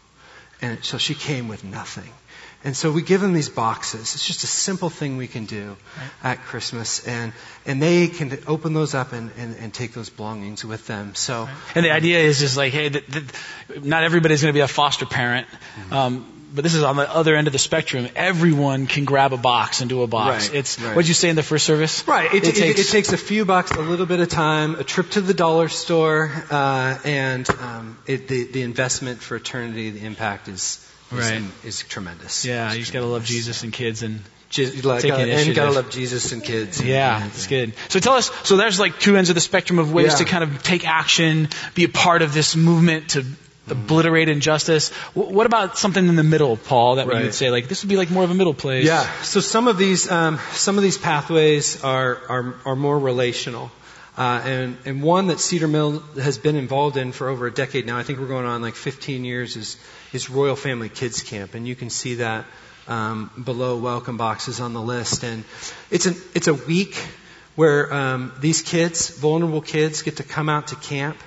And 0.61 0.83
so 0.83 0.97
she 0.97 1.13
came 1.13 1.49
with 1.49 1.63
nothing. 1.63 2.11
And 2.65 2.77
so 2.77 2.91
we 2.93 3.01
give 3.01 3.19
them 3.19 3.33
these 3.33 3.49
boxes. 3.49 4.15
It's 4.15 4.25
just 4.25 4.45
a 4.45 4.47
simple 4.47 4.89
thing 4.89 5.17
we 5.17 5.27
can 5.27 5.45
do 5.45 5.75
at 6.23 6.43
Christmas. 6.43 7.05
And, 7.05 7.33
and 7.65 7.81
they 7.81 8.07
can 8.07 8.39
open 8.47 8.73
those 8.73 8.95
up 8.95 9.11
and, 9.11 9.31
and, 9.37 9.57
and 9.57 9.73
take 9.73 9.91
those 9.91 10.09
belongings 10.09 10.63
with 10.63 10.87
them. 10.87 11.13
So, 11.15 11.49
And 11.75 11.83
the 11.83 11.91
idea 11.91 12.19
is 12.19 12.39
just 12.39 12.55
like, 12.55 12.71
hey, 12.71 12.87
th- 12.89 13.05
th- 13.11 13.83
not 13.83 14.03
everybody's 14.03 14.41
going 14.41 14.53
to 14.53 14.57
be 14.57 14.61
a 14.61 14.69
foster 14.69 15.05
parent. 15.05 15.47
Mm-hmm. 15.47 15.93
Um, 15.93 16.42
but 16.53 16.63
this 16.63 16.75
is 16.75 16.83
on 16.83 16.95
the 16.95 17.09
other 17.11 17.35
end 17.35 17.47
of 17.47 17.53
the 17.53 17.59
spectrum. 17.59 18.07
Everyone 18.15 18.87
can 18.87 19.05
grab 19.05 19.33
a 19.33 19.37
box 19.37 19.81
and 19.81 19.89
do 19.89 20.03
a 20.03 20.07
box. 20.07 20.49
Right, 20.49 20.57
it's 20.57 20.79
right. 20.79 20.95
what'd 20.95 21.07
you 21.07 21.13
say 21.13 21.29
in 21.29 21.35
the 21.35 21.43
first 21.43 21.65
service? 21.65 22.07
Right. 22.07 22.33
It, 22.33 22.47
it, 22.47 22.55
takes 22.55 22.79
it 22.79 22.87
takes 22.91 23.11
a 23.13 23.17
few 23.17 23.45
bucks, 23.45 23.71
a 23.71 23.81
little 23.81 24.05
bit 24.05 24.19
of 24.19 24.29
time, 24.29 24.75
a 24.75 24.83
trip 24.83 25.09
to 25.11 25.21
the 25.21 25.33
dollar 25.33 25.67
store, 25.69 26.31
uh, 26.51 26.97
and 27.03 27.49
um, 27.49 27.97
it, 28.05 28.27
the, 28.27 28.43
the 28.45 28.61
investment 28.61 29.19
for 29.21 29.35
eternity, 29.35 29.89
the 29.89 30.05
impact 30.05 30.47
is 30.47 30.79
is, 31.11 31.19
Right. 31.19 31.43
is 31.63 31.79
tremendous. 31.83 32.43
yeah. 32.45 32.67
It's 32.67 32.75
You 32.75 32.81
just 32.81 32.93
gotta 32.93 33.05
love. 33.05 33.23
Jesus 33.25 33.63
and 33.63 33.71
kids 33.71 34.01
and 34.01 34.21
Je- 34.49 34.81
like, 34.81 35.01
Take 35.01 35.13
uh, 35.13 35.17
and 35.17 35.55
gotta 35.55 35.71
love 35.71 35.89
Jesus 35.89 36.31
and 36.31 36.43
kids. 36.43 36.79
and- 36.79 36.87
Yeah, 36.89 37.25
it's 37.27 37.47
good. 37.47 37.73
So 37.89 37.99
tell 37.99 38.13
us, 38.13 38.31
so 38.43 38.55
there's 38.57 38.79
like 38.79 38.99
two 38.99 39.17
ends 39.17 39.29
of 39.29 39.35
the 39.35 39.41
spectrum 39.41 39.79
of 39.79 39.91
ways 39.91 40.11
Yeah. 40.11 40.17
to 40.17 40.25
kind 40.25 40.43
of 40.43 40.61
take 40.63 40.87
action, 40.87 41.49
be 41.73 41.83
a 41.85 41.89
part 41.89 42.21
of 42.21 42.33
this 42.35 42.55
movement 42.55 43.09
to 43.11 43.25
obliterate 43.69 44.29
injustice. 44.29 44.89
Wh- 45.13 45.31
What 45.31 45.45
about 45.45 45.77
something 45.77 46.07
in 46.07 46.15
the 46.15 46.23
middle, 46.23 46.57
Paul, 46.57 46.95
that 46.95 47.05
you 47.05 47.11
Right. 47.11 47.23
would 47.23 47.33
say 47.33 47.49
like 47.51 47.67
this 47.67 47.83
would 47.83 47.89
be 47.89 47.97
like 47.97 48.09
more 48.11 48.23
of 48.23 48.31
a 48.31 48.33
middle 48.35 48.53
place? 48.53 48.85
Yeah. 48.85 49.05
So 49.23 49.39
some 49.39 49.67
of 49.67 49.77
these 49.77 50.09
um, 50.11 50.39
some 50.51 50.77
of 50.77 50.83
these 50.83 50.97
pathways 50.97 51.83
are 51.83 52.17
are, 52.29 52.55
are 52.65 52.75
more 52.75 52.97
relational. 52.99 53.71
Uh, 54.15 54.39
and, 54.45 54.77
and 54.85 55.01
one 55.01 55.25
that 55.27 55.39
Cedar 55.39 55.67
Mill 55.67 55.99
has 56.21 56.37
been 56.37 56.55
involved 56.55 56.97
in 56.97 57.11
for 57.13 57.29
over 57.29 57.47
a 57.47 57.51
decade 57.51 57.87
now, 57.87 57.97
I 57.97 58.03
think 58.03 58.19
we're 58.19 58.27
going 58.27 58.45
on 58.45 58.61
like 58.61 58.75
15 58.75 59.25
years, 59.25 59.55
is, 59.55 59.75
is 60.13 60.29
Royal 60.29 60.55
Family 60.55 60.87
Kids 60.87 61.23
Camp. 61.23 61.55
And 61.55 61.67
you 61.67 61.73
can 61.75 61.89
see 61.89 62.15
that 62.15 62.45
um, 62.87 63.31
below 63.43 63.75
welcome 63.77 64.17
boxes 64.17 64.59
on 64.59 64.73
the 64.73 64.81
list. 64.81 65.23
And 65.23 65.43
it's, 65.89 66.05
an, 66.05 66.13
it's 66.35 66.47
a 66.47 66.53
week 66.53 66.95
where 67.55 67.91
um, 67.91 68.31
these 68.39 68.61
kids, 68.61 69.09
vulnerable 69.17 69.61
kids, 69.61 70.03
get 70.03 70.17
to 70.17 70.23
come 70.23 70.47
out 70.47 70.67
to 70.67 70.75
camp. 70.75 71.17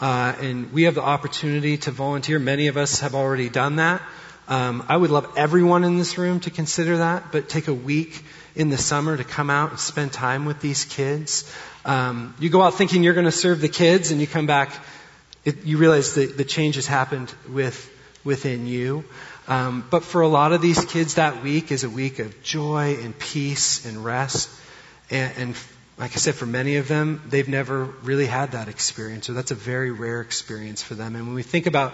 Uh, 0.00 0.34
and 0.40 0.72
we 0.72 0.84
have 0.84 0.94
the 0.94 1.02
opportunity 1.02 1.76
to 1.78 1.90
volunteer. 1.90 2.38
Many 2.38 2.68
of 2.68 2.76
us 2.76 3.00
have 3.00 3.14
already 3.14 3.48
done 3.48 3.76
that. 3.76 4.00
Um, 4.46 4.84
I 4.88 4.96
would 4.96 5.10
love 5.10 5.34
everyone 5.36 5.84
in 5.84 5.98
this 5.98 6.16
room 6.16 6.40
to 6.40 6.50
consider 6.50 6.98
that, 6.98 7.32
but 7.32 7.48
take 7.48 7.68
a 7.68 7.74
week 7.74 8.22
in 8.54 8.70
the 8.70 8.78
summer 8.78 9.16
to 9.16 9.24
come 9.24 9.50
out 9.50 9.70
and 9.70 9.80
spend 9.80 10.12
time 10.12 10.46
with 10.46 10.60
these 10.60 10.84
kids. 10.84 11.52
Um, 11.84 12.34
you 12.38 12.48
go 12.48 12.62
out 12.62 12.74
thinking 12.74 13.02
you're 13.02 13.14
going 13.14 13.26
to 13.26 13.32
serve 13.32 13.60
the 13.60 13.68
kids, 13.68 14.10
and 14.10 14.20
you 14.20 14.26
come 14.26 14.46
back, 14.46 14.72
it, 15.44 15.64
you 15.64 15.78
realize 15.78 16.14
that 16.14 16.36
the 16.36 16.44
change 16.44 16.76
has 16.76 16.86
happened 16.86 17.32
with 17.48 17.90
within 18.24 18.66
you. 18.66 19.04
Um, 19.48 19.86
but 19.90 20.04
for 20.04 20.20
a 20.20 20.28
lot 20.28 20.52
of 20.52 20.60
these 20.60 20.84
kids, 20.84 21.14
that 21.14 21.42
week 21.42 21.72
is 21.72 21.84
a 21.84 21.90
week 21.90 22.18
of 22.18 22.42
joy 22.42 22.98
and 23.02 23.18
peace 23.18 23.86
and 23.86 24.04
rest. 24.04 24.50
And, 25.10 25.32
and 25.36 25.56
like 25.98 26.12
I 26.12 26.16
said, 26.16 26.36
for 26.36 26.46
many 26.46 26.76
of 26.76 26.86
them, 26.86 27.22
they've 27.28 27.48
never 27.48 27.84
really 27.84 28.26
had 28.26 28.52
that 28.52 28.68
experience, 28.68 29.28
or 29.28 29.32
that's 29.32 29.50
a 29.50 29.56
very 29.56 29.90
rare 29.90 30.20
experience 30.20 30.82
for 30.82 30.94
them. 30.94 31.16
And 31.16 31.26
when 31.26 31.34
we 31.34 31.42
think 31.42 31.66
about 31.66 31.92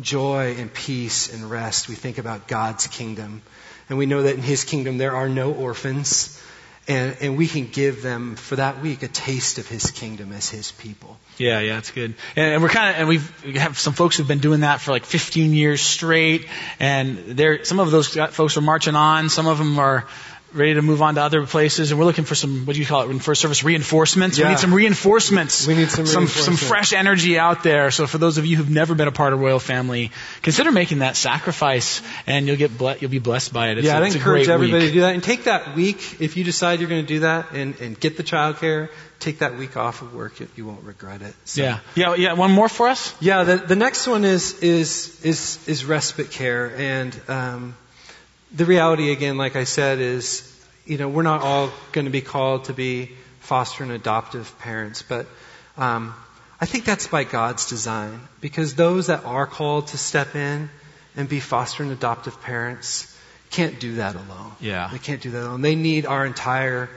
joy 0.00 0.56
and 0.58 0.72
peace 0.72 1.32
and 1.32 1.48
rest, 1.48 1.88
we 1.88 1.94
think 1.94 2.18
about 2.18 2.48
God's 2.48 2.88
kingdom. 2.88 3.42
And 3.88 3.96
we 3.96 4.06
know 4.06 4.22
that 4.22 4.34
in 4.34 4.42
His 4.42 4.64
kingdom 4.64 4.98
there 4.98 5.14
are 5.14 5.28
no 5.28 5.52
orphans. 5.52 6.40
And, 6.86 7.16
and 7.22 7.38
we 7.38 7.46
can 7.46 7.68
give 7.68 8.02
them 8.02 8.36
for 8.36 8.56
that 8.56 8.82
week 8.82 9.02
a 9.02 9.08
taste 9.08 9.58
of 9.58 9.66
His 9.68 9.90
kingdom 9.90 10.32
as 10.32 10.50
His 10.50 10.72
people. 10.72 11.16
Yeah, 11.38 11.60
yeah, 11.60 11.78
it's 11.78 11.92
good. 11.92 12.14
And, 12.36 12.54
and 12.54 12.62
we're 12.62 12.68
kind 12.68 12.90
of, 12.90 13.00
and 13.00 13.08
we've, 13.08 13.44
we 13.44 13.58
have 13.58 13.78
some 13.78 13.94
folks 13.94 14.16
who've 14.16 14.28
been 14.28 14.40
doing 14.40 14.60
that 14.60 14.80
for 14.80 14.90
like 14.90 15.04
15 15.04 15.54
years 15.54 15.80
straight. 15.80 16.46
And 16.80 17.18
they're, 17.18 17.64
some 17.64 17.78
of 17.78 17.90
those 17.90 18.08
folks 18.08 18.56
are 18.56 18.62
marching 18.62 18.96
on. 18.96 19.28
Some 19.30 19.46
of 19.46 19.58
them 19.58 19.78
are 19.78 20.06
ready 20.54 20.74
to 20.74 20.82
move 20.82 21.02
on 21.02 21.16
to 21.16 21.22
other 21.22 21.44
places. 21.46 21.90
And 21.90 21.98
we're 21.98 22.06
looking 22.06 22.24
for 22.24 22.34
some, 22.34 22.64
what 22.66 22.74
do 22.74 22.80
you 22.80 22.86
call 22.86 23.02
it 23.02 23.10
in 23.10 23.18
first 23.18 23.40
service? 23.40 23.64
Reinforcements. 23.64 24.38
Yeah. 24.38 24.44
We 24.44 24.50
need 24.50 24.58
some 24.58 24.74
reinforcements. 24.74 25.66
We 25.66 25.74
need 25.74 25.90
some 25.90 26.06
some, 26.06 26.22
reinforcement. 26.24 26.58
fresh 26.60 26.92
energy 26.92 27.38
out 27.38 27.62
there. 27.62 27.90
So 27.90 28.06
for 28.06 28.18
those 28.18 28.38
of 28.38 28.46
you 28.46 28.56
who've 28.56 28.70
never 28.70 28.94
been 28.94 29.08
a 29.08 29.12
part 29.12 29.32
of 29.32 29.40
Royal 29.40 29.58
Family, 29.58 30.10
consider 30.42 30.72
making 30.72 31.00
that 31.00 31.16
sacrifice 31.16 32.00
and 32.26 32.46
you'll 32.46 32.56
get, 32.56 32.76
ble- 32.78 32.96
you'll 33.00 33.10
be 33.10 33.18
blessed 33.18 33.52
by 33.52 33.70
it. 33.70 33.78
It's 33.78 33.86
yeah, 33.86 33.98
i'd 34.00 34.14
encourage 34.14 34.48
everybody 34.48 34.84
week. 34.84 34.88
to 34.90 34.94
do 34.94 35.00
that. 35.00 35.14
And 35.14 35.22
take 35.22 35.44
that 35.44 35.74
week, 35.74 36.20
if 36.20 36.36
you 36.36 36.44
decide 36.44 36.80
you're 36.80 36.88
going 36.88 37.02
to 37.02 37.08
do 37.08 37.20
that 37.20 37.52
and, 37.52 37.78
and 37.80 37.98
get 37.98 38.16
the 38.16 38.22
childcare, 38.22 38.90
take 39.20 39.38
that 39.40 39.56
week 39.56 39.76
off 39.76 40.02
of 40.02 40.14
work. 40.14 40.38
You, 40.40 40.48
you 40.56 40.66
won't 40.66 40.84
regret 40.84 41.22
it. 41.22 41.34
So- 41.44 41.62
Yeah. 41.62 41.80
Yeah, 41.94 42.14
yeah, 42.14 42.32
one 42.34 42.52
more 42.52 42.68
for 42.68 42.88
us? 42.88 43.14
Yeah, 43.20 43.44
the, 43.44 43.56
the 43.56 43.76
next 43.76 44.06
one 44.06 44.24
is, 44.24 44.58
is, 44.60 45.24
is, 45.24 45.66
is 45.68 45.84
respite 45.84 46.30
care. 46.30 46.74
And 46.76 47.20
um, 47.28 47.76
the 48.54 48.64
reality, 48.64 49.10
again, 49.10 49.36
like 49.36 49.56
I 49.56 49.64
said, 49.64 49.98
is, 49.98 50.50
you 50.86 50.96
know, 50.98 51.08
we're 51.08 51.22
not 51.22 51.42
all 51.42 51.70
going 51.92 52.04
to 52.04 52.10
be 52.10 52.20
called 52.20 52.64
to 52.64 52.72
be 52.72 53.10
foster 53.40 53.82
and 53.82 53.92
adoptive 53.92 54.58
parents, 54.60 55.02
but 55.02 55.26
um, 55.76 56.14
I 56.60 56.66
think 56.66 56.84
that's 56.84 57.08
by 57.08 57.24
God's 57.24 57.68
design. 57.68 58.20
Because 58.40 58.74
those 58.74 59.08
that 59.08 59.24
are 59.24 59.46
called 59.46 59.88
to 59.88 59.98
step 59.98 60.36
in 60.36 60.70
and 61.16 61.28
be 61.28 61.40
foster 61.40 61.82
and 61.82 61.92
adoptive 61.92 62.40
parents 62.42 63.10
can't 63.50 63.78
do 63.78 63.96
that 63.96 64.14
alone. 64.14 64.52
Yeah. 64.60 64.88
They 64.90 64.98
can't 64.98 65.20
do 65.20 65.30
that 65.30 65.42
alone. 65.42 65.62
They 65.62 65.74
need 65.74 66.06
our 66.06 66.24
entire 66.24 66.88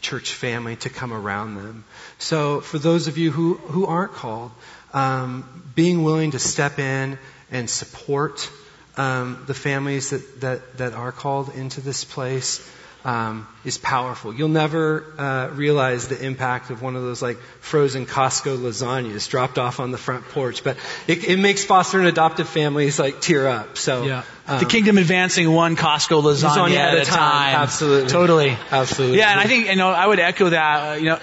church 0.00 0.32
family 0.32 0.76
to 0.76 0.90
come 0.90 1.12
around 1.12 1.56
them. 1.56 1.84
So 2.18 2.60
for 2.60 2.78
those 2.78 3.08
of 3.08 3.18
you 3.18 3.30
who, 3.30 3.54
who 3.54 3.86
aren't 3.86 4.12
called, 4.12 4.52
um, 4.92 5.70
being 5.74 6.02
willing 6.02 6.30
to 6.32 6.38
step 6.38 6.78
in 6.78 7.18
and 7.50 7.68
support 7.68 8.50
um, 8.96 9.42
the 9.46 9.54
families 9.54 10.10
that, 10.10 10.40
that, 10.40 10.78
that 10.78 10.92
are 10.94 11.12
called 11.12 11.54
into 11.54 11.80
this 11.80 12.04
place, 12.04 12.66
um, 13.04 13.46
is 13.64 13.78
powerful. 13.78 14.34
You'll 14.34 14.48
never 14.48 15.04
uh, 15.16 15.50
realize 15.52 16.08
the 16.08 16.20
impact 16.20 16.70
of 16.70 16.82
one 16.82 16.96
of 16.96 17.02
those 17.02 17.22
like 17.22 17.36
frozen 17.60 18.04
Costco 18.04 18.58
lasagnas 18.58 19.28
dropped 19.30 19.58
off 19.58 19.78
on 19.78 19.92
the 19.92 19.98
front 19.98 20.24
porch, 20.30 20.64
but 20.64 20.76
it, 21.06 21.22
it 21.22 21.38
makes 21.38 21.64
foster 21.64 22.00
and 22.00 22.08
adoptive 22.08 22.48
families 22.48 22.98
like 22.98 23.20
tear 23.20 23.46
up. 23.46 23.76
So 23.78 24.02
Yeah. 24.02 24.24
um, 24.48 24.58
the 24.58 24.64
kingdom 24.64 24.98
advancing 24.98 25.52
one 25.52 25.76
Costco 25.76 26.20
lasagna, 26.20 26.66
Lasagna 26.68 26.76
at, 26.76 26.98
a 26.98 27.04
time. 27.04 27.54
Absolutely. 27.54 28.10
Totally. 28.10 28.56
Absolutely. 28.72 29.18
Yeah, 29.18 29.30
and 29.30 29.38
I 29.38 29.46
think 29.46 29.68
you 29.68 29.76
know 29.76 29.90
I 29.90 30.04
would 30.04 30.18
echo 30.18 30.48
that. 30.48 30.90
Uh, 30.90 30.94
you 30.96 31.04
know, 31.04 31.18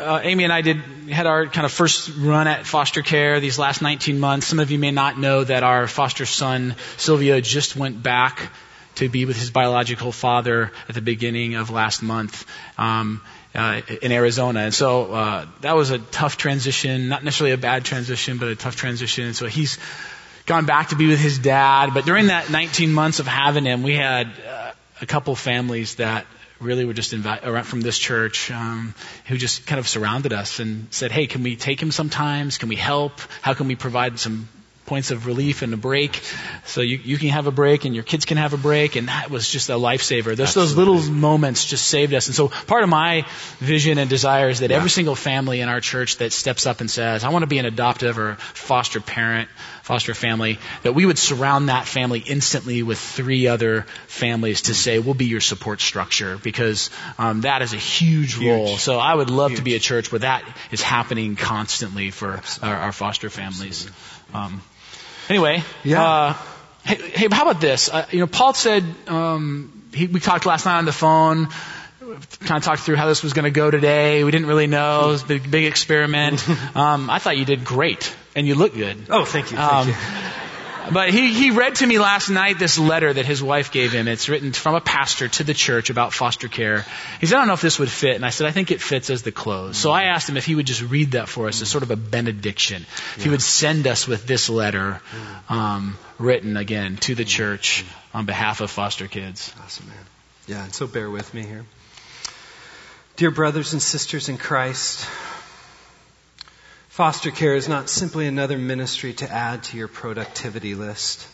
uh, 0.00 0.20
Amy 0.22 0.44
and 0.44 0.52
I 0.52 0.62
did 0.62 0.78
had 1.10 1.26
our 1.26 1.46
kind 1.46 1.64
of 1.64 1.72
first 1.72 2.10
run 2.16 2.48
at 2.48 2.66
foster 2.66 3.02
care 3.02 3.40
these 3.40 3.58
last 3.58 3.82
19 3.82 4.18
months. 4.18 4.46
Some 4.46 4.58
of 4.58 4.70
you 4.70 4.78
may 4.78 4.90
not 4.90 5.18
know 5.18 5.44
that 5.44 5.62
our 5.62 5.86
foster 5.86 6.26
son 6.26 6.74
Sylvia 6.96 7.40
just 7.40 7.76
went 7.76 8.02
back 8.02 8.50
to 8.96 9.08
be 9.08 9.24
with 9.24 9.36
his 9.36 9.50
biological 9.50 10.12
father 10.12 10.72
at 10.88 10.94
the 10.94 11.00
beginning 11.00 11.54
of 11.54 11.70
last 11.70 12.02
month. 12.02 12.46
Um, 12.78 13.22
uh, 13.52 13.80
in 14.00 14.12
Arizona, 14.12 14.60
and 14.60 14.72
so 14.72 15.12
uh, 15.12 15.46
that 15.62 15.74
was 15.74 15.90
a 15.90 15.98
tough 15.98 16.36
transition. 16.36 17.08
Not 17.08 17.24
necessarily 17.24 17.52
a 17.52 17.58
bad 17.58 17.84
transition, 17.84 18.38
but 18.38 18.46
a 18.46 18.54
tough 18.54 18.76
transition. 18.76 19.24
And 19.24 19.34
so 19.34 19.46
he's 19.46 19.76
gone 20.46 20.66
back 20.66 20.90
to 20.90 20.96
be 20.96 21.08
with 21.08 21.18
his 21.18 21.40
dad. 21.40 21.92
But 21.92 22.04
during 22.04 22.28
that 22.28 22.48
19 22.48 22.92
months 22.92 23.18
of 23.18 23.26
having 23.26 23.64
him, 23.64 23.82
we 23.82 23.96
had 23.96 24.28
uh, 24.48 24.70
a 25.00 25.06
couple 25.06 25.34
families 25.34 25.96
that 25.96 26.26
really 26.60 26.84
were 26.84 26.92
just 26.92 27.12
invi- 27.12 27.44
around 27.44 27.64
from 27.64 27.80
this 27.80 27.98
church 27.98 28.50
um, 28.50 28.94
who 29.26 29.36
just 29.36 29.66
kind 29.66 29.78
of 29.78 29.88
surrounded 29.88 30.32
us 30.32 30.60
and 30.60 30.86
said, 30.90 31.10
"Hey, 31.10 31.26
can 31.26 31.42
we 31.42 31.56
take 31.56 31.80
him 31.80 31.90
sometimes? 31.90 32.58
Can 32.58 32.68
we 32.68 32.76
help? 32.76 33.20
How 33.42 33.54
can 33.54 33.66
we 33.66 33.76
provide 33.76 34.18
some?" 34.18 34.48
Points 34.90 35.12
of 35.12 35.26
relief 35.26 35.62
and 35.62 35.72
a 35.72 35.76
break, 35.76 36.20
so 36.64 36.80
you, 36.80 36.98
you 36.98 37.16
can 37.16 37.28
have 37.28 37.46
a 37.46 37.52
break 37.52 37.84
and 37.84 37.94
your 37.94 38.02
kids 38.02 38.24
can 38.24 38.38
have 38.38 38.54
a 38.54 38.56
break, 38.56 38.96
and 38.96 39.06
that 39.06 39.30
was 39.30 39.48
just 39.48 39.68
a 39.68 39.74
lifesaver. 39.74 40.34
Those 40.34 40.52
those 40.52 40.76
little 40.76 41.00
moments 41.00 41.64
just 41.64 41.86
saved 41.86 42.12
us. 42.12 42.26
And 42.26 42.34
so 42.34 42.48
part 42.48 42.82
of 42.82 42.88
my 42.88 43.24
vision 43.60 43.98
and 43.98 44.10
desire 44.10 44.48
is 44.48 44.58
that 44.60 44.72
every 44.72 44.90
single 44.90 45.14
family 45.14 45.60
in 45.60 45.68
our 45.68 45.80
church 45.80 46.16
that 46.16 46.32
steps 46.32 46.66
up 46.66 46.80
and 46.80 46.90
says, 46.90 47.22
"I 47.22 47.28
want 47.28 47.44
to 47.44 47.46
be 47.46 47.58
an 47.58 47.66
adoptive 47.66 48.18
or 48.18 48.34
foster 48.52 49.00
parent, 49.00 49.48
foster 49.82 50.12
family," 50.12 50.58
that 50.82 50.92
we 50.92 51.06
would 51.06 51.18
surround 51.18 51.68
that 51.68 51.86
family 51.86 52.18
instantly 52.18 52.82
with 52.82 52.98
three 52.98 53.46
other 53.46 53.86
families 54.08 54.62
to 54.62 54.74
say, 54.74 54.98
"We'll 54.98 55.14
be 55.14 55.26
your 55.26 55.40
support 55.40 55.80
structure," 55.80 56.36
because 56.36 56.90
um, 57.16 57.42
that 57.42 57.62
is 57.62 57.74
a 57.74 57.76
huge, 57.76 58.38
role. 58.38 58.76
So 58.76 58.98
I 58.98 59.14
would 59.14 59.30
love 59.30 59.54
to 59.54 59.62
be 59.62 59.76
a 59.76 59.78
church 59.78 60.10
where 60.10 60.18
that 60.20 60.42
is 60.72 60.82
happening 60.82 61.36
constantly 61.36 62.10
for 62.10 62.40
our, 62.60 62.76
our 62.76 62.92
foster 62.92 63.30
families. 63.30 63.88
Um, 64.34 64.62
anyway, 65.30 65.62
Yeah. 65.84 66.02
uh, 66.04 66.32
hey, 66.84 66.96
hey, 66.96 67.28
how 67.30 67.48
about 67.48 67.60
this? 67.60 67.88
Uh, 67.88 68.04
you 68.10 68.20
know, 68.20 68.26
Paul 68.26 68.52
said 68.52 68.84
um, 69.08 69.84
he, 69.94 70.06
we 70.06 70.20
talked 70.20 70.44
last 70.44 70.66
night 70.66 70.78
on 70.78 70.84
the 70.84 70.92
phone. 70.92 71.48
Kind 72.40 72.58
of 72.58 72.64
talked 72.64 72.82
through 72.82 72.96
how 72.96 73.06
this 73.06 73.22
was 73.22 73.34
going 73.34 73.44
to 73.44 73.50
go 73.52 73.70
today. 73.70 74.24
We 74.24 74.30
didn't 74.32 74.48
really 74.48 74.66
know. 74.66 75.04
It 75.04 75.12
was 75.12 75.22
a 75.22 75.26
big, 75.26 75.50
big 75.50 75.64
experiment. 75.66 76.44
Um, 76.74 77.08
I 77.10 77.18
thought 77.20 77.36
you 77.38 77.44
did 77.44 77.64
great, 77.64 78.14
and 78.34 78.46
you 78.46 78.54
look 78.56 78.74
good. 78.74 79.06
Oh, 79.10 79.24
thank 79.24 79.50
you. 79.52 79.56
Thank 79.56 79.72
Um, 79.72 79.88
you. 79.88 79.94
But 80.92 81.10
he, 81.10 81.32
he 81.32 81.50
read 81.50 81.76
to 81.76 81.86
me 81.86 81.98
last 81.98 82.30
night 82.30 82.58
this 82.58 82.78
letter 82.78 83.12
that 83.12 83.26
his 83.26 83.42
wife 83.42 83.70
gave 83.70 83.92
him. 83.92 84.08
It's 84.08 84.28
written 84.28 84.52
from 84.52 84.74
a 84.74 84.80
pastor 84.80 85.28
to 85.28 85.44
the 85.44 85.54
church 85.54 85.90
about 85.90 86.12
foster 86.12 86.48
care. 86.48 86.84
He 87.20 87.26
said, 87.26 87.36
I 87.36 87.40
don't 87.40 87.48
know 87.48 87.54
if 87.54 87.60
this 87.60 87.78
would 87.78 87.90
fit. 87.90 88.16
And 88.16 88.24
I 88.24 88.30
said, 88.30 88.46
I 88.46 88.50
think 88.50 88.70
it 88.70 88.80
fits 88.80 89.10
as 89.10 89.22
the 89.22 89.32
close. 89.32 89.76
So 89.76 89.90
I 89.90 90.04
asked 90.04 90.28
him 90.28 90.36
if 90.36 90.46
he 90.46 90.54
would 90.54 90.66
just 90.66 90.82
read 90.82 91.12
that 91.12 91.28
for 91.28 91.48
us 91.48 91.62
as 91.62 91.68
sort 91.68 91.82
of 91.82 91.90
a 91.90 91.96
benediction. 91.96 92.86
If 93.16 93.24
he 93.24 93.30
would 93.30 93.42
send 93.42 93.86
us 93.86 94.08
with 94.08 94.26
this 94.26 94.48
letter 94.48 95.00
um, 95.48 95.98
written 96.18 96.56
again 96.56 96.96
to 96.98 97.14
the 97.14 97.24
church 97.24 97.84
on 98.12 98.26
behalf 98.26 98.60
of 98.60 98.70
foster 98.70 99.06
kids. 99.06 99.54
Awesome, 99.62 99.86
man. 99.86 99.96
Yeah, 100.46 100.64
and 100.64 100.74
so 100.74 100.86
bear 100.86 101.10
with 101.10 101.32
me 101.32 101.42
here. 101.42 101.64
Dear 103.16 103.30
brothers 103.30 103.72
and 103.72 103.82
sisters 103.82 104.28
in 104.28 104.38
Christ, 104.38 105.06
foster 107.00 107.30
care 107.30 107.54
is 107.54 107.66
not 107.66 107.88
simply 107.88 108.26
another 108.26 108.58
ministry 108.58 109.14
to 109.14 109.32
add 109.32 109.62
to 109.62 109.78
your 109.78 109.88
productivity 109.88 110.74
list. 110.74 111.26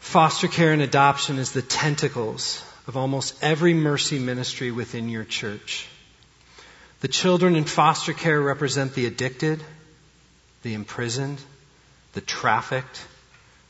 Foster 0.00 0.48
care 0.48 0.72
and 0.72 0.82
adoption 0.82 1.38
is 1.38 1.52
the 1.52 1.62
tentacles 1.62 2.60
of 2.88 2.96
almost 2.96 3.36
every 3.40 3.72
mercy 3.72 4.18
ministry 4.18 4.72
within 4.72 5.08
your 5.08 5.22
church. 5.22 5.86
The 7.02 7.06
children 7.06 7.54
in 7.54 7.62
foster 7.62 8.12
care 8.12 8.40
represent 8.40 8.94
the 8.94 9.06
addicted, 9.06 9.62
the 10.64 10.74
imprisoned, 10.74 11.38
the 12.14 12.20
trafficked, 12.20 13.06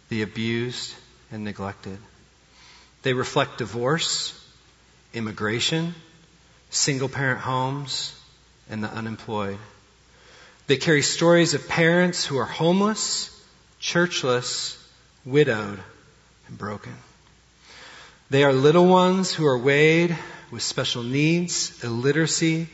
the 0.09 0.23
abused, 0.23 0.95
and 1.31 1.45
neglected. 1.45 1.99
They 3.03 3.13
reflect 3.13 3.59
divorce, 3.59 4.33
immigration, 5.13 5.95
single 6.71 7.11
parent 7.11 7.41
homes, 7.41 8.19
and 8.71 8.83
the 8.83 8.89
unemployed. 8.89 9.59
They 10.67 10.77
carry 10.77 11.03
stories 11.03 11.55
of 11.55 11.69
parents 11.69 12.25
who 12.25 12.39
are 12.39 12.45
homeless, 12.45 13.31
churchless, 13.81 14.77
widowed, 15.25 15.81
and 16.49 16.59
broken. 16.59 16.95
They 18.31 18.45
are 18.45 18.53
little 18.53 18.87
ones 18.87 19.33
who 19.33 19.47
are 19.47 19.59
weighed 19.59 20.17
with 20.51 20.63
special 20.63 21.03
needs, 21.03 21.83
illiteracy, 21.83 22.69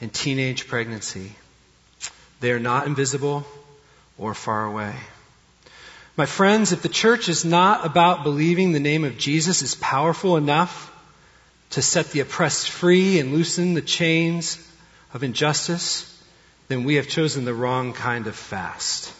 and 0.00 0.12
teenage 0.12 0.68
pregnancy. 0.68 1.32
They 2.40 2.52
are 2.52 2.60
not 2.60 2.86
invisible 2.86 3.46
or 4.18 4.34
far 4.34 4.64
away. 4.64 4.94
My 6.16 6.26
friends, 6.26 6.72
if 6.72 6.82
the 6.82 6.88
church 6.88 7.28
is 7.28 7.44
not 7.44 7.86
about 7.86 8.22
believing 8.22 8.72
the 8.72 8.80
name 8.80 9.04
of 9.04 9.16
Jesus 9.16 9.62
is 9.62 9.74
powerful 9.74 10.36
enough 10.36 10.92
to 11.70 11.80
set 11.80 12.10
the 12.10 12.20
oppressed 12.20 12.68
free 12.68 13.18
and 13.18 13.32
loosen 13.32 13.72
the 13.72 13.80
chains 13.80 14.58
of 15.14 15.22
injustice, 15.22 16.11
then 16.68 16.84
we 16.84 16.96
have 16.96 17.08
chosen 17.08 17.44
the 17.44 17.54
wrong 17.54 17.92
kind 17.92 18.26
of 18.26 18.36
fast. 18.36 19.12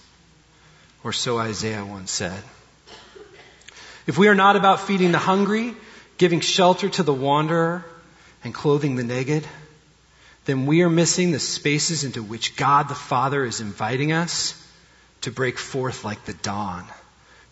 Or 1.05 1.13
so 1.13 1.39
Isaiah 1.39 1.85
once 1.85 2.11
said. 2.11 2.43
If 4.07 4.19
we 4.19 4.29
are 4.29 4.35
not 4.35 4.57
about 4.57 4.81
feeding 4.81 5.13
the 5.13 5.19
hungry, 5.19 5.75
giving 6.19 6.41
shelter 6.41 6.89
to 6.89 7.03
the 7.03 7.15
wanderer, 7.15 7.85
and 8.45 8.53
clothing 8.53 8.97
the 8.97 9.05
naked, 9.05 9.47
then 10.45 10.67
we 10.67 10.83
are 10.83 10.91
missing 10.91 11.31
the 11.31 11.39
spaces 11.39 12.05
into 12.05 12.23
which 12.23 12.57
God 12.57 12.89
the 12.89 12.95
Father 12.95 13.45
is 13.45 13.61
inviting 13.61 14.13
us 14.13 14.59
to 15.21 15.31
break 15.31 15.59
forth 15.59 16.05
like 16.05 16.25
the 16.25 16.35
dawn, 16.35 16.85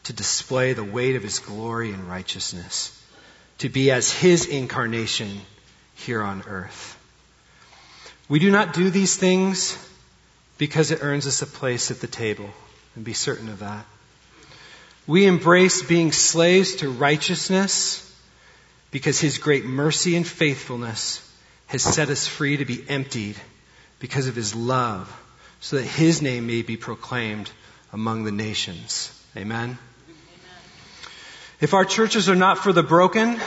to 0.04 0.12
display 0.12 0.72
the 0.72 0.84
weight 0.84 1.14
of 1.14 1.22
His 1.22 1.38
glory 1.38 1.92
and 1.92 2.08
righteousness, 2.08 2.96
to 3.58 3.68
be 3.68 3.92
as 3.92 4.10
His 4.10 4.46
incarnation 4.46 5.40
here 5.94 6.22
on 6.22 6.42
earth. 6.48 6.96
We 8.30 8.38
do 8.38 8.52
not 8.52 8.72
do 8.72 8.90
these 8.90 9.16
things 9.16 9.76
because 10.56 10.92
it 10.92 11.00
earns 11.02 11.26
us 11.26 11.42
a 11.42 11.46
place 11.46 11.90
at 11.90 12.00
the 12.00 12.06
table, 12.06 12.48
and 12.94 13.04
be 13.04 13.12
certain 13.12 13.48
of 13.48 13.58
that. 13.58 13.84
We 15.08 15.26
embrace 15.26 15.82
being 15.82 16.12
slaves 16.12 16.76
to 16.76 16.90
righteousness 16.90 18.06
because 18.92 19.18
His 19.18 19.38
great 19.38 19.64
mercy 19.64 20.14
and 20.14 20.24
faithfulness 20.24 21.28
has 21.66 21.82
set 21.82 22.08
us 22.08 22.28
free 22.28 22.58
to 22.58 22.64
be 22.64 22.88
emptied 22.88 23.34
because 23.98 24.28
of 24.28 24.36
His 24.36 24.54
love, 24.54 25.12
so 25.58 25.76
that 25.76 25.84
His 25.84 26.22
name 26.22 26.46
may 26.46 26.62
be 26.62 26.76
proclaimed 26.76 27.50
among 27.92 28.22
the 28.22 28.32
nations. 28.32 29.10
Amen. 29.36 29.76
If 31.60 31.74
our 31.74 31.84
churches 31.84 32.28
are 32.28 32.36
not 32.36 32.58
for 32.58 32.72
the 32.72 32.84
broken, 32.84 33.40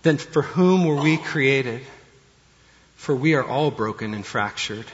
then 0.00 0.16
for 0.16 0.40
whom 0.40 0.86
were 0.86 1.02
we 1.02 1.18
created? 1.18 1.82
For 3.04 3.14
we 3.14 3.34
are 3.34 3.44
all 3.44 3.70
broken 3.70 4.14
and 4.14 4.24
fractured, 4.24 4.86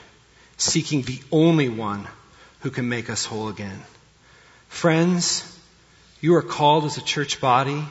seeking 0.56 1.02
the 1.02 1.20
only 1.30 1.68
one 1.68 2.08
who 2.58 2.70
can 2.70 2.88
make 2.88 3.08
us 3.08 3.24
whole 3.24 3.46
again. 3.46 3.80
Friends, 4.68 5.44
you 6.20 6.34
are 6.34 6.42
called 6.42 6.86
as 6.86 6.96
a 6.96 7.02
church 7.02 7.40
body 7.40 7.84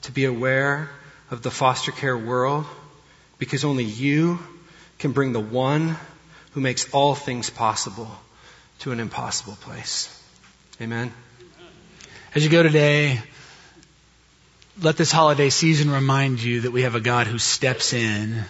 to 0.00 0.12
be 0.12 0.24
aware 0.24 0.88
of 1.30 1.42
the 1.42 1.50
foster 1.50 1.92
care 1.92 2.16
world 2.16 2.64
because 3.36 3.66
only 3.66 3.84
you 3.84 4.38
can 4.98 5.12
bring 5.12 5.34
the 5.34 5.40
one 5.40 5.98
who 6.52 6.62
makes 6.62 6.90
all 6.94 7.14
things 7.14 7.50
possible 7.50 8.10
to 8.78 8.92
an 8.92 8.98
impossible 8.98 9.58
place. 9.60 10.08
Amen. 10.80 11.12
As 12.34 12.42
you 12.42 12.48
go 12.48 12.62
today, 12.62 13.20
let 14.80 14.96
this 14.96 15.12
holiday 15.12 15.50
season 15.50 15.90
remind 15.90 16.42
you 16.42 16.62
that 16.62 16.70
we 16.70 16.84
have 16.84 16.94
a 16.94 17.00
God 17.00 17.26
who 17.26 17.38
steps 17.38 17.92
in. 17.92 18.42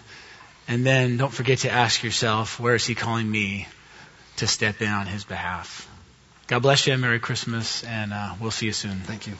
And 0.69 0.85
then 0.85 1.17
don't 1.17 1.33
forget 1.33 1.59
to 1.59 1.71
ask 1.71 2.03
yourself, 2.03 2.59
where 2.59 2.75
is 2.75 2.85
he 2.85 2.95
calling 2.95 3.31
me 3.31 3.69
to 4.37 4.47
step 4.47 4.83
in 4.83 4.89
on 4.89 5.07
his 5.07 5.25
behalf? 5.25 5.89
God 6.49 6.63
bless 6.63 6.87
you. 6.87 6.93
And 6.93 7.03
Merry 7.03 7.21
Christmas. 7.21 7.85
And 7.85 8.13
uh, 8.13 8.35
we'll 8.41 8.51
see 8.51 8.67
you 8.67 8.73
soon. 8.73 8.99
Thank 9.01 9.27
you. 9.27 9.35